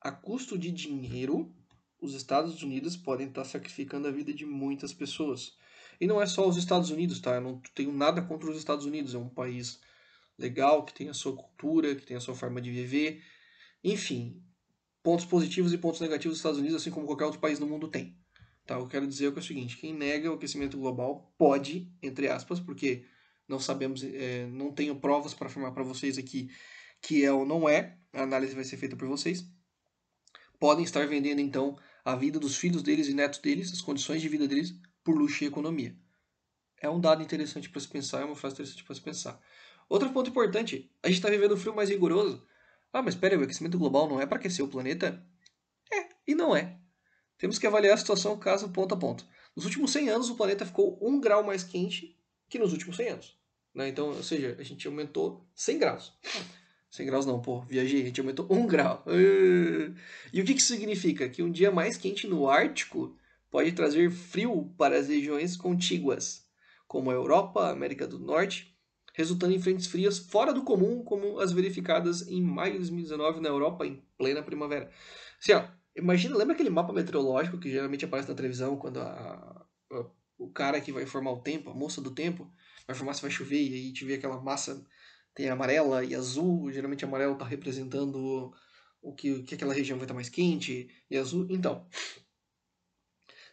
a 0.00 0.12
custo 0.12 0.58
de 0.58 0.70
dinheiro, 0.70 1.52
os 2.00 2.14
Estados 2.14 2.62
Unidos 2.62 2.96
podem 2.96 3.28
estar 3.28 3.44
sacrificando 3.44 4.08
a 4.08 4.10
vida 4.10 4.32
de 4.32 4.44
muitas 4.46 4.92
pessoas. 4.92 5.56
E 6.00 6.06
não 6.06 6.20
é 6.20 6.26
só 6.26 6.48
os 6.48 6.56
Estados 6.56 6.90
Unidos, 6.90 7.20
tá? 7.20 7.34
Eu 7.34 7.40
não 7.40 7.62
tenho 7.74 7.92
nada 7.92 8.22
contra 8.22 8.50
os 8.50 8.56
Estados 8.56 8.86
Unidos. 8.86 9.14
É 9.14 9.18
um 9.18 9.28
país 9.28 9.80
legal, 10.38 10.84
que 10.84 10.94
tem 10.94 11.08
a 11.08 11.14
sua 11.14 11.36
cultura, 11.36 11.94
que 11.94 12.06
tem 12.06 12.16
a 12.16 12.20
sua 12.20 12.34
forma 12.34 12.60
de 12.60 12.70
viver. 12.70 13.22
Enfim, 13.84 14.42
pontos 15.02 15.26
positivos 15.26 15.72
e 15.72 15.78
pontos 15.78 16.00
negativos 16.00 16.32
dos 16.32 16.38
Estados 16.38 16.58
Unidos, 16.58 16.76
assim 16.76 16.90
como 16.90 17.06
qualquer 17.06 17.26
outro 17.26 17.40
país 17.40 17.58
no 17.58 17.66
mundo 17.66 17.88
tem. 17.88 18.16
Tá? 18.66 18.76
Eu 18.76 18.86
quero 18.88 19.06
dizer 19.06 19.26
é 19.26 19.28
o 19.28 19.42
seguinte: 19.42 19.76
quem 19.76 19.92
nega 19.92 20.30
o 20.30 20.34
aquecimento 20.34 20.78
global 20.78 21.34
pode, 21.36 21.92
entre 22.02 22.28
aspas, 22.28 22.60
porque 22.60 23.04
não 23.46 23.58
sabemos, 23.58 24.02
é, 24.02 24.46
não 24.46 24.72
tenho 24.72 24.96
provas 24.96 25.34
para 25.34 25.48
afirmar 25.48 25.72
para 25.72 25.82
vocês 25.82 26.16
aqui 26.16 26.50
que 27.02 27.24
é 27.24 27.32
ou 27.32 27.46
não 27.46 27.68
é, 27.68 27.96
a 28.12 28.22
análise 28.22 28.54
vai 28.54 28.64
ser 28.64 28.76
feita 28.76 28.96
por 28.96 29.08
vocês. 29.08 29.44
Podem 30.58 30.84
estar 30.84 31.06
vendendo 31.06 31.40
então 31.40 31.78
a 32.04 32.14
vida 32.16 32.38
dos 32.38 32.56
filhos 32.56 32.82
deles 32.82 33.08
e 33.08 33.14
netos 33.14 33.38
deles, 33.38 33.72
as 33.72 33.80
condições 33.80 34.20
de 34.22 34.28
vida 34.28 34.46
deles, 34.46 34.74
por 35.02 35.16
luxo 35.16 35.44
e 35.44 35.46
economia. 35.46 35.96
É 36.80 36.88
um 36.88 37.00
dado 37.00 37.22
interessante 37.22 37.68
para 37.68 37.80
se 37.80 37.88
pensar, 37.88 38.22
é 38.22 38.24
uma 38.24 38.36
frase 38.36 38.54
interessante 38.54 38.84
para 38.84 38.94
se 38.94 39.00
pensar. 39.00 39.40
Outro 39.88 40.10
ponto 40.10 40.30
importante, 40.30 40.90
a 41.02 41.08
gente 41.08 41.16
está 41.16 41.28
vivendo 41.28 41.54
um 41.54 41.56
frio 41.56 41.74
mais 41.74 41.90
rigoroso. 41.90 42.46
Ah, 42.92 43.02
mas 43.02 43.14
espera, 43.14 43.38
o 43.38 43.42
aquecimento 43.42 43.78
global 43.78 44.08
não 44.08 44.20
é 44.20 44.26
para 44.26 44.38
aquecer 44.38 44.64
o 44.64 44.68
planeta? 44.68 45.24
É, 45.92 46.08
e 46.26 46.34
não 46.34 46.56
é. 46.56 46.78
Temos 47.36 47.58
que 47.58 47.66
avaliar 47.66 47.94
a 47.94 47.96
situação 47.96 48.38
caso 48.38 48.68
ponto 48.70 48.94
a 48.94 48.98
ponto. 48.98 49.26
Nos 49.54 49.64
últimos 49.64 49.90
100 49.92 50.10
anos, 50.10 50.30
o 50.30 50.36
planeta 50.36 50.64
ficou 50.64 50.98
um 51.02 51.20
grau 51.20 51.42
mais 51.42 51.64
quente 51.64 52.16
que 52.48 52.58
nos 52.58 52.72
últimos 52.72 52.96
100 52.96 53.08
anos. 53.08 53.36
Né? 53.74 53.88
Então, 53.88 54.08
ou 54.08 54.22
seja, 54.22 54.56
a 54.58 54.62
gente 54.62 54.86
aumentou 54.86 55.46
100 55.54 55.78
graus. 55.78 56.12
100 56.90 57.06
graus 57.06 57.26
não, 57.26 57.40
pô, 57.40 57.60
viajei, 57.62 58.02
a 58.02 58.04
gente 58.04 58.20
aumentou 58.20 58.46
1 58.50 58.66
grau. 58.66 59.04
E 60.32 60.40
o 60.40 60.44
que, 60.44 60.54
que 60.54 60.62
significa? 60.62 61.28
Que 61.28 61.42
um 61.42 61.50
dia 61.50 61.70
mais 61.70 61.96
quente 61.96 62.26
no 62.26 62.48
Ártico 62.48 63.16
pode 63.50 63.72
trazer 63.72 64.10
frio 64.10 64.72
para 64.76 64.98
as 64.98 65.08
regiões 65.08 65.56
contíguas, 65.56 66.46
como 66.86 67.10
a 67.10 67.14
Europa, 67.14 67.62
a 67.62 67.70
América 67.70 68.06
do 68.06 68.18
Norte, 68.18 68.76
resultando 69.14 69.54
em 69.54 69.60
frentes 69.60 69.86
frias 69.86 70.18
fora 70.18 70.52
do 70.52 70.62
comum, 70.62 71.04
como 71.04 71.38
as 71.38 71.52
verificadas 71.52 72.26
em 72.28 72.42
maio 72.42 72.72
de 72.72 72.78
2019 72.78 73.40
na 73.40 73.48
Europa, 73.48 73.86
em 73.86 74.02
plena 74.16 74.42
primavera. 74.42 74.90
Assim, 75.40 75.52
ó, 75.52 75.64
imagina, 75.96 76.36
lembra 76.36 76.54
aquele 76.54 76.70
mapa 76.70 76.92
meteorológico 76.92 77.58
que 77.58 77.70
geralmente 77.70 78.04
aparece 78.04 78.28
na 78.28 78.34
televisão 78.34 78.76
quando 78.76 79.00
a, 79.00 79.66
a, 79.92 80.06
o 80.38 80.48
cara 80.50 80.80
que 80.80 80.92
vai 80.92 81.02
informar 81.02 81.32
o 81.32 81.40
tempo, 81.40 81.70
a 81.70 81.74
moça 81.74 82.00
do 82.00 82.10
tempo, 82.12 82.44
vai 82.86 82.94
informar 82.94 83.14
se 83.14 83.22
vai 83.22 83.30
chover 83.30 83.60
e 83.60 83.74
aí 83.74 83.92
te 83.92 84.04
vê 84.04 84.14
aquela 84.14 84.40
massa, 84.40 84.84
tem 85.34 85.48
amarela 85.48 86.04
e 86.04 86.14
azul, 86.14 86.70
geralmente 86.72 87.04
amarelo 87.04 87.34
está 87.34 87.44
representando 87.44 88.52
o 89.02 89.14
que, 89.14 89.42
que 89.42 89.54
aquela 89.54 89.74
região 89.74 89.98
vai 89.98 90.04
estar 90.04 90.14
mais 90.14 90.28
quente, 90.28 90.88
e 91.10 91.16
azul. 91.16 91.46
Então, 91.48 91.86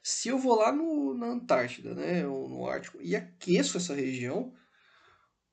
se 0.04 0.30
eu 0.30 0.38
vou 0.38 0.56
lá 0.56 0.72
no, 0.72 1.13
na 1.13 1.28
Antártida, 1.28 1.94
né, 1.94 2.26
ou 2.28 2.48
no 2.50 2.68
Ártico, 2.68 2.98
e 3.02 3.16
aqueço 3.16 3.78
essa 3.78 3.94
região, 3.94 4.54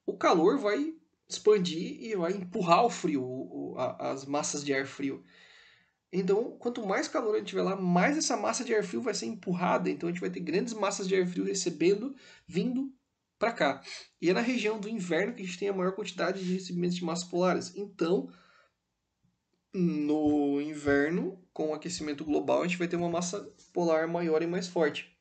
o 0.06 0.16
calor 0.16 0.58
vai 0.58 0.94
expandir 1.28 2.02
e 2.02 2.14
vai 2.14 2.32
empurrar 2.32 2.84
o 2.84 2.90
frio, 2.90 3.22
o, 3.22 3.74
a, 3.78 4.12
as 4.12 4.24
massas 4.24 4.64
de 4.64 4.74
ar 4.74 4.87
frio. 4.87 5.24
Então, 6.12 6.56
quanto 6.58 6.87
mais 6.87 7.08
calor 7.08 7.34
a 7.34 7.38
gente 7.38 7.48
tiver 7.48 7.62
lá, 7.62 7.74
mais 7.74 8.16
essa 8.16 8.37
massa 8.37 8.64
de 8.64 8.72
ar 8.72 8.84
frio 8.84 9.02
vai 9.02 9.14
ser 9.14 9.26
empurrada. 9.26 9.90
Então, 9.90 10.08
a 10.08 10.12
gente 10.12 10.20
vai 10.20 10.30
ter 10.30 10.38
grandes 10.38 10.72
massas 10.72 11.08
de 11.08 11.16
ar 11.16 11.26
frio 11.26 11.44
recebendo, 11.44 12.14
vindo 12.46 12.92
para 13.44 13.52
cá. 13.52 13.83
E 14.22 14.30
é 14.30 14.33
na 14.33 14.40
região 14.40 14.80
do 14.80 14.88
inverno 14.88 15.35
que 15.35 15.42
a 15.42 15.44
gente 15.44 15.59
tem 15.59 15.68
a 15.68 15.72
maior 15.72 15.92
quantidade 15.92 16.42
de 16.42 16.54
recebimentos 16.54 16.96
de 16.96 17.04
massas 17.04 17.28
polares. 17.28 17.76
Então, 17.76 18.33
no 19.70 20.62
inverno, 20.62 21.38
com 21.52 21.70
o 21.70 21.74
aquecimento 21.74 22.24
global, 22.24 22.62
a 22.62 22.66
gente 22.66 22.78
vai 22.78 22.88
ter 22.88 22.96
uma 22.96 23.11
massa 23.11 23.46
polar 23.72 24.09
maior 24.09 24.42
e 24.42 24.46
mais 24.46 24.66
forte. 24.66 25.14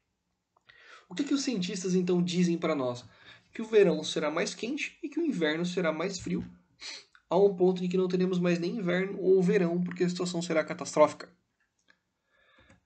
O 1.09 1.13
que, 1.13 1.25
que 1.25 1.33
os 1.33 1.43
cientistas 1.43 1.95
então 1.95 2.23
dizem 2.23 2.57
para 2.57 2.73
nós? 2.73 3.03
Que 3.51 3.61
o 3.61 3.65
verão 3.65 4.01
será 4.05 4.31
mais 4.31 4.55
quente 4.55 4.97
e 5.03 5.09
que 5.09 5.19
o 5.19 5.25
inverno 5.25 5.65
será 5.65 5.91
mais 5.91 6.17
frio, 6.17 6.45
a 7.29 7.37
um 7.37 7.53
ponto 7.55 7.83
em 7.83 7.89
que 7.89 7.97
não 7.97 8.07
teremos 8.07 8.39
mais 8.39 8.57
nem 8.57 8.77
inverno 8.77 9.19
ou 9.19 9.43
verão, 9.43 9.83
porque 9.83 10.05
a 10.05 10.09
situação 10.09 10.41
será 10.41 10.63
catastrófica. 10.63 11.27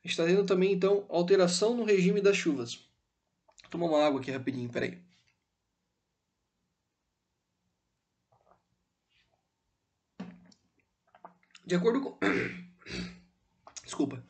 A 0.04 0.08
gente 0.08 0.12
está 0.12 0.26
tendo 0.26 0.45
também 0.45 0.73
então 0.73 1.06
alteração 1.10 1.78
no 1.78 1.84
regime 1.84 2.21
das 2.21 2.36
chuvas. 2.36 2.76
Vou 3.62 3.69
tomar 3.69 3.86
uma 3.88 4.04
água 4.04 4.19
aqui 4.19 4.32
rapidinho, 4.32 4.69
peraí. 4.69 5.07
De 11.68 11.76
acordo 11.76 11.99
com. 11.99 12.18
Desculpa. 13.84 14.26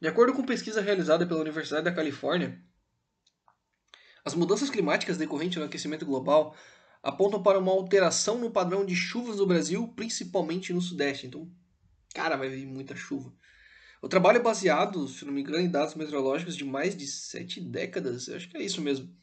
De 0.00 0.08
acordo 0.08 0.32
com 0.32 0.42
pesquisa 0.42 0.80
realizada 0.80 1.26
pela 1.26 1.42
Universidade 1.42 1.84
da 1.84 1.92
Califórnia, 1.92 2.58
as 4.24 4.34
mudanças 4.34 4.70
climáticas 4.70 5.18
decorrentes 5.18 5.58
do 5.58 5.64
aquecimento 5.64 6.06
global 6.06 6.56
apontam 7.02 7.42
para 7.42 7.58
uma 7.58 7.70
alteração 7.70 8.38
no 8.38 8.50
padrão 8.50 8.82
de 8.86 8.96
chuvas 8.96 9.36
do 9.36 9.46
Brasil, 9.46 9.88
principalmente 9.88 10.72
no 10.72 10.80
Sudeste. 10.80 11.26
Então, 11.26 11.52
cara, 12.14 12.34
vai 12.34 12.48
vir 12.48 12.64
muita 12.64 12.96
chuva. 12.96 13.30
O 14.00 14.08
trabalho 14.08 14.38
é 14.38 14.42
baseado, 14.42 15.06
se 15.06 15.26
não 15.26 15.34
me 15.34 15.42
engano, 15.42 15.58
em 15.58 15.70
dados 15.70 15.94
meteorológicos 15.94 16.56
de 16.56 16.64
mais 16.64 16.96
de 16.96 17.06
sete 17.06 17.60
décadas, 17.60 18.26
eu 18.26 18.36
acho 18.36 18.48
que 18.48 18.56
é 18.56 18.62
isso 18.62 18.80
mesmo. 18.80 19.14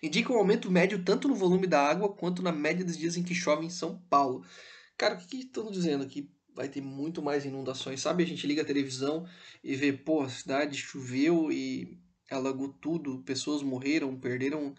Indica 0.00 0.32
um 0.32 0.36
aumento 0.36 0.70
médio 0.70 1.02
tanto 1.02 1.26
no 1.26 1.34
volume 1.34 1.66
da 1.66 1.82
água 1.82 2.08
quanto 2.08 2.40
na 2.40 2.52
média 2.52 2.84
dos 2.84 2.96
dias 2.96 3.16
em 3.16 3.24
que 3.24 3.34
chove 3.34 3.66
em 3.66 3.70
São 3.70 3.98
Paulo. 4.08 4.46
Cara, 4.96 5.16
o 5.16 5.18
que 5.18 5.38
estão 5.38 5.72
dizendo 5.72 6.04
aqui? 6.04 6.30
Vai 6.56 6.68
ter 6.70 6.80
muito 6.80 7.22
mais 7.22 7.44
inundações, 7.44 8.00
sabe? 8.00 8.24
A 8.24 8.26
gente 8.26 8.46
liga 8.46 8.62
a 8.62 8.64
televisão 8.64 9.28
e 9.62 9.76
vê, 9.76 9.92
pô, 9.92 10.22
a 10.22 10.28
cidade 10.30 10.78
choveu 10.78 11.52
e 11.52 12.00
alagou 12.30 12.70
tudo, 12.72 13.22
pessoas 13.22 13.62
morreram, 13.62 14.18
perderam 14.18 14.74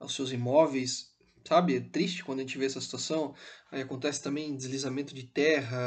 os 0.00 0.12
seus 0.12 0.32
imóveis, 0.32 1.14
sabe? 1.44 1.76
É 1.76 1.80
triste 1.80 2.24
quando 2.24 2.40
a 2.40 2.42
gente 2.42 2.58
vê 2.58 2.66
essa 2.66 2.80
situação. 2.80 3.32
Aí 3.70 3.80
acontece 3.80 4.20
também 4.20 4.56
deslizamento 4.56 5.14
de 5.14 5.22
terra, 5.22 5.78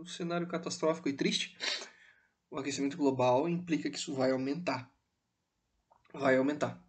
um 0.00 0.06
cenário 0.06 0.46
catastrófico 0.48 1.10
e 1.10 1.12
triste. 1.12 1.54
O 2.50 2.56
aquecimento 2.56 2.96
global 2.96 3.46
implica 3.48 3.90
que 3.90 3.98
isso 3.98 4.14
vai 4.14 4.30
aumentar. 4.30 4.90
Vai 6.12 6.38
aumentar. 6.38 6.82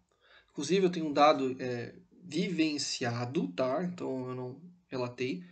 Inclusive, 0.50 0.86
eu 0.86 0.90
tenho 0.90 1.06
um 1.06 1.12
dado 1.12 1.54
é, 1.60 1.94
vivenciado, 2.24 3.48
tá? 3.48 3.84
Então 3.84 4.30
eu 4.30 4.34
não 4.34 4.60
relatei. 4.88 5.44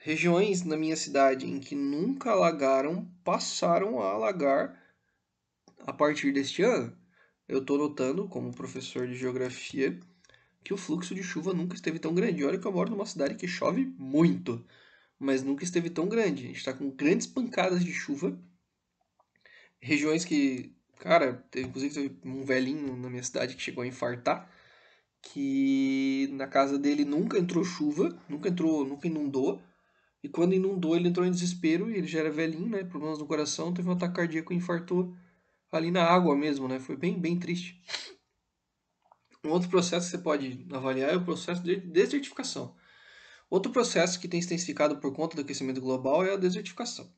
Regiões 0.00 0.62
na 0.62 0.76
minha 0.76 0.94
cidade 0.94 1.44
em 1.44 1.58
que 1.58 1.74
nunca 1.74 2.30
alagaram 2.30 3.10
passaram 3.24 4.00
a 4.00 4.12
alagar 4.12 4.80
a 5.80 5.92
partir 5.92 6.32
deste 6.32 6.62
ano. 6.62 6.96
Eu 7.48 7.58
estou 7.58 7.76
notando, 7.76 8.28
como 8.28 8.54
professor 8.54 9.08
de 9.08 9.16
geografia, 9.16 9.98
que 10.62 10.72
o 10.72 10.76
fluxo 10.76 11.16
de 11.16 11.22
chuva 11.22 11.52
nunca 11.52 11.74
esteve 11.74 11.98
tão 11.98 12.14
grande. 12.14 12.44
Olha 12.44 12.58
que 12.58 12.66
eu 12.66 12.72
moro 12.72 12.90
numa 12.90 13.06
cidade 13.06 13.34
que 13.34 13.48
chove 13.48 13.86
muito, 13.98 14.64
mas 15.18 15.42
nunca 15.42 15.64
esteve 15.64 15.90
tão 15.90 16.08
grande. 16.08 16.44
A 16.44 16.46
gente 16.46 16.58
está 16.58 16.72
com 16.72 16.90
grandes 16.90 17.26
pancadas 17.26 17.84
de 17.84 17.92
chuva. 17.92 18.38
Regiões 19.80 20.24
que, 20.24 20.76
cara, 21.00 21.44
inclusive 21.56 21.94
teve 21.94 22.16
um 22.24 22.44
velhinho 22.44 22.96
na 22.96 23.10
minha 23.10 23.22
cidade 23.24 23.56
que 23.56 23.62
chegou 23.62 23.82
a 23.82 23.86
infartar, 23.86 24.48
que 25.20 26.28
na 26.34 26.46
casa 26.46 26.78
dele 26.78 27.04
nunca 27.04 27.36
entrou 27.36 27.64
chuva, 27.64 28.16
nunca 28.28 28.48
entrou, 28.48 28.84
nunca 28.84 29.08
inundou. 29.08 29.60
E 30.22 30.28
quando 30.28 30.54
inundou, 30.54 30.96
ele 30.96 31.08
entrou 31.08 31.24
em 31.24 31.30
desespero 31.30 31.90
e 31.90 31.96
ele 31.96 32.06
já 32.06 32.20
era 32.20 32.30
velhinho, 32.30 32.68
né? 32.68 32.84
Problemas 32.84 33.18
no 33.18 33.26
coração, 33.26 33.72
teve 33.72 33.88
um 33.88 33.92
ataque 33.92 34.16
cardíaco 34.16 34.52
e 34.52 34.56
infartou 34.56 35.14
ali 35.70 35.90
na 35.90 36.04
água 36.04 36.36
mesmo, 36.36 36.66
né? 36.66 36.80
Foi 36.80 36.96
bem, 36.96 37.18
bem 37.18 37.38
triste. 37.38 37.80
Um 39.44 39.50
outro 39.50 39.68
processo 39.68 40.06
que 40.06 40.16
você 40.16 40.18
pode 40.18 40.66
avaliar 40.72 41.10
é 41.10 41.16
o 41.16 41.24
processo 41.24 41.62
de 41.62 41.76
desertificação. 41.76 42.74
Outro 43.48 43.72
processo 43.72 44.18
que 44.20 44.28
tem 44.28 44.42
se 44.42 44.48
intensificado 44.48 44.98
por 44.98 45.12
conta 45.14 45.36
do 45.36 45.42
aquecimento 45.42 45.80
global 45.80 46.24
é 46.24 46.34
a 46.34 46.36
desertificação. 46.36 47.10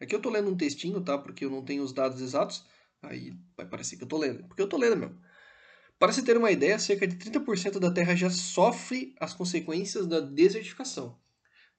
Aqui 0.00 0.14
eu 0.14 0.18
estou 0.18 0.32
lendo 0.32 0.50
um 0.50 0.56
textinho, 0.56 1.00
tá? 1.00 1.18
Porque 1.18 1.44
eu 1.44 1.50
não 1.50 1.64
tenho 1.64 1.82
os 1.82 1.92
dados 1.92 2.20
exatos. 2.20 2.64
Aí 3.02 3.36
vai 3.56 3.66
parecer 3.66 3.96
que 3.96 4.02
eu 4.02 4.06
estou 4.06 4.18
lendo. 4.18 4.44
Porque 4.44 4.62
eu 4.62 4.66
estou 4.66 4.78
lendo 4.78 4.96
mesmo. 4.96 5.18
Para 5.98 6.12
se 6.12 6.22
ter 6.22 6.36
uma 6.36 6.50
ideia, 6.50 6.78
cerca 6.78 7.06
de 7.06 7.16
30% 7.16 7.78
da 7.78 7.90
Terra 7.90 8.14
já 8.14 8.30
sofre 8.30 9.14
as 9.18 9.32
consequências 9.32 10.06
da 10.06 10.20
desertificação. 10.20 11.18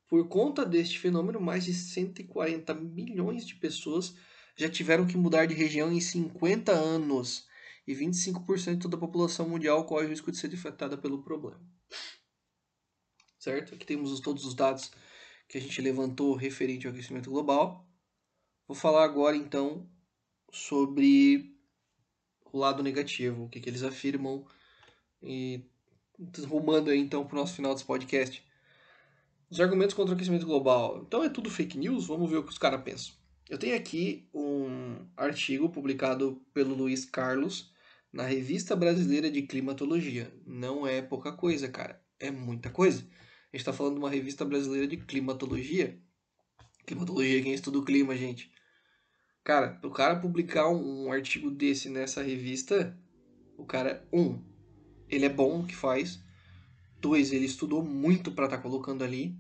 Por 0.08 0.28
conta 0.28 0.66
deste 0.66 1.00
fenômeno, 1.00 1.40
mais 1.40 1.66
de 1.66 1.74
140 1.74 2.74
milhões 2.74 3.46
de 3.46 3.56
pessoas 3.56 4.16
já 4.56 4.70
tiveram 4.70 5.06
que 5.06 5.18
mudar 5.18 5.46
de 5.46 5.54
região 5.54 5.92
em 5.92 6.00
50 6.00 6.72
anos 6.72 7.46
e 7.86 7.94
25% 7.94 8.88
da 8.88 8.98
população 8.98 9.48
mundial 9.48 9.86
corre 9.86 10.06
o 10.06 10.10
risco 10.10 10.32
de 10.32 10.38
ser 10.38 10.54
afetada 10.54 10.98
pelo 10.98 11.24
problema. 11.24 11.62
Certo? 13.38 13.76
Aqui 13.76 13.86
temos 13.86 14.20
todos 14.20 14.46
os 14.46 14.56
dados 14.56 14.92
que 15.48 15.58
a 15.58 15.62
gente 15.62 15.82
levantou 15.82 16.36
referente 16.36 16.88
ao 16.88 16.94
aquecimento 16.94 17.30
global. 17.30 17.88
Vou 18.68 18.76
falar 18.76 19.06
agora 19.06 19.36
então 19.38 19.90
sobre 20.52 21.56
o 22.52 22.58
lado 22.58 22.82
negativo, 22.82 23.46
o 23.46 23.50
que, 23.50 23.60
que 23.60 23.70
eles 23.70 23.84
afirmam 23.84 24.46
e 25.22 25.64
rumando 26.48 26.90
aí 26.90 27.00
então 27.00 27.26
para 27.26 27.36
o 27.36 27.40
nosso 27.40 27.56
final 27.56 27.74
desse 27.74 27.86
podcast. 27.86 28.47
Os 29.50 29.62
argumentos 29.62 29.96
contra 29.96 30.14
o 30.14 30.16
aquecimento 30.16 30.46
global. 30.46 31.04
Então 31.08 31.24
é 31.24 31.30
tudo 31.30 31.50
fake 31.50 31.78
news? 31.78 32.06
Vamos 32.08 32.30
ver 32.30 32.38
o 32.38 32.44
que 32.44 32.52
os 32.52 32.58
caras 32.58 32.82
pensam. 32.82 33.14
Eu 33.50 33.58
tenho 33.58 33.78
aqui 33.78 34.28
um 34.34 35.08
artigo 35.16 35.70
publicado 35.70 36.42
pelo 36.54 36.76
Luiz 36.76 37.06
Carlos 37.06 37.72
na 38.12 38.24
Revista 38.24 38.76
Brasileira 38.76 39.32
de 39.32 39.44
Climatologia. 39.44 40.34
Não 40.46 40.86
é 40.86 41.02
pouca 41.02 41.32
coisa, 41.32 41.70
cara. 41.70 42.02
É 42.20 42.30
muita 42.30 42.70
coisa. 42.70 43.00
A 43.00 43.56
gente 43.56 43.62
está 43.62 43.72
falando 43.72 43.94
de 43.94 44.00
uma 44.00 44.10
revista 44.10 44.44
brasileira 44.44 44.86
de 44.86 44.98
climatologia. 44.98 45.98
Climatologia, 46.86 47.42
quem 47.42 47.54
estuda 47.54 47.80
o 47.80 47.86
clima, 47.86 48.18
gente. 48.18 48.52
Cara, 49.46 49.80
o 49.82 49.90
cara 49.90 50.20
publicar 50.20 50.68
um, 50.68 51.06
um 51.06 51.12
artigo 51.12 51.50
desse 51.50 51.90
nessa 51.90 52.22
revista, 52.22 53.00
o 53.58 53.66
cara, 53.66 54.06
um, 54.12 54.44
ele 55.08 55.24
é 55.24 55.30
bom 55.30 55.60
no 55.60 55.66
que 55.66 55.76
faz. 55.76 56.22
Dois, 57.00 57.32
ele 57.32 57.46
estudou 57.46 57.84
muito 57.84 58.32
para 58.32 58.46
estar 58.46 58.58
tá 58.58 58.64
colocando 58.64 59.04
ali. 59.04 59.38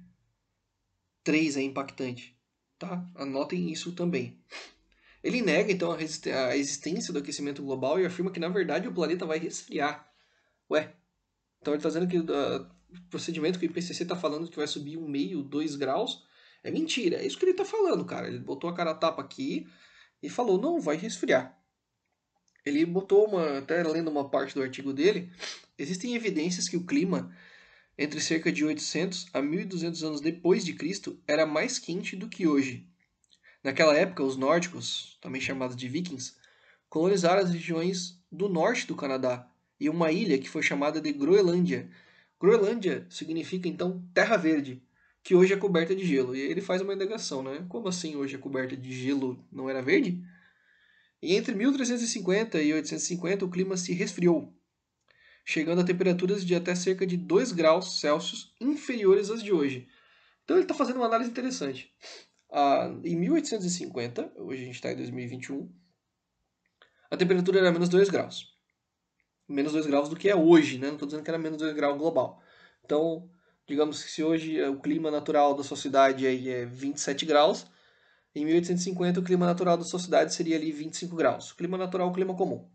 Três, 1.23 1.57
é 1.57 1.61
impactante 1.61 2.37
tá? 2.77 3.05
Anotem 3.15 3.71
isso 3.71 3.91
também. 3.93 4.39
Ele 5.23 5.41
nega, 5.41 5.71
então, 5.71 5.91
a, 5.91 5.97
a 5.97 6.57
existência 6.57 7.11
do 7.11 7.19
aquecimento 7.19 7.63
global 7.63 7.99
e 7.99 8.05
afirma 8.05 8.31
que, 8.31 8.39
na 8.39 8.49
verdade, 8.49 8.87
o 8.87 8.93
planeta 8.93 9.25
vai 9.25 9.39
resfriar. 9.39 10.07
Ué, 10.69 10.93
então 11.59 11.73
ele 11.73 11.79
está 11.79 11.89
dizendo 11.89 12.07
que 12.07 12.17
uh, 12.17 12.61
o 12.61 13.09
procedimento 13.09 13.59
que 13.59 13.65
o 13.65 13.69
IPCC 13.69 14.03
está 14.03 14.15
falando 14.15 14.49
que 14.49 14.57
vai 14.57 14.67
subir 14.67 14.97
um 14.97 15.07
meio, 15.07 15.43
dois 15.43 15.75
graus, 15.75 16.23
é 16.63 16.71
mentira. 16.71 17.17
É 17.17 17.25
isso 17.25 17.37
que 17.37 17.45
ele 17.45 17.51
está 17.51 17.65
falando, 17.65 18.05
cara. 18.05 18.27
Ele 18.27 18.39
botou 18.39 18.69
a 18.69 18.73
cara 18.73 18.91
a 18.91 18.95
tapa 18.95 19.21
aqui 19.21 19.67
e 20.21 20.29
falou, 20.29 20.59
não, 20.61 20.79
vai 20.79 20.97
resfriar. 20.97 21.56
Ele 22.67 22.85
botou 22.85 23.25
uma, 23.27 23.59
até 23.59 23.81
lendo 23.83 24.09
uma 24.09 24.29
parte 24.29 24.53
do 24.53 24.61
artigo 24.61 24.93
dele, 24.93 25.29
existem 25.77 26.15
evidências 26.15 26.67
que 26.67 26.77
o 26.77 26.85
clima 26.85 27.31
entre 27.97 28.21
cerca 28.21 28.51
de 28.51 28.63
800 28.63 29.27
a 29.33 29.41
1200 29.41 30.03
anos 30.03 30.21
depois 30.21 30.63
de 30.63 30.73
Cristo, 30.73 31.19
era 31.27 31.45
mais 31.45 31.79
quente 31.79 32.15
do 32.15 32.29
que 32.29 32.47
hoje. 32.47 32.87
Naquela 33.63 33.97
época, 33.97 34.23
os 34.23 34.37
nórdicos, 34.37 35.17
também 35.19 35.41
chamados 35.41 35.75
de 35.75 35.89
vikings, 35.89 36.35
colonizaram 36.87 37.41
as 37.41 37.51
regiões 37.51 38.21
do 38.31 38.47
norte 38.47 38.85
do 38.85 38.95
Canadá 38.95 39.49
e 39.79 39.89
uma 39.89 40.11
ilha 40.11 40.37
que 40.37 40.49
foi 40.49 40.61
chamada 40.61 41.01
de 41.01 41.11
Groenlândia. 41.11 41.89
Groenlândia 42.39 43.07
significa 43.09 43.67
então 43.67 44.03
terra 44.13 44.37
verde, 44.37 44.81
que 45.23 45.33
hoje 45.33 45.53
é 45.53 45.57
coberta 45.57 45.95
de 45.95 46.05
gelo. 46.05 46.35
E 46.35 46.39
ele 46.39 46.61
faz 46.61 46.81
uma 46.81 46.93
indagação, 46.93 47.41
né? 47.41 47.65
Como 47.67 47.87
assim 47.87 48.15
hoje 48.15 48.35
é 48.35 48.37
coberta 48.37 48.77
de 48.77 48.91
gelo 48.91 49.43
não 49.51 49.69
era 49.69 49.81
verde? 49.81 50.23
E 51.21 51.35
entre 51.35 51.55
1350 51.55 52.61
e 52.61 52.73
850 52.73 53.45
o 53.45 53.49
clima 53.49 53.75
se 53.75 53.93
resfriou, 53.93 54.53
chegando 55.43 55.81
a 55.81 55.83
temperaturas 55.83 56.45
de 56.45 56.53
até 56.53 56.75
cerca 56.75 57.05
de 57.05 57.17
2 57.17 57.51
graus 57.51 57.99
Celsius 57.99 58.53
inferiores 58.61 59.29
às 59.29 59.41
de 59.41 59.51
hoje. 59.51 59.87
Então 60.43 60.57
ele 60.57 60.63
está 60.63 60.73
fazendo 60.73 60.97
uma 60.97 61.07
análise 61.07 61.29
interessante. 61.29 61.91
Ah, 62.51 62.89
em 63.03 63.15
1850, 63.15 64.33
hoje 64.37 64.61
a 64.61 64.65
gente 64.65 64.75
está 64.75 64.91
em 64.91 64.95
2021, 64.95 65.69
a 67.09 67.17
temperatura 67.17 67.59
era 67.59 67.71
menos 67.71 67.89
2 67.89 68.09
graus. 68.09 68.53
Menos 69.47 69.71
2 69.71 69.85
graus 69.87 70.09
do 70.09 70.15
que 70.15 70.29
é 70.29 70.35
hoje, 70.35 70.77
né? 70.77 70.87
Não 70.87 70.93
estou 70.93 71.07
dizendo 71.07 71.23
que 71.23 71.29
era 71.29 71.37
menos 71.37 71.57
2 71.57 71.73
graus 71.73 71.97
global. 71.97 72.41
Então, 72.83 73.29
digamos 73.65 74.03
que 74.03 74.11
se 74.11 74.23
hoje 74.23 74.61
o 74.63 74.79
clima 74.79 75.09
natural 75.09 75.53
da 75.53 75.63
sua 75.63 75.77
cidade 75.77 76.27
é 76.27 76.65
27 76.65 77.25
graus, 77.25 77.65
em 78.35 78.45
1850 78.45 79.19
o 79.19 79.23
clima 79.23 79.45
natural 79.45 79.77
da 79.77 79.83
sua 79.83 79.99
cidade 79.99 80.33
seria 80.33 80.55
ali 80.55 80.71
25 80.71 81.15
graus. 81.15 81.51
O 81.51 81.55
clima 81.55 81.77
natural 81.77 82.07
é 82.07 82.11
o 82.11 82.13
clima 82.13 82.35
comum. 82.35 82.69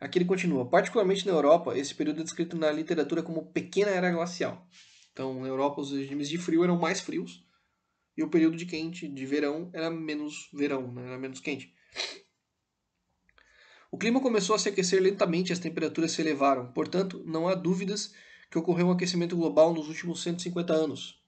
Aqui 0.00 0.18
ele 0.18 0.24
continua. 0.24 0.68
Particularmente 0.68 1.26
na 1.26 1.32
Europa, 1.32 1.76
esse 1.76 1.94
período 1.94 2.20
é 2.20 2.24
descrito 2.24 2.56
na 2.56 2.70
literatura 2.70 3.22
como 3.22 3.52
pequena 3.52 3.90
era 3.90 4.10
glacial. 4.10 4.66
Então, 5.12 5.40
na 5.40 5.48
Europa, 5.48 5.82
os 5.82 5.92
regimes 5.92 6.28
de 6.28 6.38
frio 6.38 6.64
eram 6.64 6.78
mais 6.78 7.00
frios 7.00 7.44
e 8.16 8.22
o 8.22 8.30
período 8.30 8.56
de 8.56 8.64
quente, 8.64 9.06
de 9.06 9.26
verão, 9.26 9.70
era 9.74 9.90
menos 9.90 10.48
verão, 10.54 10.92
né? 10.92 11.06
era 11.06 11.18
menos 11.18 11.40
quente. 11.40 11.74
O 13.90 13.98
clima 13.98 14.20
começou 14.20 14.54
a 14.54 14.58
se 14.58 14.68
aquecer 14.68 15.02
lentamente 15.02 15.50
e 15.50 15.52
as 15.52 15.58
temperaturas 15.58 16.12
se 16.12 16.22
elevaram. 16.22 16.72
Portanto, 16.72 17.22
não 17.26 17.46
há 17.46 17.54
dúvidas 17.54 18.14
que 18.50 18.56
ocorreu 18.56 18.86
um 18.86 18.92
aquecimento 18.92 19.36
global 19.36 19.74
nos 19.74 19.88
últimos 19.88 20.22
150 20.22 20.72
anos. 20.72 21.22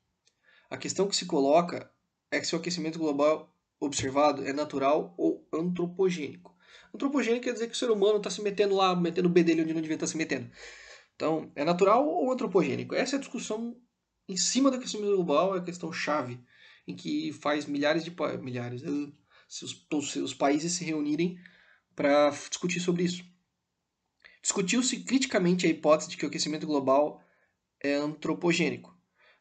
A 0.71 0.79
questão 0.79 1.07
que 1.07 1.17
se 1.17 1.27
coloca 1.27 1.92
é 2.33 2.41
que 2.41 2.47
se 2.47 2.57
o 2.57 2.59
aquecimento 2.59 2.99
global 2.99 3.55
observado 3.79 4.45
é 4.45 4.53
natural 4.53 5.15
ou 5.19 5.47
antropogênico. 5.53 6.57
Antropogênico 6.95 7.45
quer 7.45 7.53
dizer 7.53 7.69
que 7.69 7.75
o 7.75 7.77
ser 7.77 7.91
humano 7.91 8.17
está 8.17 8.31
se 8.31 8.43
metendo 8.43 8.75
lá, 8.75 8.97
metendo 8.97 9.29
o 9.29 9.33
bedelho 9.33 9.63
onde 9.63 9.75
não 9.75 9.81
devia 9.81 9.97
estar 9.97 10.07
tá 10.07 10.11
se 10.11 10.17
metendo. 10.17 10.51
Então, 11.15 11.53
é 11.55 11.65
natural 11.65 12.09
ou 12.09 12.33
antropogênico? 12.33 12.95
Essa 12.95 13.17
é 13.17 13.19
a 13.19 13.21
discussão 13.21 13.77
em 14.29 14.37
cima 14.37 14.71
da 14.71 14.79
questão 14.79 15.01
global, 15.01 15.55
é 15.55 15.59
a 15.59 15.63
questão 15.63 15.93
chave, 15.93 16.41
em 16.87 16.97
que 16.97 17.33
faz 17.33 17.67
milhares 17.67 18.03
de 18.05 18.15
milhares, 18.41 18.83
se 19.49 19.65
os, 19.65 19.87
os, 19.93 20.17
os 20.17 20.35
países 20.35 20.73
se 20.73 20.85
reunirem 20.85 21.39
para 21.95 22.31
discutir 22.31 22.81
sobre 22.81 23.05
isso. 23.05 23.25
Discutiu-se 24.41 25.01
criticamente 25.01 25.67
a 25.67 25.71
hipótese 25.71 26.11
de 26.11 26.17
que 26.17 26.25
o 26.25 26.29
aquecimento 26.29 26.67
global 26.67 27.23
é 27.81 27.95
antropogênico, 27.95 28.97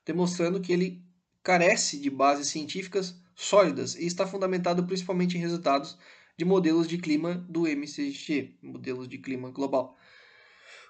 demonstrando 0.06 0.60
que 0.60 0.74
ele 0.74 1.04
carece 1.44 1.98
de 1.98 2.10
bases 2.10 2.48
científicas 2.48 3.16
sólidas 3.36 3.96
e 3.96 4.06
está 4.06 4.28
fundamentado 4.28 4.86
principalmente 4.86 5.38
em 5.38 5.42
resultados 5.42 5.98
de 6.38 6.46
modelos 6.46 6.88
de 6.88 6.98
clima 6.98 7.36
do 7.50 7.68
MCG, 7.68 8.58
modelos 8.62 9.08
de 9.08 9.18
clima 9.18 9.50
global, 9.52 9.98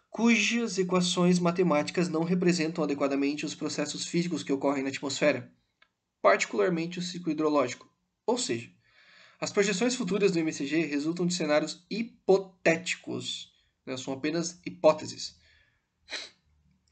cujas 0.10 0.78
equações 0.78 1.40
matemáticas 1.40 2.10
não 2.10 2.24
representam 2.24 2.84
adequadamente 2.84 3.46
os 3.46 3.56
processos 3.56 4.06
físicos 4.06 4.44
que 4.44 4.52
ocorrem 4.52 4.84
na 4.84 4.90
atmosfera, 4.90 5.52
particularmente 6.22 7.00
o 7.00 7.02
ciclo 7.02 7.32
hidrológico. 7.32 7.90
Ou 8.26 8.38
seja, 8.38 8.70
As 9.42 9.52
projeções 9.52 9.96
futuras 9.96 10.32
do 10.32 10.40
MCG 10.40 10.86
resultam 10.86 11.26
de 11.26 11.34
cenários 11.34 11.84
hipotéticos, 11.90 13.52
né? 13.84 13.98
são 13.98 14.14
apenas 14.14 14.62
hipóteses. 14.64 15.36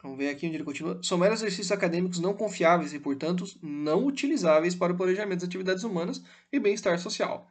Vamos 0.02 0.18
ver 0.18 0.30
aqui 0.30 0.47
onde 0.47 0.56
ele 0.56 0.64
continua. 0.64 1.00
São 1.04 1.18
meros 1.18 1.39
exercícios 1.39 1.72
acadêmicos 1.72 2.20
não 2.20 2.34
confiáveis 2.34 2.93
e, 2.93 3.00
portanto, 3.00 3.45
não 3.62 4.06
utilizáveis 4.06 4.74
para 4.74 4.93
o 4.93 4.97
planejamento 4.97 5.39
das 5.41 5.50
atividades 5.50 5.84
humanas 5.84 6.22
e 6.52 6.60
bem-estar 6.60 6.97
social. 7.00 7.50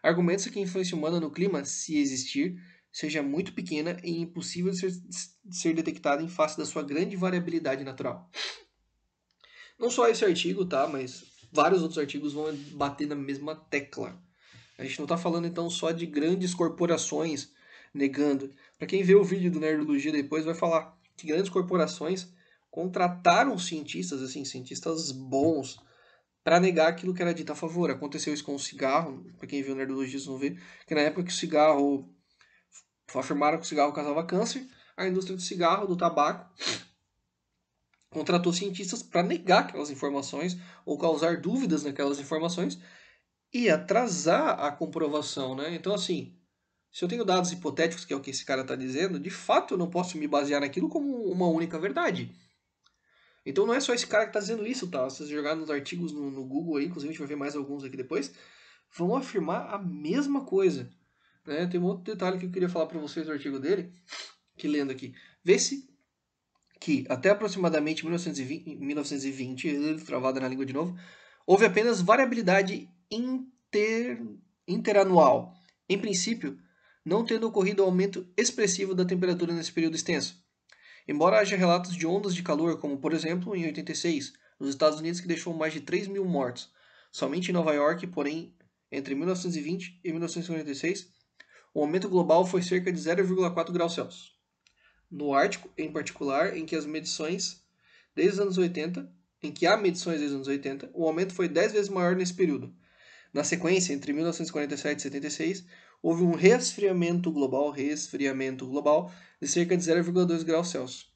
Argumenta-se 0.00 0.50
que 0.50 0.60
a 0.60 0.62
influência 0.62 0.96
humana 0.96 1.18
no 1.18 1.30
clima, 1.30 1.64
se 1.64 1.98
existir, 1.98 2.56
seja 2.92 3.20
muito 3.20 3.52
pequena 3.52 3.96
e 4.04 4.20
impossível 4.20 4.70
de 4.70 4.78
ser, 4.78 4.90
de 5.44 5.56
ser 5.56 5.74
detectada 5.74 6.22
em 6.22 6.28
face 6.28 6.56
da 6.56 6.64
sua 6.64 6.84
grande 6.84 7.16
variabilidade 7.16 7.82
natural. 7.82 8.30
Não 9.78 9.90
só 9.90 10.08
esse 10.08 10.24
artigo, 10.24 10.64
tá? 10.64 10.86
Mas 10.86 11.24
vários 11.52 11.82
outros 11.82 11.98
artigos 11.98 12.32
vão 12.32 12.54
bater 12.72 13.08
na 13.08 13.16
mesma 13.16 13.56
tecla. 13.56 14.20
A 14.78 14.84
gente 14.84 14.98
não 14.98 15.04
está 15.04 15.16
falando 15.16 15.46
então 15.46 15.68
só 15.68 15.90
de 15.90 16.06
grandes 16.06 16.54
corporações 16.54 17.52
negando. 17.92 18.54
Para 18.76 18.86
quem 18.86 19.02
vê 19.02 19.14
o 19.14 19.24
vídeo 19.24 19.50
do 19.50 19.58
Nerdologia 19.60 20.12
depois 20.12 20.44
vai 20.44 20.54
falar 20.54 20.97
que 21.18 21.26
grandes 21.26 21.50
corporações 21.50 22.32
contrataram 22.70 23.58
cientistas, 23.58 24.22
assim, 24.22 24.44
cientistas 24.44 25.10
bons, 25.10 25.78
para 26.44 26.60
negar 26.60 26.88
aquilo 26.88 27.12
que 27.12 27.20
era 27.20 27.34
dito 27.34 27.52
a 27.52 27.56
favor. 27.56 27.90
Aconteceu 27.90 28.32
isso 28.32 28.44
com 28.44 28.54
o 28.54 28.58
cigarro, 28.58 29.24
para 29.36 29.48
quem 29.48 29.62
viu 29.62 29.74
Nerdologistas 29.74 30.26
não 30.26 30.38
vê, 30.38 30.56
que 30.86 30.94
na 30.94 31.00
época 31.00 31.24
que 31.24 31.32
o 31.32 31.36
cigarro 31.36 32.08
afirmaram 33.14 33.58
que 33.58 33.64
o 33.64 33.68
cigarro 33.68 33.92
causava 33.92 34.24
câncer, 34.24 34.66
a 34.96 35.06
indústria 35.06 35.36
do 35.36 35.42
cigarro, 35.42 35.86
do 35.86 35.96
tabaco, 35.96 36.48
contratou 38.10 38.52
cientistas 38.52 39.02
para 39.02 39.22
negar 39.22 39.64
aquelas 39.64 39.90
informações 39.90 40.56
ou 40.86 40.96
causar 40.96 41.40
dúvidas 41.40 41.82
naquelas 41.82 42.18
informações 42.18 42.78
e 43.52 43.68
atrasar 43.68 44.60
a 44.60 44.70
comprovação, 44.70 45.54
né? 45.54 45.74
Então, 45.74 45.94
assim, 45.94 46.37
se 46.90 47.04
eu 47.04 47.08
tenho 47.08 47.24
dados 47.24 47.52
hipotéticos, 47.52 48.04
que 48.04 48.12
é 48.12 48.16
o 48.16 48.20
que 48.20 48.30
esse 48.30 48.44
cara 48.44 48.62
está 48.62 48.74
dizendo, 48.74 49.18
de 49.18 49.30
fato 49.30 49.74
eu 49.74 49.78
não 49.78 49.90
posso 49.90 50.18
me 50.18 50.26
basear 50.26 50.60
naquilo 50.60 50.88
como 50.88 51.30
uma 51.30 51.46
única 51.46 51.78
verdade. 51.78 52.34
Então 53.44 53.66
não 53.66 53.74
é 53.74 53.80
só 53.80 53.94
esse 53.94 54.06
cara 54.06 54.24
que 54.24 54.30
está 54.30 54.40
dizendo 54.40 54.66
isso, 54.66 54.88
tá? 54.88 55.08
Se 55.08 55.18
vocês 55.18 55.28
jogarem 55.30 55.60
nos 55.60 55.70
artigos 55.70 56.12
no, 56.12 56.30
no, 56.30 56.44
Google 56.44 56.76
aí, 56.76 56.86
inclusive 56.86 57.08
a 57.08 57.12
gente 57.12 57.18
vai 57.18 57.28
ver 57.28 57.36
mais 57.36 57.56
alguns 57.56 57.84
aqui 57.84 57.96
depois, 57.96 58.32
vão 58.94 59.16
afirmar 59.16 59.74
a 59.74 59.78
mesma 59.78 60.44
coisa. 60.44 60.90
Né? 61.46 61.66
Tem 61.66 61.80
um 61.80 61.84
outro 61.84 62.04
detalhe 62.04 62.38
que 62.38 62.46
eu 62.46 62.50
queria 62.50 62.68
falar 62.68 62.86
para 62.86 62.98
vocês 62.98 63.26
do 63.26 63.32
artigo 63.32 63.58
dele, 63.58 63.92
que 64.56 64.68
lendo 64.68 64.90
aqui. 64.90 65.14
Vê-se 65.42 65.88
que 66.78 67.04
até 67.08 67.30
aproximadamente 67.30 68.04
1920, 68.04 68.76
1920 68.76 70.04
travada 70.04 70.40
na 70.40 70.48
língua 70.48 70.66
de 70.66 70.72
novo, 70.72 70.96
houve 71.46 71.64
apenas 71.64 72.00
variabilidade 72.00 72.88
inter, 73.10 74.22
interanual. 74.66 75.54
Em 75.88 75.98
princípio, 75.98 76.58
não 77.08 77.24
tendo 77.24 77.46
ocorrido 77.46 77.82
aumento 77.82 78.28
expressivo 78.36 78.94
da 78.94 79.02
temperatura 79.02 79.54
nesse 79.54 79.72
período 79.72 79.96
extenso. 79.96 80.44
Embora 81.08 81.38
haja 81.38 81.56
relatos 81.56 81.96
de 81.96 82.06
ondas 82.06 82.34
de 82.34 82.42
calor, 82.42 82.78
como 82.78 82.98
por 82.98 83.14
exemplo 83.14 83.56
em 83.56 83.64
86, 83.64 84.34
nos 84.60 84.68
Estados 84.68 84.98
Unidos, 84.98 85.18
que 85.18 85.26
deixou 85.26 85.54
mais 85.54 85.72
de 85.72 85.80
3 85.80 86.06
mil 86.06 86.26
mortos. 86.26 86.70
Somente 87.10 87.48
em 87.48 87.54
Nova 87.54 87.72
York, 87.72 88.06
porém, 88.08 88.54
entre 88.92 89.14
1920 89.14 90.00
e 90.04 90.10
1946, 90.10 91.08
o 91.72 91.80
aumento 91.80 92.10
global 92.10 92.46
foi 92.46 92.60
cerca 92.60 92.92
de 92.92 93.00
0,4 93.00 93.72
graus 93.72 93.94
Celsius. 93.94 94.36
No 95.10 95.32
Ártico, 95.32 95.70
em 95.78 95.90
particular, 95.90 96.54
em 96.58 96.66
que 96.66 96.76
as 96.76 96.84
medições 96.84 97.64
desde 98.14 98.34
os 98.34 98.40
anos 98.40 98.58
80, 98.58 99.10
em 99.42 99.50
que 99.50 99.66
há 99.66 99.78
medições 99.78 100.18
desde 100.18 100.34
os 100.34 100.34
anos 100.34 100.48
80, 100.48 100.90
o 100.92 101.06
aumento 101.06 101.32
foi 101.32 101.48
10 101.48 101.72
vezes 101.72 101.88
maior 101.88 102.14
nesse 102.14 102.34
período. 102.34 102.74
Na 103.32 103.44
sequência, 103.44 103.94
entre 103.94 104.12
1947 104.12 104.98
e 104.98 105.02
76, 105.02 105.64
houve 106.02 106.22
um 106.22 106.32
resfriamento 106.32 107.30
global, 107.30 107.70
resfriamento 107.70 108.66
global 108.66 109.12
de 109.40 109.48
cerca 109.48 109.76
de 109.76 109.82
0,2 109.82 110.44
graus 110.44 110.68
Celsius, 110.68 111.12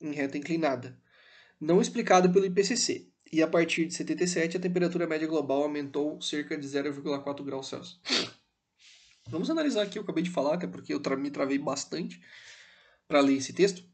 em 0.00 0.12
reta 0.12 0.38
inclinada, 0.38 0.98
não 1.60 1.80
explicado 1.80 2.30
pelo 2.32 2.46
IPCC. 2.46 3.08
E 3.30 3.42
a 3.42 3.46
partir 3.46 3.84
de 3.86 3.94
77, 3.94 4.56
a 4.56 4.60
temperatura 4.60 5.06
média 5.06 5.28
global 5.28 5.62
aumentou 5.62 6.20
cerca 6.22 6.56
de 6.56 6.66
0,4 6.66 7.44
graus 7.44 7.68
Celsius. 7.68 8.00
Vamos 9.28 9.50
analisar 9.50 9.82
aqui, 9.82 9.98
eu 9.98 10.02
acabei 10.02 10.22
de 10.22 10.30
falar, 10.30 10.54
até 10.54 10.66
porque 10.66 10.94
eu 10.94 11.00
me 11.18 11.30
travei 11.30 11.58
bastante 11.58 12.22
para 13.06 13.20
ler 13.20 13.36
esse 13.36 13.52
texto. 13.52 13.84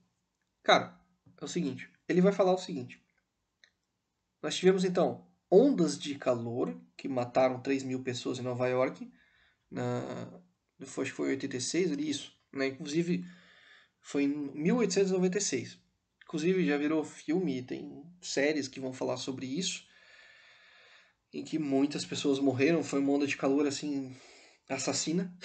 Cara, 0.63 0.97
é 1.41 1.45
o 1.45 1.49
seguinte, 1.49 1.91
ele 2.09 2.21
vai 2.21 2.33
falar 2.33 2.53
o 2.53 2.59
seguinte. 2.59 3.03
Nós 4.41 4.55
tivemos 4.57 4.85
então 4.85 5.27
ondas 5.51 5.99
de 5.99 6.15
calor 6.17 6.79
que 6.97 7.09
mataram 7.09 7.61
3 7.61 7.83
mil 7.83 8.03
pessoas 8.03 8.39
em 8.39 8.43
Nova 8.43 8.69
York, 8.69 9.11
na, 9.75 10.41
acho 10.81 11.11
que 11.11 11.11
foi 11.11 11.29
em 11.29 11.33
86, 11.33 11.93
ali, 11.93 12.09
isso. 12.09 12.33
Né? 12.53 12.69
Inclusive, 12.69 13.25
foi 14.01 14.25
em 14.25 14.29
1896. 14.29 15.79
Inclusive, 16.25 16.67
já 16.67 16.77
virou 16.77 17.05
filme, 17.05 17.63
tem 17.63 18.05
séries 18.21 18.69
que 18.69 18.81
vão 18.81 18.93
falar 18.93 19.17
sobre 19.17 19.47
isso, 19.47 19.85
em 21.33 21.45
que 21.45 21.59
muitas 21.59 22.05
pessoas 22.05 22.39
morreram, 22.39 22.83
foi 22.83 23.01
uma 23.01 23.13
onda 23.13 23.27
de 23.27 23.37
calor, 23.37 23.67
assim, 23.67 24.15
assassina. 24.69 25.37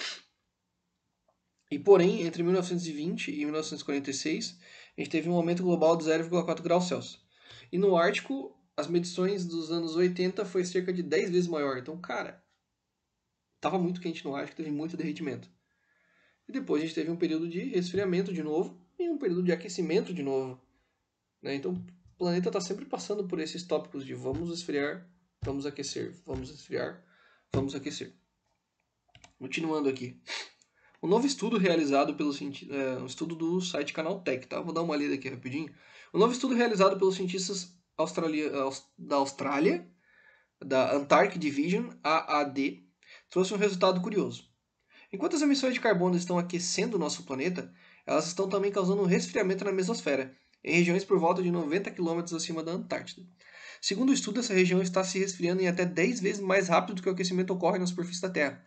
E, 1.70 1.78
porém, 1.78 2.22
entre 2.22 2.42
1920 2.42 3.30
e 3.30 3.44
1946, 3.44 4.58
a 4.96 5.00
gente 5.00 5.10
teve 5.10 5.28
um 5.28 5.34
aumento 5.34 5.62
global 5.62 5.96
de 5.96 6.04
0,4 6.04 6.62
graus 6.62 6.86
Celsius. 6.86 7.20
E 7.72 7.78
no 7.78 7.96
Ártico, 7.96 8.56
as 8.76 8.86
medições 8.86 9.44
dos 9.44 9.70
anos 9.70 9.94
80 9.94 10.44
foi 10.44 10.64
cerca 10.64 10.92
de 10.92 11.02
10 11.02 11.30
vezes 11.30 11.48
maior. 11.48 11.78
Então, 11.78 12.00
cara, 12.00 12.42
Tava 13.60 13.78
muito 13.78 14.00
quente 14.00 14.24
no 14.24 14.34
Ártico, 14.34 14.56
teve 14.56 14.70
muito 14.70 14.96
derretimento. 14.96 15.48
E 16.48 16.52
depois 16.52 16.82
a 16.82 16.86
gente 16.86 16.94
teve 16.94 17.10
um 17.10 17.16
período 17.16 17.48
de 17.48 17.60
resfriamento 17.64 18.32
de 18.32 18.42
novo 18.42 18.80
e 18.98 19.08
um 19.08 19.18
período 19.18 19.42
de 19.42 19.52
aquecimento 19.52 20.12
de 20.12 20.22
novo. 20.22 20.60
Né? 21.42 21.54
Então 21.54 21.72
o 21.72 22.18
planeta 22.18 22.48
está 22.48 22.60
sempre 22.60 22.84
passando 22.84 23.26
por 23.26 23.38
esses 23.38 23.62
tópicos 23.62 24.04
de 24.04 24.14
vamos 24.14 24.50
esfriar, 24.50 25.08
vamos 25.42 25.66
aquecer, 25.66 26.14
vamos 26.26 26.50
esfriar, 26.50 27.04
vamos 27.52 27.74
aquecer. 27.74 28.14
Continuando 29.38 29.88
aqui. 29.88 30.20
Um 31.02 31.08
novo 31.08 31.26
estudo 31.26 31.56
realizado 31.56 32.14
pelo 32.14 32.30
é, 32.30 32.98
um 33.00 33.06
estudo 33.06 33.34
do 33.34 33.60
site 33.60 33.92
Canaltech, 33.92 34.46
tá? 34.46 34.60
Vou 34.60 34.74
dar 34.74 34.82
uma 34.82 34.96
lida 34.96 35.14
aqui 35.14 35.30
rapidinho. 35.30 35.72
Um 36.12 36.18
novo 36.18 36.32
estudo 36.32 36.54
realizado 36.54 36.98
pelos 36.98 37.14
cientistas 37.14 37.74
australia, 37.96 38.50
da 38.98 39.16
Austrália, 39.16 39.88
da 40.62 40.94
Antarctic 40.94 41.38
Division, 41.38 41.90
AAD, 42.02 42.84
trouxe 43.30 43.54
um 43.54 43.56
resultado 43.56 44.00
curioso. 44.00 44.50
Enquanto 45.12 45.36
as 45.36 45.42
emissões 45.42 45.74
de 45.74 45.80
carbono 45.80 46.16
estão 46.16 46.38
aquecendo 46.38 46.96
o 46.96 47.00
nosso 47.00 47.24
planeta, 47.24 47.72
elas 48.06 48.26
estão 48.26 48.48
também 48.48 48.70
causando 48.70 49.02
um 49.02 49.06
resfriamento 49.06 49.64
na 49.64 49.72
mesosfera, 49.72 50.36
em 50.62 50.74
regiões 50.74 51.04
por 51.04 51.18
volta 51.18 51.42
de 51.42 51.50
90 51.50 51.90
km 51.90 52.20
acima 52.34 52.62
da 52.62 52.72
Antártida. 52.72 53.26
Segundo 53.80 54.10
o 54.10 54.12
estudo, 54.12 54.40
essa 54.40 54.52
região 54.52 54.82
está 54.82 55.02
se 55.02 55.18
resfriando 55.18 55.62
em 55.62 55.68
até 55.68 55.86
10 55.86 56.20
vezes 56.20 56.40
mais 56.40 56.68
rápido 56.68 56.96
do 56.96 57.02
que 57.02 57.08
o 57.08 57.12
aquecimento 57.12 57.52
ocorre 57.52 57.78
na 57.78 57.86
superfície 57.86 58.20
da 58.20 58.28
Terra. 58.28 58.64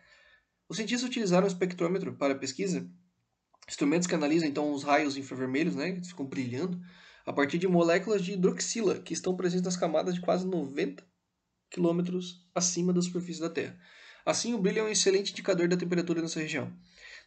Os 0.68 0.78
cientistas 0.78 1.08
utilizaram 1.08 1.46
um 1.46 1.48
espectrômetro 1.48 2.14
para 2.14 2.34
a 2.34 2.38
pesquisa, 2.38 2.90
instrumentos 3.68 4.08
que 4.08 4.16
analisam 4.16 4.50
então 4.50 4.74
os 4.74 4.84
raios 4.84 5.16
infravermelhos, 5.16 5.76
né, 5.76 5.92
que 5.92 6.08
ficam 6.08 6.26
brilhando, 6.26 6.82
a 7.26 7.32
partir 7.32 7.58
de 7.58 7.68
moléculas 7.68 8.24
de 8.24 8.34
hidroxila 8.34 9.00
que 9.00 9.14
estão 9.14 9.36
presentes 9.36 9.66
nas 9.66 9.78
camadas 9.78 10.16
de 10.16 10.22
quase 10.22 10.46
90 10.46 11.04
km 11.70 12.20
acima 12.54 12.92
da 12.92 13.02
superfície 13.02 13.40
da 13.40 13.50
Terra. 13.50 13.80
Assim, 14.26 14.54
o 14.54 14.58
brilho 14.58 14.80
é 14.80 14.84
um 14.84 14.90
excelente 14.90 15.32
indicador 15.32 15.68
da 15.68 15.76
temperatura 15.76 16.22
nessa 16.22 16.40
região. 16.40 16.72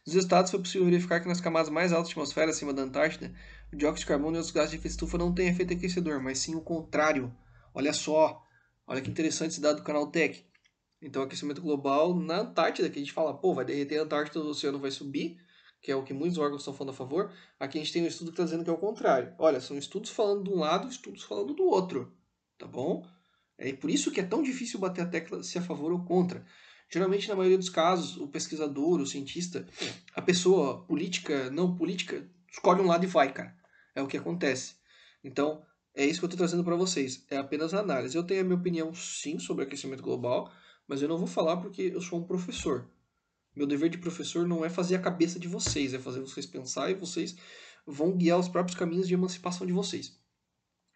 Nos 0.05 0.15
estados 0.15 0.49
foi 0.49 0.59
possível 0.59 0.85
verificar 0.85 1.19
que 1.19 1.27
nas 1.27 1.41
camadas 1.41 1.69
mais 1.69 1.91
altas 1.91 2.07
da 2.07 2.11
atmosfera, 2.13 2.51
acima 2.51 2.73
da 2.73 2.81
Antártida, 2.81 3.33
o 3.71 3.75
dióxido 3.75 3.99
de 3.99 4.05
carbono 4.05 4.37
e 4.37 4.39
os 4.39 4.51
gases 4.51 4.71
de 4.71 4.77
efeito 4.77 4.93
estufa 4.93 5.17
não 5.17 5.33
têm 5.33 5.49
efeito 5.49 5.73
aquecedor, 5.73 6.21
mas 6.21 6.39
sim 6.39 6.55
o 6.55 6.61
contrário. 6.61 7.35
Olha 7.73 7.93
só, 7.93 8.41
olha 8.87 9.01
que 9.01 9.09
interessante 9.09 9.51
esse 9.51 9.61
dado 9.61 9.77
do 9.77 9.83
canal 9.83 10.07
Tech. 10.07 10.43
Então, 11.01 11.21
aquecimento 11.21 11.61
global 11.61 12.15
na 12.15 12.39
Antártida, 12.39 12.89
que 12.89 12.97
a 12.97 13.01
gente 13.01 13.13
fala, 13.13 13.37
pô, 13.37 13.53
vai 13.53 13.65
derreter 13.65 13.99
a 13.99 14.03
Antártida, 14.03 14.39
o 14.39 14.47
oceano 14.47 14.79
vai 14.79 14.89
subir, 14.89 15.37
que 15.81 15.91
é 15.91 15.95
o 15.95 16.03
que 16.03 16.13
muitos 16.13 16.37
órgãos 16.37 16.61
estão 16.61 16.73
falando 16.73 16.93
a 16.93 16.97
favor. 16.97 17.31
Aqui 17.59 17.77
a 17.77 17.81
gente 17.81 17.93
tem 17.93 18.03
um 18.03 18.07
estudo 18.07 18.31
que 18.31 18.33
está 18.33 18.45
dizendo 18.45 18.63
que 18.63 18.69
é 18.69 18.73
o 18.73 18.77
contrário. 18.77 19.35
Olha, 19.37 19.61
são 19.61 19.77
estudos 19.77 20.09
falando 20.09 20.45
de 20.45 20.49
um 20.49 20.55
lado, 20.59 20.87
estudos 20.87 21.23
falando 21.23 21.53
do 21.53 21.65
outro, 21.65 22.11
tá 22.57 22.65
bom? 22.65 23.05
É 23.57 23.73
por 23.73 23.89
isso 23.89 24.11
que 24.11 24.19
é 24.19 24.23
tão 24.23 24.41
difícil 24.41 24.79
bater 24.79 25.01
a 25.01 25.07
tecla 25.07 25.43
se 25.43 25.57
a 25.57 25.61
favor 25.61 25.91
ou 25.91 26.03
contra. 26.03 26.45
Geralmente, 26.89 27.27
na 27.27 27.35
maioria 27.35 27.57
dos 27.57 27.69
casos, 27.69 28.17
o 28.17 28.27
pesquisador, 28.27 29.01
o 29.01 29.05
cientista, 29.05 29.67
a 30.15 30.21
pessoa 30.21 30.83
política, 30.85 31.49
não 31.49 31.75
política, 31.75 32.29
escolhe 32.49 32.81
um 32.81 32.87
lado 32.87 33.03
e 33.03 33.07
vai, 33.07 33.31
cara. 33.33 33.55
É 33.93 34.01
o 34.01 34.07
que 34.07 34.17
acontece. 34.17 34.75
Então, 35.23 35.65
é 35.93 36.05
isso 36.05 36.19
que 36.19 36.25
eu 36.25 36.27
estou 36.27 36.37
trazendo 36.37 36.63
para 36.63 36.75
vocês. 36.75 37.25
É 37.29 37.37
apenas 37.37 37.73
análise. 37.73 38.15
Eu 38.15 38.23
tenho 38.23 38.41
a 38.41 38.43
minha 38.43 38.55
opinião, 38.55 38.93
sim, 38.93 39.39
sobre 39.39 39.63
aquecimento 39.63 40.03
global, 40.03 40.51
mas 40.87 41.01
eu 41.01 41.09
não 41.09 41.17
vou 41.17 41.27
falar 41.27 41.57
porque 41.57 41.81
eu 41.93 41.99
sou 41.99 42.19
um 42.19 42.23
professor. 42.23 42.87
Meu 43.55 43.65
dever 43.65 43.89
de 43.89 43.97
professor 43.97 44.47
não 44.47 44.63
é 44.63 44.69
fazer 44.69 44.95
a 44.95 45.01
cabeça 45.01 45.39
de 45.39 45.47
vocês, 45.47 45.93
é 45.93 45.99
fazer 45.99 46.21
vocês 46.21 46.45
pensar 46.45 46.91
e 46.91 46.93
vocês 46.93 47.35
vão 47.85 48.15
guiar 48.15 48.37
os 48.37 48.47
próprios 48.47 48.77
caminhos 48.77 49.07
de 49.07 49.15
emancipação 49.15 49.65
de 49.65 49.73
vocês. 49.73 50.15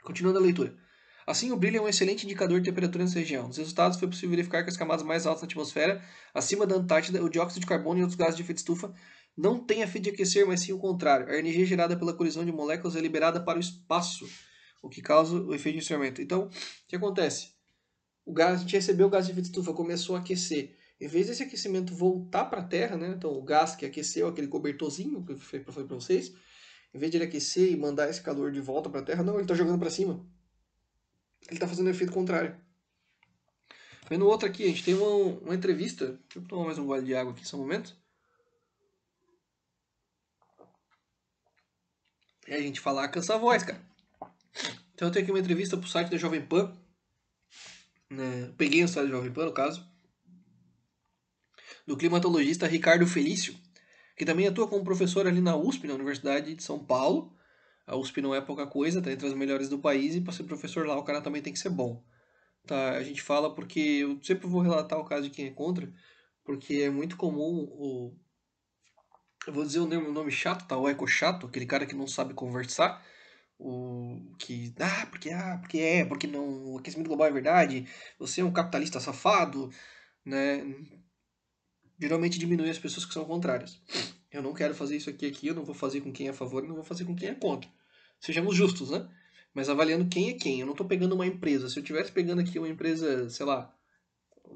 Continuando 0.03 0.37
a 0.37 0.41
leitura. 0.41 0.77
Assim, 1.25 1.51
o 1.51 1.57
brilho 1.57 1.77
é 1.77 1.81
um 1.81 1.87
excelente 1.87 2.25
indicador 2.25 2.59
de 2.59 2.69
temperatura 2.69 3.03
nessa 3.03 3.19
região. 3.19 3.47
Nos 3.47 3.57
resultados, 3.57 3.99
foi 3.99 4.07
possível 4.07 4.31
verificar 4.31 4.63
que 4.63 4.69
as 4.69 4.77
camadas 4.77 5.05
mais 5.05 5.25
altas 5.25 5.41
da 5.41 5.47
atmosfera, 5.47 6.03
acima 6.33 6.65
da 6.65 6.75
Antártida, 6.75 7.23
o 7.23 7.29
dióxido 7.29 7.61
de 7.61 7.67
carbono 7.67 7.99
e 7.99 8.01
outros 8.01 8.17
gases 8.17 8.35
de 8.35 8.41
efeito 8.41 8.57
estufa, 8.57 8.93
não 9.37 9.63
têm 9.63 9.83
a 9.83 9.87
fim 9.87 10.01
de 10.01 10.09
aquecer, 10.09 10.45
mas 10.45 10.61
sim 10.61 10.73
o 10.73 10.79
contrário. 10.79 11.29
A 11.29 11.37
energia 11.37 11.65
gerada 11.65 11.95
pela 11.95 12.13
colisão 12.13 12.43
de 12.43 12.51
moléculas 12.51 12.95
é 12.95 12.99
liberada 12.99 13.41
para 13.43 13.57
o 13.57 13.61
espaço, 13.61 14.27
o 14.81 14.89
que 14.89 15.01
causa 15.01 15.35
o 15.35 15.53
efeito 15.53 15.75
de 15.75 15.81
esfriamento. 15.81 16.21
Então, 16.21 16.47
o 16.47 16.49
que 16.87 16.95
acontece? 16.95 17.53
O 18.25 18.33
gás, 18.33 18.59
a 18.59 18.61
gente 18.61 18.73
recebeu 18.73 19.07
o 19.07 19.09
gás 19.09 19.25
de 19.25 19.31
efeito 19.31 19.45
estufa, 19.45 19.73
começou 19.73 20.15
a 20.15 20.19
aquecer. 20.19 20.77
Em 20.99 21.07
vez 21.07 21.27
desse 21.27 21.41
aquecimento 21.41 21.95
voltar 21.95 22.45
para 22.45 22.61
a 22.61 22.63
Terra, 22.63 22.95
né? 22.95 23.15
então 23.17 23.31
o 23.31 23.41
gás 23.41 23.75
que 23.75 23.85
aqueceu, 23.85 24.27
aquele 24.27 24.47
cobertorzinho 24.47 25.23
que 25.25 25.33
eu 25.33 25.37
falei 25.37 25.63
para 25.63 25.95
vocês, 25.95 26.31
em 26.93 26.99
vez 26.99 27.09
de 27.11 27.17
ele 27.17 27.25
aquecer 27.25 27.71
e 27.71 27.75
mandar 27.75 28.09
esse 28.09 28.21
calor 28.21 28.51
de 28.51 28.59
volta 28.59 28.89
para 28.89 28.99
a 28.99 29.03
Terra, 29.03 29.23
não, 29.23 29.33
ele 29.33 29.43
está 29.43 29.55
jogando 29.55 29.79
para 29.79 29.89
cima. 29.89 30.23
Ele 31.47 31.55
está 31.55 31.67
fazendo 31.67 31.89
efeito 31.89 32.13
contrário. 32.13 32.59
Vendo 34.09 34.27
outro 34.27 34.47
aqui, 34.47 34.63
a 34.63 34.67
gente 34.67 34.83
tem 34.83 34.93
uma, 34.93 35.07
uma 35.41 35.55
entrevista. 35.55 36.07
Deixa 36.07 36.39
eu 36.39 36.43
tomar 36.43 36.65
mais 36.65 36.77
um 36.77 36.85
gole 36.85 37.05
de 37.05 37.15
água 37.15 37.31
aqui, 37.31 37.47
só 37.47 37.57
um 37.57 37.61
momento. 37.61 37.95
E 42.47 42.53
a 42.53 42.59
gente 42.59 42.79
falar 42.79 43.07
cansa 43.07 43.35
a 43.35 43.37
voz, 43.37 43.63
cara. 43.63 43.81
Então 44.93 45.07
eu 45.07 45.11
tenho 45.11 45.23
aqui 45.23 45.31
uma 45.31 45.39
entrevista 45.39 45.77
pro 45.77 45.87
site 45.87 46.09
da 46.09 46.17
Jovem 46.17 46.45
Pan. 46.45 46.77
Né? 48.09 48.53
Peguei 48.57 48.83
o 48.83 48.87
site 48.87 49.05
da 49.05 49.15
Jovem 49.15 49.31
Pan, 49.31 49.45
no 49.45 49.53
caso. 49.53 49.89
Do 51.87 51.95
climatologista 51.95 52.67
Ricardo 52.67 53.07
Felício, 53.07 53.55
que 54.17 54.25
também 54.25 54.47
atua 54.47 54.67
como 54.67 54.83
professor 54.83 55.25
ali 55.25 55.39
na 55.39 55.55
USP, 55.55 55.87
na 55.87 55.93
Universidade 55.93 56.53
de 56.53 56.61
São 56.61 56.77
Paulo. 56.77 57.33
A 57.85 57.95
USP 57.95 58.21
não 58.21 58.33
é 58.35 58.41
pouca 58.41 58.67
coisa, 58.67 59.01
tá 59.01 59.11
entre 59.11 59.27
as 59.27 59.33
melhores 59.33 59.69
do 59.69 59.79
país 59.79 60.15
e 60.15 60.21
para 60.21 60.33
ser 60.33 60.43
professor 60.43 60.85
lá 60.85 60.97
o 60.97 61.03
cara 61.03 61.21
também 61.21 61.41
tem 61.41 61.53
que 61.53 61.59
ser 61.59 61.69
bom. 61.69 62.03
Tá, 62.65 62.91
a 62.91 63.03
gente 63.03 63.21
fala 63.21 63.53
porque 63.53 63.79
eu 63.79 64.19
sempre 64.23 64.47
vou 64.47 64.61
relatar 64.61 64.99
o 64.99 65.05
caso 65.05 65.23
de 65.23 65.29
quem 65.31 65.47
é 65.47 65.51
contra, 65.51 65.91
porque 66.43 66.75
é 66.75 66.89
muito 66.89 67.17
comum 67.17 67.67
o 67.71 68.15
eu 69.47 69.53
vou 69.53 69.65
dizer 69.65 69.79
o 69.79 69.87
nome, 69.87 70.07
o 70.07 70.13
nome 70.13 70.31
chato, 70.31 70.67
tá? 70.67 70.77
O 70.77 70.87
eco 70.87 71.07
chato, 71.07 71.47
aquele 71.47 71.65
cara 71.65 71.85
que 71.85 71.95
não 71.95 72.07
sabe 72.07 72.33
conversar, 72.33 73.03
o 73.57 74.35
que 74.37 74.73
ah, 74.79 75.07
porque 75.07 75.29
ah, 75.31 75.57
porque 75.59 75.79
é, 75.79 76.05
porque 76.05 76.27
não, 76.27 76.73
o 76.73 76.77
aquecimento 76.79 77.07
global 77.07 77.27
é 77.27 77.31
verdade, 77.31 77.87
você 78.19 78.41
é 78.41 78.45
um 78.45 78.53
capitalista 78.53 78.99
safado, 78.99 79.71
né? 80.25 80.63
Geralmente 81.99 82.39
diminui 82.39 82.69
as 82.69 82.79
pessoas 82.79 83.05
que 83.05 83.13
são 83.13 83.25
contrárias. 83.25 83.79
Eu 84.31 84.41
não 84.41 84.53
quero 84.53 84.73
fazer 84.73 84.95
isso 84.95 85.09
aqui 85.09 85.25
aqui, 85.25 85.47
eu 85.47 85.55
não 85.55 85.65
vou 85.65 85.75
fazer 85.75 86.01
com 86.01 86.11
quem 86.11 86.27
é 86.27 86.29
a 86.29 86.33
favor, 86.33 86.63
e 86.63 86.67
não 86.67 86.75
vou 86.75 86.83
fazer 86.83 87.05
com 87.05 87.15
quem 87.15 87.29
é 87.29 87.35
contra. 87.35 87.69
Sejamos 88.19 88.55
justos, 88.55 88.89
né? 88.89 89.07
Mas 89.53 89.67
avaliando 89.67 90.07
quem 90.07 90.29
é 90.29 90.33
quem. 90.33 90.59
Eu 90.59 90.65
não 90.65 90.73
estou 90.73 90.87
pegando 90.87 91.13
uma 91.13 91.25
empresa. 91.25 91.69
Se 91.69 91.77
eu 91.77 91.83
tivesse 91.83 92.11
pegando 92.11 92.39
aqui 92.39 92.57
uma 92.57 92.69
empresa, 92.69 93.29
sei 93.29 93.45
lá, 93.45 93.75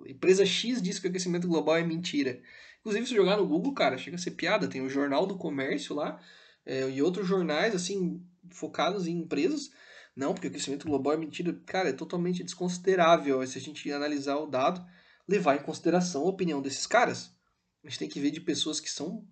empresa 0.06 0.46
X 0.46 0.82
diz 0.82 1.00
que 1.00 1.08
o 1.08 1.10
aquecimento 1.10 1.48
global 1.48 1.76
é 1.76 1.84
mentira. 1.84 2.42
Inclusive, 2.80 3.08
se 3.08 3.16
jogar 3.16 3.38
no 3.38 3.48
Google, 3.48 3.74
cara, 3.74 3.98
chega 3.98 4.16
a 4.16 4.20
ser 4.20 4.32
piada. 4.32 4.68
Tem 4.68 4.82
o 4.82 4.90
Jornal 4.90 5.26
do 5.26 5.38
Comércio 5.38 5.96
lá 5.96 6.22
é, 6.66 6.90
e 6.90 7.02
outros 7.02 7.28
jornais, 7.28 7.76
assim, 7.76 8.24
focados 8.50 9.08
em 9.08 9.18
empresas. 9.18 9.72
Não, 10.16 10.34
porque 10.34 10.48
o 10.48 10.50
aquecimento 10.50 10.88
global 10.88 11.14
é 11.14 11.18
mentira. 11.18 11.54
Cara, 11.66 11.90
é 11.90 11.94
totalmente 11.94 12.44
desconsiderável 12.44 13.46
se 13.46 13.58
a 13.58 13.62
gente 13.62 13.92
analisar 13.92 14.38
o 14.38 14.48
dado, 14.48 14.86
levar 15.28 15.56
em 15.56 15.64
consideração 15.64 16.22
a 16.22 16.30
opinião 16.30 16.62
desses 16.62 16.88
caras. 16.88 17.36
A 17.84 17.90
gente 17.90 18.00
tem 18.00 18.10
que 18.10 18.20
ver 18.20 18.32
de 18.32 18.40
pessoas 18.40 18.80
que 18.80 18.90
são 18.90 19.28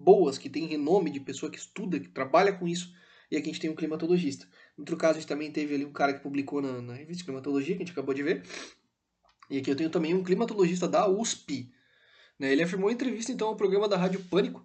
boas, 0.00 0.38
que 0.38 0.48
têm 0.48 0.66
renome, 0.66 1.10
de 1.10 1.20
pessoa 1.20 1.50
que 1.50 1.58
estuda, 1.58 2.00
que 2.00 2.08
trabalha 2.08 2.52
com 2.52 2.66
isso. 2.66 2.92
E 3.30 3.36
aqui 3.36 3.50
a 3.50 3.52
gente 3.52 3.60
tem 3.60 3.70
um 3.70 3.74
climatologista. 3.74 4.46
No 4.76 4.82
outro 4.82 4.96
caso, 4.96 5.18
a 5.18 5.20
gente 5.20 5.28
também 5.28 5.52
teve 5.52 5.74
ali 5.74 5.84
um 5.84 5.92
cara 5.92 6.12
que 6.12 6.20
publicou 6.20 6.60
na, 6.60 6.80
na 6.80 6.94
revista 6.94 7.18
de 7.18 7.24
climatologia, 7.24 7.76
que 7.76 7.82
a 7.82 7.86
gente 7.86 7.92
acabou 7.92 8.14
de 8.14 8.22
ver. 8.22 8.42
E 9.48 9.58
aqui 9.58 9.70
eu 9.70 9.76
tenho 9.76 9.90
também 9.90 10.14
um 10.14 10.22
climatologista 10.22 10.88
da 10.88 11.08
USP. 11.08 11.72
Né? 12.38 12.52
Ele 12.52 12.62
afirmou 12.62 12.90
em 12.90 12.94
entrevista, 12.94 13.30
então, 13.30 13.48
ao 13.48 13.56
programa 13.56 13.88
da 13.88 13.96
Rádio 13.96 14.20
Pânico, 14.24 14.64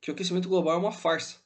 que 0.00 0.10
o 0.10 0.14
aquecimento 0.14 0.48
global 0.48 0.74
é 0.74 0.78
uma 0.78 0.92
farsa. 0.92 1.36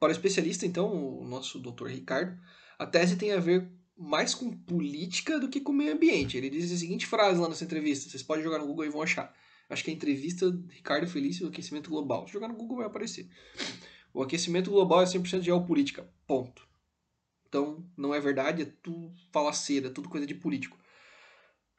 Para 0.00 0.08
o 0.08 0.12
especialista, 0.12 0.66
então, 0.66 0.92
o 1.20 1.24
nosso 1.24 1.58
doutor 1.58 1.88
Ricardo, 1.88 2.38
a 2.78 2.86
tese 2.86 3.16
tem 3.16 3.32
a 3.32 3.40
ver 3.40 3.70
mais 3.96 4.34
com 4.34 4.50
política 4.50 5.38
do 5.38 5.48
que 5.48 5.60
com 5.60 5.72
meio 5.72 5.94
ambiente. 5.94 6.36
Ele 6.36 6.50
diz 6.50 6.70
a 6.70 6.76
seguinte 6.76 7.06
frase 7.06 7.40
lá 7.40 7.48
nessa 7.48 7.64
entrevista, 7.64 8.10
vocês 8.10 8.22
podem 8.22 8.44
jogar 8.44 8.58
no 8.58 8.66
Google 8.66 8.84
e 8.84 8.90
vão 8.90 9.02
achar. 9.02 9.34
Acho 9.68 9.82
que 9.82 9.90
é 9.90 9.92
a 9.92 9.96
entrevista 9.96 10.46
Ricardo 10.70 11.06
Felício, 11.06 11.46
o 11.46 11.48
aquecimento 11.48 11.90
global. 11.90 12.26
Se 12.26 12.32
jogar 12.32 12.48
no 12.48 12.54
Google 12.54 12.78
vai 12.78 12.86
aparecer. 12.86 13.28
O 14.14 14.22
aquecimento 14.22 14.70
global 14.70 15.02
é 15.02 15.04
100% 15.04 15.42
geopolítica. 15.42 16.08
Ponto. 16.26 16.66
Então, 17.48 17.84
não 17.96 18.14
é 18.14 18.20
verdade, 18.20 18.62
é 18.62 18.72
tudo 18.82 19.12
falaceira, 19.32 19.90
tudo 19.90 20.08
coisa 20.08 20.26
de 20.26 20.34
político. 20.34 20.78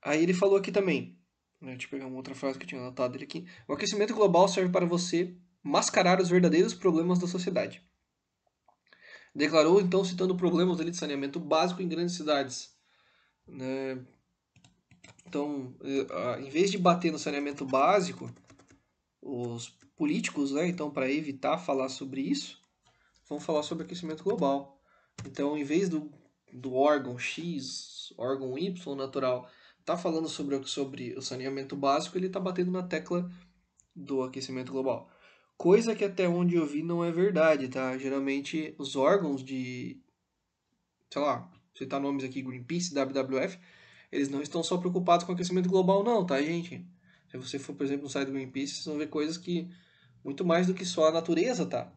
Aí 0.02 0.24
ele 0.24 0.34
falou 0.34 0.58
aqui 0.58 0.72
também, 0.72 1.18
né, 1.60 1.72
deixa 1.72 1.88
eu 1.88 1.90
pegar 1.90 2.08
uma 2.08 2.16
outra 2.18 2.36
frase 2.36 2.58
que 2.58 2.64
eu 2.64 2.70
tinha 2.70 2.82
anotado 2.82 3.14
dele 3.14 3.26
aqui. 3.26 3.46
O 3.68 3.74
aquecimento 3.74 4.14
global 4.14 4.48
serve 4.48 4.72
para 4.72 4.86
você 4.86 5.36
mascarar 5.62 6.22
os 6.22 6.30
verdadeiros 6.30 6.74
problemas 6.74 7.20
da 7.20 7.28
sociedade. 7.28 7.84
Declarou, 9.36 9.82
então, 9.82 10.04
citando 10.04 10.36
problemas 10.36 10.78
de 10.78 10.94
saneamento 10.96 11.40
básico 11.40 11.82
em 11.82 11.88
grandes 11.88 12.16
cidades. 12.16 12.76
Né? 13.48 14.04
Então, 15.28 15.76
eh, 15.84 16.42
em 16.42 16.50
vez 16.50 16.72
de 16.72 16.78
bater 16.78 17.12
no 17.12 17.20
saneamento 17.20 17.66
básico, 17.66 18.32
os 19.22 19.70
políticos, 19.96 20.52
né, 20.52 20.68
então, 20.68 20.90
para 20.90 21.12
evitar 21.12 21.58
falar 21.58 21.90
sobre 21.90 22.22
isso, 22.22 22.62
vão 23.28 23.40
falar 23.40 23.64
sobre 23.64 23.84
aquecimento 23.84 24.24
global. 24.24 24.82
Então, 25.26 25.58
em 25.58 25.64
vez 25.64 25.90
do, 25.90 26.10
do 26.54 26.74
órgão 26.74 27.20
X, 27.20 28.14
órgão 28.18 28.58
Y 28.58 28.96
natural, 28.96 29.50
tá 29.84 29.98
falando 29.98 30.30
sobre, 30.30 30.64
sobre 30.66 31.14
o 31.18 31.22
saneamento 31.22 31.76
básico, 31.76 32.18
ele 32.18 32.28
está 32.28 32.40
batendo 32.40 32.72
na 32.72 32.84
tecla 32.84 33.30
do 33.96 34.24
aquecimento 34.24 34.72
global. 34.72 35.10
Coisa 35.58 35.96
que 35.96 36.06
até 36.06 36.28
onde 36.30 36.56
eu 36.56 36.66
vi 36.66 36.84
não 36.84 37.04
é 37.04 37.12
verdade, 37.12 37.68
tá? 37.68 37.98
Geralmente 37.98 38.76
os 38.78 38.96
órgãos 38.96 39.44
de, 39.44 40.00
sei 41.12 41.22
lá, 41.22 41.52
citar 41.76 42.00
nomes 42.00 42.24
aqui, 42.24 42.42
Greenpeace, 42.42 42.94
WWF, 42.94 43.60
eles 44.12 44.30
não 44.30 44.42
estão 44.42 44.64
só 44.64 44.78
preocupados 44.78 45.26
com 45.26 45.32
o 45.32 45.36
aquecimento 45.36 45.70
global, 45.70 46.04
não, 46.04 46.26
tá, 46.26 46.42
gente? 46.42 46.86
Se 47.30 47.38
você 47.38 47.60
for, 47.60 47.76
por 47.76 47.86
exemplo, 47.86 48.04
no 48.04 48.10
site 48.10 48.28
do 48.28 48.34
Greenpeace, 48.34 48.76
vocês 48.76 48.86
vão 48.86 48.98
ver 48.98 49.08
coisas 49.08 49.38
que, 49.38 49.70
muito 50.24 50.46
mais 50.46 50.68
do 50.68 50.74
que 50.74 50.86
só 50.86 51.10
a 51.10 51.12
natureza, 51.12 51.66
tá? 51.66 51.92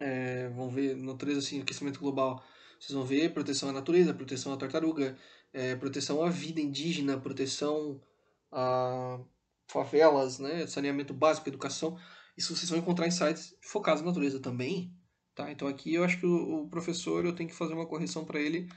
É, 0.00 0.48
vão 0.50 0.68
ver 0.68 0.96
natureza, 0.96 1.38
assim, 1.38 1.60
aquecimento 1.60 2.00
global. 2.00 2.42
Vocês 2.78 2.92
vão 2.92 3.04
ver 3.04 3.32
proteção 3.32 3.68
à 3.68 3.72
natureza, 3.72 4.12
proteção 4.12 4.52
à 4.52 4.56
tartaruga, 4.56 5.16
é, 5.52 5.76
proteção 5.76 6.22
à 6.22 6.28
vida 6.28 6.60
indígena, 6.60 7.18
proteção 7.18 8.00
a 8.50 9.18
favelas, 9.68 10.38
né? 10.38 10.66
Saneamento 10.66 11.14
básico, 11.14 11.48
educação. 11.48 11.96
Isso 12.36 12.54
vocês 12.54 12.68
vão 12.68 12.78
encontrar 12.78 13.06
em 13.06 13.10
sites 13.10 13.56
focados 13.62 14.02
na 14.02 14.08
natureza 14.08 14.40
também, 14.40 14.92
tá? 15.34 15.50
Então 15.50 15.68
aqui 15.68 15.94
eu 15.94 16.04
acho 16.04 16.18
que 16.18 16.26
o, 16.26 16.64
o 16.64 16.68
professor, 16.68 17.24
eu 17.24 17.34
tenho 17.34 17.48
que 17.48 17.54
fazer 17.54 17.74
uma 17.74 17.86
correção 17.86 18.24
para 18.24 18.40
ele 18.40 18.68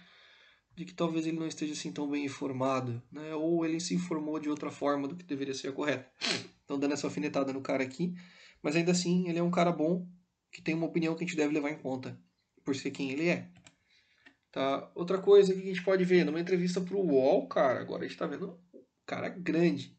de 0.79 0.85
que 0.85 0.93
talvez 0.93 1.27
ele 1.27 1.37
não 1.37 1.45
esteja 1.45 1.73
assim 1.73 1.91
tão 1.91 2.09
bem 2.09 2.23
informado, 2.23 3.03
né? 3.11 3.35
Ou 3.35 3.65
ele 3.65 3.81
se 3.81 3.93
informou 3.93 4.39
de 4.39 4.49
outra 4.49 4.71
forma 4.71 5.09
do 5.09 5.15
que 5.15 5.25
deveria 5.25 5.53
ser 5.53 5.67
a 5.67 5.71
correta. 5.73 6.09
Então 6.63 6.79
dando 6.79 6.93
essa 6.93 7.05
alfinetada 7.05 7.51
no 7.51 7.59
cara 7.59 7.83
aqui, 7.83 8.15
mas 8.63 8.77
ainda 8.77 8.93
assim 8.93 9.27
ele 9.27 9.37
é 9.37 9.43
um 9.43 9.51
cara 9.51 9.73
bom 9.73 10.07
que 10.49 10.61
tem 10.61 10.73
uma 10.73 10.85
opinião 10.87 11.15
que 11.15 11.25
a 11.25 11.27
gente 11.27 11.35
deve 11.35 11.53
levar 11.53 11.69
em 11.69 11.77
conta 11.77 12.17
por 12.63 12.73
ser 12.77 12.91
quem 12.91 13.11
ele 13.11 13.27
é. 13.27 13.49
Tá? 14.53 14.89
Outra 14.95 15.17
coisa 15.17 15.53
que 15.53 15.59
a 15.59 15.65
gente 15.65 15.83
pode 15.83 16.05
ver 16.05 16.23
numa 16.23 16.39
entrevista 16.39 16.79
pro 16.79 16.97
UOL, 16.97 17.45
cara, 17.49 17.81
agora 17.81 18.05
a 18.05 18.07
gente 18.07 18.17
tá 18.17 18.25
vendo 18.25 18.57
um 18.73 18.81
cara 19.05 19.27
grande. 19.27 19.97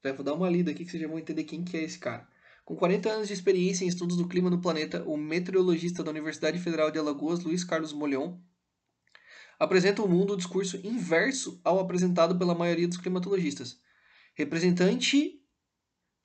Então, 0.00 0.14
vou 0.14 0.24
dar 0.24 0.34
uma 0.34 0.50
lida 0.50 0.70
aqui 0.70 0.84
que 0.84 0.90
vocês 0.90 1.02
já 1.02 1.08
vão 1.08 1.18
entender 1.18 1.44
quem 1.44 1.64
que 1.64 1.78
é 1.78 1.82
esse 1.82 1.98
cara. 1.98 2.28
Com 2.62 2.76
40 2.76 3.08
anos 3.08 3.28
de 3.28 3.32
experiência 3.32 3.86
em 3.86 3.88
estudos 3.88 4.18
do 4.18 4.28
clima 4.28 4.50
no 4.50 4.60
planeta, 4.60 5.02
o 5.04 5.16
meteorologista 5.16 6.04
da 6.04 6.10
Universidade 6.10 6.58
Federal 6.58 6.90
de 6.90 6.98
Alagoas, 6.98 7.42
Luiz 7.42 7.64
Carlos 7.64 7.94
Molhon, 7.94 8.38
apresenta 9.60 10.00
ao 10.00 10.08
mundo 10.08 10.32
o 10.32 10.36
discurso 10.38 10.80
inverso 10.82 11.60
ao 11.62 11.78
apresentado 11.78 12.36
pela 12.38 12.54
maioria 12.54 12.88
dos 12.88 12.96
climatologistas. 12.96 13.78
Representante 14.34 15.38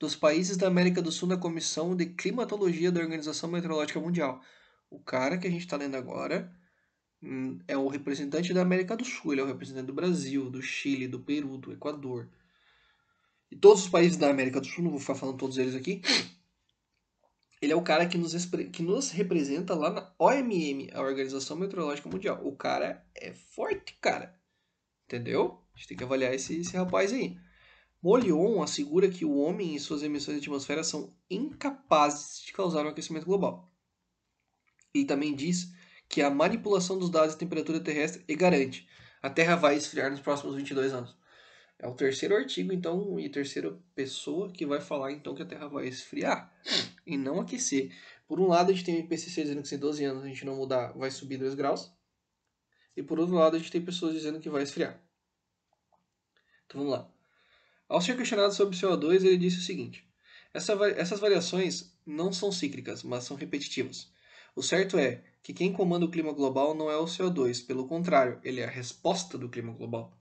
dos 0.00 0.16
países 0.16 0.56
da 0.56 0.66
América 0.66 1.02
do 1.02 1.12
Sul 1.12 1.28
na 1.28 1.36
Comissão 1.36 1.94
de 1.94 2.06
Climatologia 2.06 2.90
da 2.90 3.00
Organização 3.00 3.50
Meteorológica 3.50 4.00
Mundial. 4.00 4.40
O 4.88 4.98
cara 4.98 5.36
que 5.36 5.46
a 5.46 5.50
gente 5.50 5.60
está 5.60 5.76
lendo 5.76 5.96
agora 5.96 6.50
hum, 7.22 7.58
é 7.68 7.76
o 7.76 7.88
representante 7.88 8.54
da 8.54 8.62
América 8.62 8.96
do 8.96 9.04
Sul, 9.04 9.32
ele 9.32 9.42
é 9.42 9.44
o 9.44 9.48
representante 9.48 9.86
do 9.86 9.92
Brasil, 9.92 10.48
do 10.48 10.62
Chile, 10.62 11.06
do 11.06 11.20
Peru, 11.20 11.58
do 11.58 11.72
Equador. 11.72 12.28
E 13.50 13.56
todos 13.56 13.84
os 13.84 13.88
países 13.90 14.16
da 14.16 14.30
América 14.30 14.62
do 14.62 14.66
Sul, 14.66 14.82
não 14.82 14.90
vou 14.90 15.00
ficar 15.00 15.14
falando 15.14 15.36
todos 15.36 15.58
eles 15.58 15.74
aqui, 15.74 16.00
ele 17.60 17.72
é 17.72 17.76
o 17.76 17.82
cara 17.82 18.06
que 18.06 18.18
nos, 18.18 18.34
que 18.72 18.82
nos 18.82 19.10
representa 19.10 19.74
lá 19.74 19.90
na 19.90 20.12
OMM, 20.18 20.90
a 20.92 21.00
Organização 21.00 21.56
Meteorológica 21.56 22.08
Mundial. 22.08 22.40
O 22.46 22.56
cara 22.56 23.04
é 23.14 23.32
forte, 23.32 23.96
cara. 24.00 24.38
Entendeu? 25.06 25.62
A 25.74 25.78
gente 25.78 25.88
tem 25.88 25.96
que 25.96 26.04
avaliar 26.04 26.34
esse, 26.34 26.60
esse 26.60 26.76
rapaz 26.76 27.12
aí. 27.12 27.36
Molion 28.02 28.62
assegura 28.62 29.08
que 29.08 29.24
o 29.24 29.36
homem 29.36 29.74
e 29.74 29.80
suas 29.80 30.02
emissões 30.02 30.40
de 30.40 30.44
atmosfera 30.44 30.84
são 30.84 31.14
incapazes 31.30 32.42
de 32.44 32.52
causar 32.52 32.84
um 32.84 32.90
aquecimento 32.90 33.26
global. 33.26 33.72
Ele 34.94 35.04
também 35.04 35.34
diz 35.34 35.72
que 36.08 36.20
é 36.20 36.24
a 36.24 36.30
manipulação 36.30 36.98
dos 36.98 37.10
dados 37.10 37.32
de 37.32 37.38
temperatura 37.38 37.80
terrestre 37.80 38.24
e 38.28 38.36
garante 38.36 38.86
a 39.26 39.30
Terra 39.30 39.56
vai 39.56 39.76
esfriar 39.76 40.08
nos 40.08 40.20
próximos 40.20 40.54
22 40.54 40.92
anos. 40.92 41.16
É 41.78 41.86
o 41.86 41.94
terceiro 41.94 42.34
artigo, 42.34 42.72
então, 42.72 43.20
e 43.20 43.28
terceira 43.28 43.78
pessoa 43.94 44.50
que 44.50 44.64
vai 44.64 44.80
falar, 44.80 45.12
então, 45.12 45.34
que 45.34 45.42
a 45.42 45.46
Terra 45.46 45.68
vai 45.68 45.86
esfriar 45.86 46.50
e 47.06 47.18
não 47.18 47.40
aquecer. 47.40 47.94
Por 48.26 48.40
um 48.40 48.48
lado, 48.48 48.70
a 48.70 48.74
gente 48.74 48.84
tem 48.84 48.96
o 48.96 49.00
IPCC 49.00 49.42
dizendo 49.42 49.62
que 49.62 49.68
se 49.68 49.74
em 49.74 49.78
12 49.78 50.04
anos 50.04 50.24
a 50.24 50.26
gente 50.26 50.44
não 50.44 50.56
mudar, 50.56 50.92
vai 50.92 51.10
subir 51.10 51.36
2 51.36 51.54
graus. 51.54 51.92
E 52.96 53.02
por 53.02 53.20
outro 53.20 53.34
lado, 53.34 53.56
a 53.56 53.58
gente 53.58 53.70
tem 53.70 53.84
pessoas 53.84 54.14
dizendo 54.14 54.40
que 54.40 54.48
vai 54.48 54.62
esfriar. 54.62 54.98
Então 56.66 56.80
vamos 56.80 56.92
lá. 56.92 57.10
Ao 57.88 58.00
ser 58.00 58.16
questionado 58.16 58.54
sobre 58.54 58.76
CO2, 58.76 59.24
ele 59.24 59.36
disse 59.36 59.58
o 59.58 59.62
seguinte: 59.62 60.08
Essa, 60.52 60.72
essas 60.96 61.20
variações 61.20 61.94
não 62.04 62.32
são 62.32 62.50
cíclicas, 62.50 63.02
mas 63.02 63.24
são 63.24 63.36
repetitivas. 63.36 64.10
O 64.56 64.62
certo 64.62 64.98
é 64.98 65.22
que 65.42 65.52
quem 65.52 65.72
comanda 65.72 66.06
o 66.06 66.10
clima 66.10 66.32
global 66.32 66.74
não 66.74 66.90
é 66.90 66.96
o 66.96 67.04
CO2, 67.04 67.64
pelo 67.66 67.86
contrário, 67.86 68.40
ele 68.42 68.60
é 68.60 68.64
a 68.64 68.70
resposta 68.70 69.36
do 69.36 69.50
clima 69.50 69.72
global. 69.72 70.18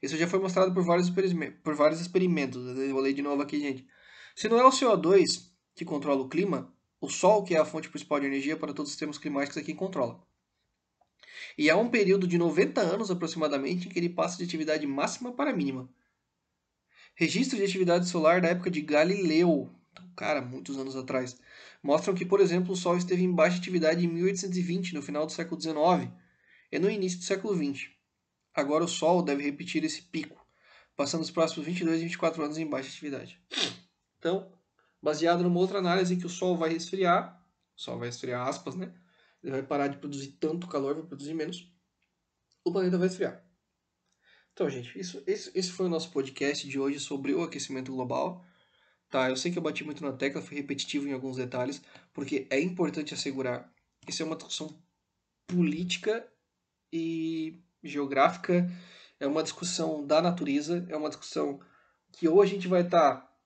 Isso 0.00 0.16
já 0.16 0.26
foi 0.26 0.38
mostrado 0.38 0.72
por 0.72 0.82
vários, 0.84 1.10
por 1.62 1.74
vários 1.74 2.00
experimentos. 2.00 2.64
Eu 2.78 2.92
vou 2.92 3.00
ler 3.00 3.12
de 3.12 3.22
novo 3.22 3.42
aqui, 3.42 3.60
gente. 3.60 3.86
Se 4.34 4.48
não 4.48 4.58
é 4.58 4.64
o 4.64 4.70
CO2 4.70 5.50
que 5.74 5.84
controla 5.84 6.22
o 6.22 6.28
clima, 6.28 6.72
o 7.00 7.08
Sol, 7.08 7.44
que 7.44 7.54
é 7.54 7.58
a 7.58 7.64
fonte 7.64 7.88
principal 7.88 8.20
de 8.20 8.26
energia 8.26 8.56
para 8.56 8.72
todos 8.72 8.90
os 8.90 8.92
sistemas 8.92 9.18
climáticos, 9.18 9.56
é 9.56 9.62
quem 9.62 9.74
controla. 9.74 10.22
E 11.56 11.68
há 11.68 11.76
um 11.76 11.88
período 11.88 12.26
de 12.26 12.38
90 12.38 12.80
anos 12.80 13.10
aproximadamente 13.10 13.86
em 13.86 13.90
que 13.90 13.98
ele 13.98 14.08
passa 14.08 14.38
de 14.38 14.44
atividade 14.44 14.86
máxima 14.86 15.32
para 15.32 15.52
mínima. 15.52 15.88
Registros 17.14 17.58
de 17.58 17.66
atividade 17.66 18.08
solar 18.08 18.40
da 18.40 18.48
época 18.48 18.70
de 18.70 18.80
Galileu, 18.80 19.70
então, 19.92 20.08
cara, 20.16 20.40
muitos 20.40 20.78
anos 20.78 20.96
atrás, 20.96 21.38
mostram 21.82 22.14
que, 22.14 22.24
por 22.24 22.40
exemplo, 22.40 22.72
o 22.72 22.76
Sol 22.76 22.96
esteve 22.96 23.22
em 23.22 23.32
baixa 23.32 23.58
atividade 23.58 24.04
em 24.04 24.08
1820, 24.08 24.94
no 24.94 25.02
final 25.02 25.26
do 25.26 25.32
século 25.32 25.60
XIX, 25.60 26.10
e 26.70 26.78
no 26.78 26.90
início 26.90 27.18
do 27.18 27.24
século 27.24 27.54
XX. 27.54 27.90
Agora 28.54 28.84
o 28.84 28.88
Sol 28.88 29.22
deve 29.22 29.42
repetir 29.42 29.84
esse 29.84 30.02
pico, 30.02 30.44
passando 30.96 31.22
os 31.22 31.30
próximos 31.30 31.66
22 31.66 32.00
e 32.00 32.04
24 32.04 32.42
anos 32.42 32.58
em 32.58 32.66
baixa 32.66 32.88
atividade. 32.88 33.40
Então, 34.18 34.52
baseado 35.02 35.42
numa 35.42 35.58
outra 35.58 35.78
análise 35.78 36.16
que 36.16 36.26
o 36.26 36.30
Sol 36.30 36.56
vai 36.56 36.70
resfriar, 36.70 37.42
o 37.76 37.80
Sol 37.80 37.98
vai 37.98 38.08
resfriar 38.08 38.46
aspas, 38.46 38.74
né? 38.74 38.92
Ele 39.42 39.52
vai 39.52 39.62
parar 39.62 39.88
de 39.88 39.96
produzir 39.96 40.32
tanto 40.32 40.68
calor, 40.68 40.94
vai 40.94 41.04
produzir 41.04 41.34
menos. 41.34 41.72
O 42.64 42.70
planeta 42.70 42.98
vai 42.98 43.08
esfriar. 43.08 43.44
Então, 44.52 44.68
gente, 44.68 44.96
isso, 44.98 45.22
esse, 45.26 45.50
esse 45.58 45.72
foi 45.72 45.86
o 45.86 45.88
nosso 45.88 46.10
podcast 46.10 46.68
de 46.68 46.78
hoje 46.78 47.00
sobre 47.00 47.34
o 47.34 47.42
aquecimento 47.42 47.90
global. 47.90 48.44
Tá, 49.10 49.28
eu 49.28 49.36
sei 49.36 49.50
que 49.50 49.58
eu 49.58 49.62
bati 49.62 49.82
muito 49.82 50.04
na 50.04 50.12
tecla, 50.12 50.40
fui 50.40 50.56
repetitivo 50.56 51.08
em 51.08 51.12
alguns 51.12 51.36
detalhes, 51.36 51.82
porque 52.12 52.46
é 52.50 52.60
importante 52.60 53.12
assegurar 53.12 53.72
isso 54.08 54.22
é 54.22 54.26
uma 54.26 54.36
discussão 54.36 54.76
política 55.46 56.26
e 56.92 57.60
geográfica, 57.82 58.70
é 59.18 59.26
uma 59.26 59.42
discussão 59.42 60.06
da 60.06 60.20
natureza, 60.20 60.86
é 60.88 60.96
uma 60.96 61.08
discussão 61.08 61.60
que 62.12 62.28
ou 62.28 62.42
a 62.42 62.46
gente 62.46 62.68
vai 62.68 62.82
estar 62.82 63.16
tá 63.16 63.36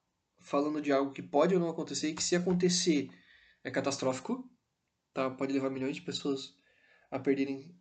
falando 0.41 0.81
de 0.81 0.93
algo 0.93 1.13
que 1.13 1.23
pode 1.23 1.55
ou 1.55 1.61
não 1.61 1.69
acontecer, 1.69 2.11
e 2.11 2.15
que 2.15 2.23
se 2.23 2.37
acontecer 2.37 3.11
é 3.65 3.71
catastrófico, 3.71 4.49
tá? 5.13 5.31
Pode 5.31 5.53
levar 5.53 5.71
milhões 5.71 5.97
de 5.97 6.03
pessoas 6.03 6.55
a 7.11 7.19
perderem 7.19 7.75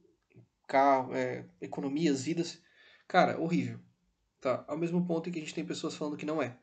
carro, 0.67 1.13
é, 1.13 1.45
economias, 1.61 2.23
vidas. 2.23 2.61
Cara, 3.07 3.39
horrível. 3.39 3.79
Tá? 4.41 4.63
Ao 4.67 4.77
mesmo 4.77 5.05
ponto 5.05 5.29
em 5.29 5.31
que 5.31 5.39
a 5.39 5.41
gente 5.41 5.53
tem 5.53 5.65
pessoas 5.65 5.95
falando 5.95 6.17
que 6.17 6.25
não 6.25 6.41
é. 6.41 6.57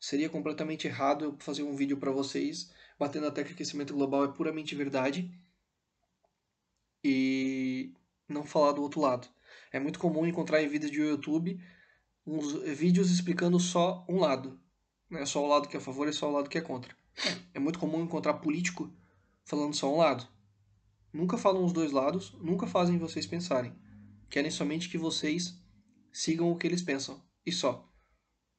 Seria 0.00 0.28
completamente 0.28 0.86
errado 0.86 1.24
eu 1.24 1.36
fazer 1.38 1.62
um 1.62 1.76
vídeo 1.76 1.96
para 1.96 2.10
vocês 2.10 2.72
batendo 2.98 3.26
até 3.26 3.42
que 3.42 3.52
aquecimento 3.52 3.94
global 3.94 4.24
é 4.24 4.28
puramente 4.28 4.74
verdade 4.74 5.32
e 7.02 7.94
não 8.32 8.44
falar 8.44 8.72
do 8.72 8.82
outro 8.82 9.00
lado. 9.00 9.28
É 9.72 9.78
muito 9.78 9.98
comum 9.98 10.26
encontrar 10.26 10.62
em 10.62 10.68
vídeos 10.68 10.90
de 10.90 11.00
YouTube 11.00 11.60
uns 12.26 12.52
vídeos 12.76 13.10
explicando 13.10 13.58
só 13.58 14.04
um 14.08 14.18
lado. 14.18 14.60
Não 15.08 15.18
é 15.18 15.26
só 15.26 15.44
o 15.44 15.48
lado 15.48 15.68
que 15.68 15.76
é 15.76 15.80
a 15.80 15.82
favor 15.82 16.08
e 16.08 16.12
só 16.12 16.28
o 16.28 16.32
lado 16.32 16.48
que 16.48 16.58
é 16.58 16.60
contra. 16.60 16.94
É 17.52 17.58
muito 17.58 17.78
comum 17.78 18.02
encontrar 18.02 18.34
político 18.34 18.92
falando 19.44 19.74
só 19.74 19.92
um 19.92 19.98
lado. 19.98 20.26
Nunca 21.12 21.36
falam 21.36 21.64
os 21.64 21.72
dois 21.72 21.90
lados, 21.90 22.32
nunca 22.40 22.66
fazem 22.66 22.98
vocês 22.98 23.26
pensarem. 23.26 23.74
Querem 24.28 24.50
somente 24.50 24.88
que 24.88 24.96
vocês 24.96 25.60
sigam 26.12 26.50
o 26.50 26.56
que 26.56 26.66
eles 26.66 26.82
pensam. 26.82 27.20
E 27.44 27.50
só. 27.50 27.88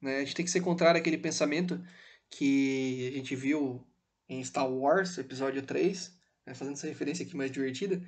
Né? 0.00 0.16
A 0.16 0.20
gente 0.20 0.34
tem 0.34 0.44
que 0.44 0.50
ser 0.50 0.60
contrário 0.60 1.00
àquele 1.00 1.16
pensamento 1.16 1.82
que 2.28 3.10
a 3.14 3.16
gente 3.16 3.34
viu 3.34 3.86
em 4.28 4.44
Star 4.44 4.70
Wars, 4.70 5.16
episódio 5.16 5.62
3, 5.62 6.14
né? 6.46 6.54
fazendo 6.54 6.74
essa 6.74 6.86
referência 6.86 7.24
aqui 7.24 7.36
mais 7.36 7.50
divertida, 7.50 8.02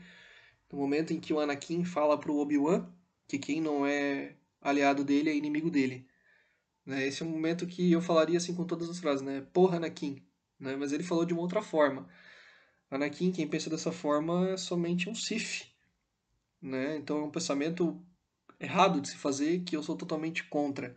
no 0.75 0.81
momento 0.81 1.12
em 1.12 1.20
que 1.20 1.33
o 1.33 1.39
Anakin 1.39 1.85
fala 1.85 2.18
pro 2.18 2.37
Obi-Wan 2.37 2.85
que 3.29 3.39
quem 3.39 3.61
não 3.61 3.87
é 3.87 4.35
aliado 4.61 5.05
dele 5.05 5.31
é 5.31 5.37
inimigo 5.37 5.70
dele. 5.70 6.05
Né? 6.85 7.07
Esse 7.07 7.22
é 7.22 7.27
um 7.27 7.29
momento 7.29 7.64
que 7.66 7.93
eu 7.93 8.03
falaria 8.03 8.37
assim 8.37 8.55
com 8.55 8.66
todas 8.66 8.91
as 8.91 8.99
frases, 8.99 9.22
né? 9.22 9.47
Porra, 9.53 9.77
Anakin. 9.77 10.20
Né? 10.59 10.75
Mas 10.75 10.93
ele 10.93 11.05
falou 11.05 11.25
de 11.25 11.33
uma 11.33 11.43
outra 11.43 11.62
forma. 11.62 12.09
Anakin, 12.91 13.31
quem 13.31 13.47
pensa 13.47 13.70
dessa 13.70 13.93
forma, 13.93 14.51
é 14.51 14.57
somente 14.57 15.09
um 15.09 15.14
Sith. 15.14 15.66
Né? 16.61 16.97
Então 16.97 17.18
é 17.18 17.22
um 17.22 17.31
pensamento 17.31 18.05
errado 18.59 19.01
de 19.01 19.09
se 19.11 19.16
fazer 19.16 19.61
que 19.61 19.77
eu 19.77 19.83
sou 19.83 19.97
totalmente 19.97 20.43
contra. 20.45 20.97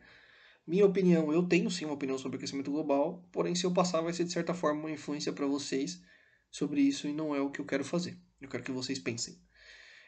Minha 0.66 0.88
opinião, 0.88 1.32
eu 1.32 1.44
tenho 1.44 1.70
sim 1.70 1.86
uma 1.86 1.94
opinião 1.94 2.18
sobre 2.18 2.38
aquecimento 2.38 2.72
global, 2.72 3.24
porém 3.32 3.54
se 3.54 3.66
eu 3.66 3.72
passar 3.72 4.02
vai 4.02 4.12
ser 4.12 4.26
de 4.26 4.34
certa 4.34 4.56
forma 4.56 4.82
uma 4.82 4.92
influência 4.92 5.32
para 5.32 5.46
vocês 5.46 6.02
sobre 6.50 6.82
isso 6.82 7.08
e 7.08 7.14
não 7.14 7.36
é 7.36 7.40
o 7.40 7.52
que 7.52 7.62
eu 7.62 7.66
quero 7.66 7.86
fazer. 7.86 8.18
Eu 8.42 8.50
quero 8.50 8.64
que 8.64 8.72
vocês 8.72 9.00
pensem. 9.00 9.47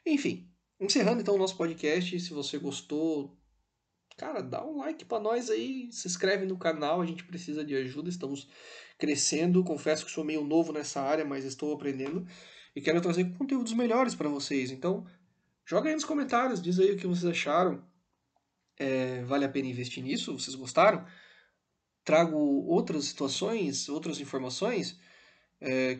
Enfim, 0.09 0.49
encerrando 0.79 1.21
então 1.21 1.35
o 1.35 1.37
nosso 1.37 1.55
podcast, 1.55 2.19
se 2.19 2.33
você 2.33 2.57
gostou, 2.57 3.37
cara, 4.17 4.41
dá 4.41 4.65
um 4.65 4.77
like 4.77 5.05
para 5.05 5.19
nós 5.19 5.49
aí, 5.49 5.91
se 5.91 6.07
inscreve 6.07 6.45
no 6.45 6.57
canal, 6.57 7.01
a 7.01 7.05
gente 7.05 7.23
precisa 7.23 7.63
de 7.63 7.75
ajuda, 7.75 8.09
estamos 8.09 8.49
crescendo. 8.97 9.63
Confesso 9.63 10.05
que 10.05 10.11
sou 10.11 10.23
meio 10.23 10.43
novo 10.43 10.73
nessa 10.73 11.01
área, 11.01 11.23
mas 11.23 11.45
estou 11.45 11.73
aprendendo 11.73 12.27
e 12.75 12.81
quero 12.81 13.01
trazer 13.01 13.31
conteúdos 13.37 13.73
melhores 13.73 14.15
para 14.15 14.27
vocês. 14.29 14.71
Então, 14.71 15.05
joga 15.65 15.89
aí 15.89 15.95
nos 15.95 16.05
comentários, 16.05 16.61
diz 16.61 16.79
aí 16.79 16.91
o 16.91 16.97
que 16.97 17.07
vocês 17.07 17.25
acharam. 17.25 17.83
É, 18.77 19.23
vale 19.23 19.45
a 19.45 19.49
pena 19.49 19.67
investir 19.67 20.03
nisso? 20.03 20.37
Vocês 20.37 20.55
gostaram? 20.55 21.05
Trago 22.03 22.37
outras 22.37 23.05
situações, 23.05 23.87
outras 23.89 24.19
informações. 24.19 24.99
É, 25.61 25.99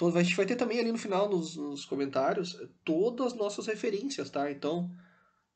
todo, 0.00 0.16
a 0.16 0.22
gente 0.22 0.34
vai 0.34 0.46
ter 0.46 0.56
também 0.56 0.80
ali 0.80 0.90
no 0.90 0.96
final, 0.96 1.28
nos, 1.28 1.56
nos 1.56 1.84
comentários, 1.84 2.58
todas 2.82 3.26
as 3.26 3.34
nossas 3.34 3.66
referências, 3.66 4.30
tá? 4.30 4.50
Então, 4.50 4.90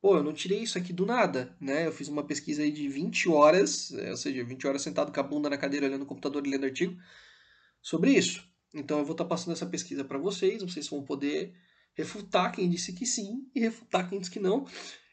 pô, 0.03 0.19
eu 0.19 0.23
não 0.23 0.35
tirei 0.35 0.63
isso 0.63 0.77
aqui 0.77 0.93
do 0.93 1.07
nada, 1.07 1.57
né? 1.59 1.87
Eu 1.87 1.93
fiz 1.93 2.09
uma 2.09 2.23
pesquisa 2.23 2.63
aí 2.63 2.71
de 2.71 2.87
20 2.87 3.27
horas, 3.31 3.91
é, 3.95 4.11
ou 4.11 4.17
seja, 4.19 4.45
20 4.45 4.67
horas 4.67 4.83
sentado 4.83 5.11
com 5.11 5.19
a 5.19 5.23
bunda 5.23 5.49
na 5.49 5.57
cadeira 5.57 5.87
olhando 5.87 6.03
o 6.03 6.07
computador 6.07 6.47
e 6.47 6.51
lendo 6.51 6.67
artigo 6.67 6.95
sobre 7.81 8.11
isso. 8.11 8.47
Então 8.75 8.99
eu 8.99 9.05
vou 9.07 9.13
estar 9.13 9.25
tá 9.25 9.31
passando 9.31 9.55
essa 9.55 9.65
pesquisa 9.65 10.05
para 10.05 10.19
vocês, 10.19 10.63
vocês 10.63 10.87
vão 10.89 11.03
poder 11.03 11.55
refutar 11.95 12.53
quem 12.53 12.69
disse 12.69 12.93
que 12.93 13.07
sim 13.07 13.49
e 13.55 13.61
refutar 13.61 14.11
quem 14.11 14.19
disse 14.19 14.31
que 14.31 14.41
não 14.41 14.67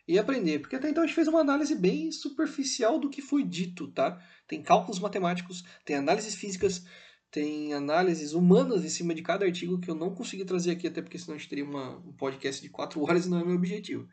e 0.06 0.20
aprender, 0.20 0.60
porque 0.60 0.76
até 0.76 0.90
então 0.90 1.04
a 1.04 1.08
gente 1.08 1.16
fez 1.16 1.30
uma 1.30 1.40
análise 1.40 1.74
bem 1.74 2.12
superficial 2.12 3.00
do 3.00 3.10
que 3.10 3.22
foi 3.22 3.46
dito, 3.46 3.88
tá? 3.94 4.22
Tem 4.46 4.62
cálculos 4.62 5.00
matemáticos, 5.00 5.64
tem 5.86 5.96
análises 5.96 6.36
físicas, 6.36 6.84
tem 7.32 7.74
análises 7.74 8.34
humanas 8.34 8.84
em 8.84 8.90
cima 8.90 9.16
de 9.16 9.22
cada 9.22 9.46
artigo 9.46 9.80
que 9.80 9.90
eu 9.90 9.96
não 9.96 10.14
consegui 10.14 10.46
trazer 10.46 10.72
aqui, 10.72 10.88
até 10.88 11.02
porque 11.02 11.18
senão 11.18 11.36
a 11.36 11.38
gente 11.40 11.50
teria 11.50 11.66
uma, 11.66 11.98
um 12.00 12.12
podcast 12.14 12.62
de 12.62 12.70
quatro 12.70 13.02
horas 13.08 13.26
e 13.26 13.30
não 13.30 13.40
é 13.40 13.46
meu 13.46 13.56
objetivo 13.56 14.08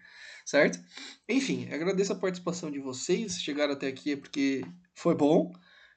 certo? 0.48 0.82
Enfim, 1.28 1.68
agradeço 1.70 2.10
a 2.10 2.16
participação 2.16 2.70
de 2.70 2.78
vocês. 2.78 3.38
Chegaram 3.42 3.74
até 3.74 3.86
aqui 3.86 4.12
é 4.12 4.16
porque 4.16 4.64
foi 4.94 5.14
bom 5.14 5.52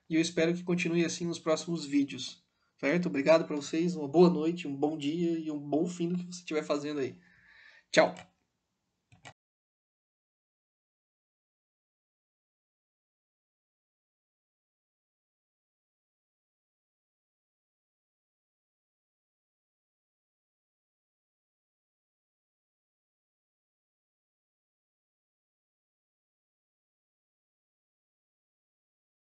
e 0.10 0.16
eu 0.16 0.22
espero 0.22 0.54
que 0.54 0.62
continue 0.62 1.06
assim 1.06 1.26
nos 1.26 1.40
próximos 1.40 1.86
vídeos, 1.86 2.44
certo? 2.78 3.06
Obrigado 3.06 3.46
para 3.46 3.56
vocês, 3.56 3.96
uma 3.96 4.10
boa 4.10 4.30
noite, 4.30 4.68
um 4.68 4.76
bom 4.76 4.98
dia 4.98 5.40
e 5.40 5.50
um 5.50 5.58
bom 5.60 5.88
fim 5.88 6.10
do 6.10 6.18
que 6.18 6.26
você 6.26 6.40
estiver 6.40 6.64
fazendo 6.64 7.00
aí. 7.00 7.16
Tchau! 7.92 8.31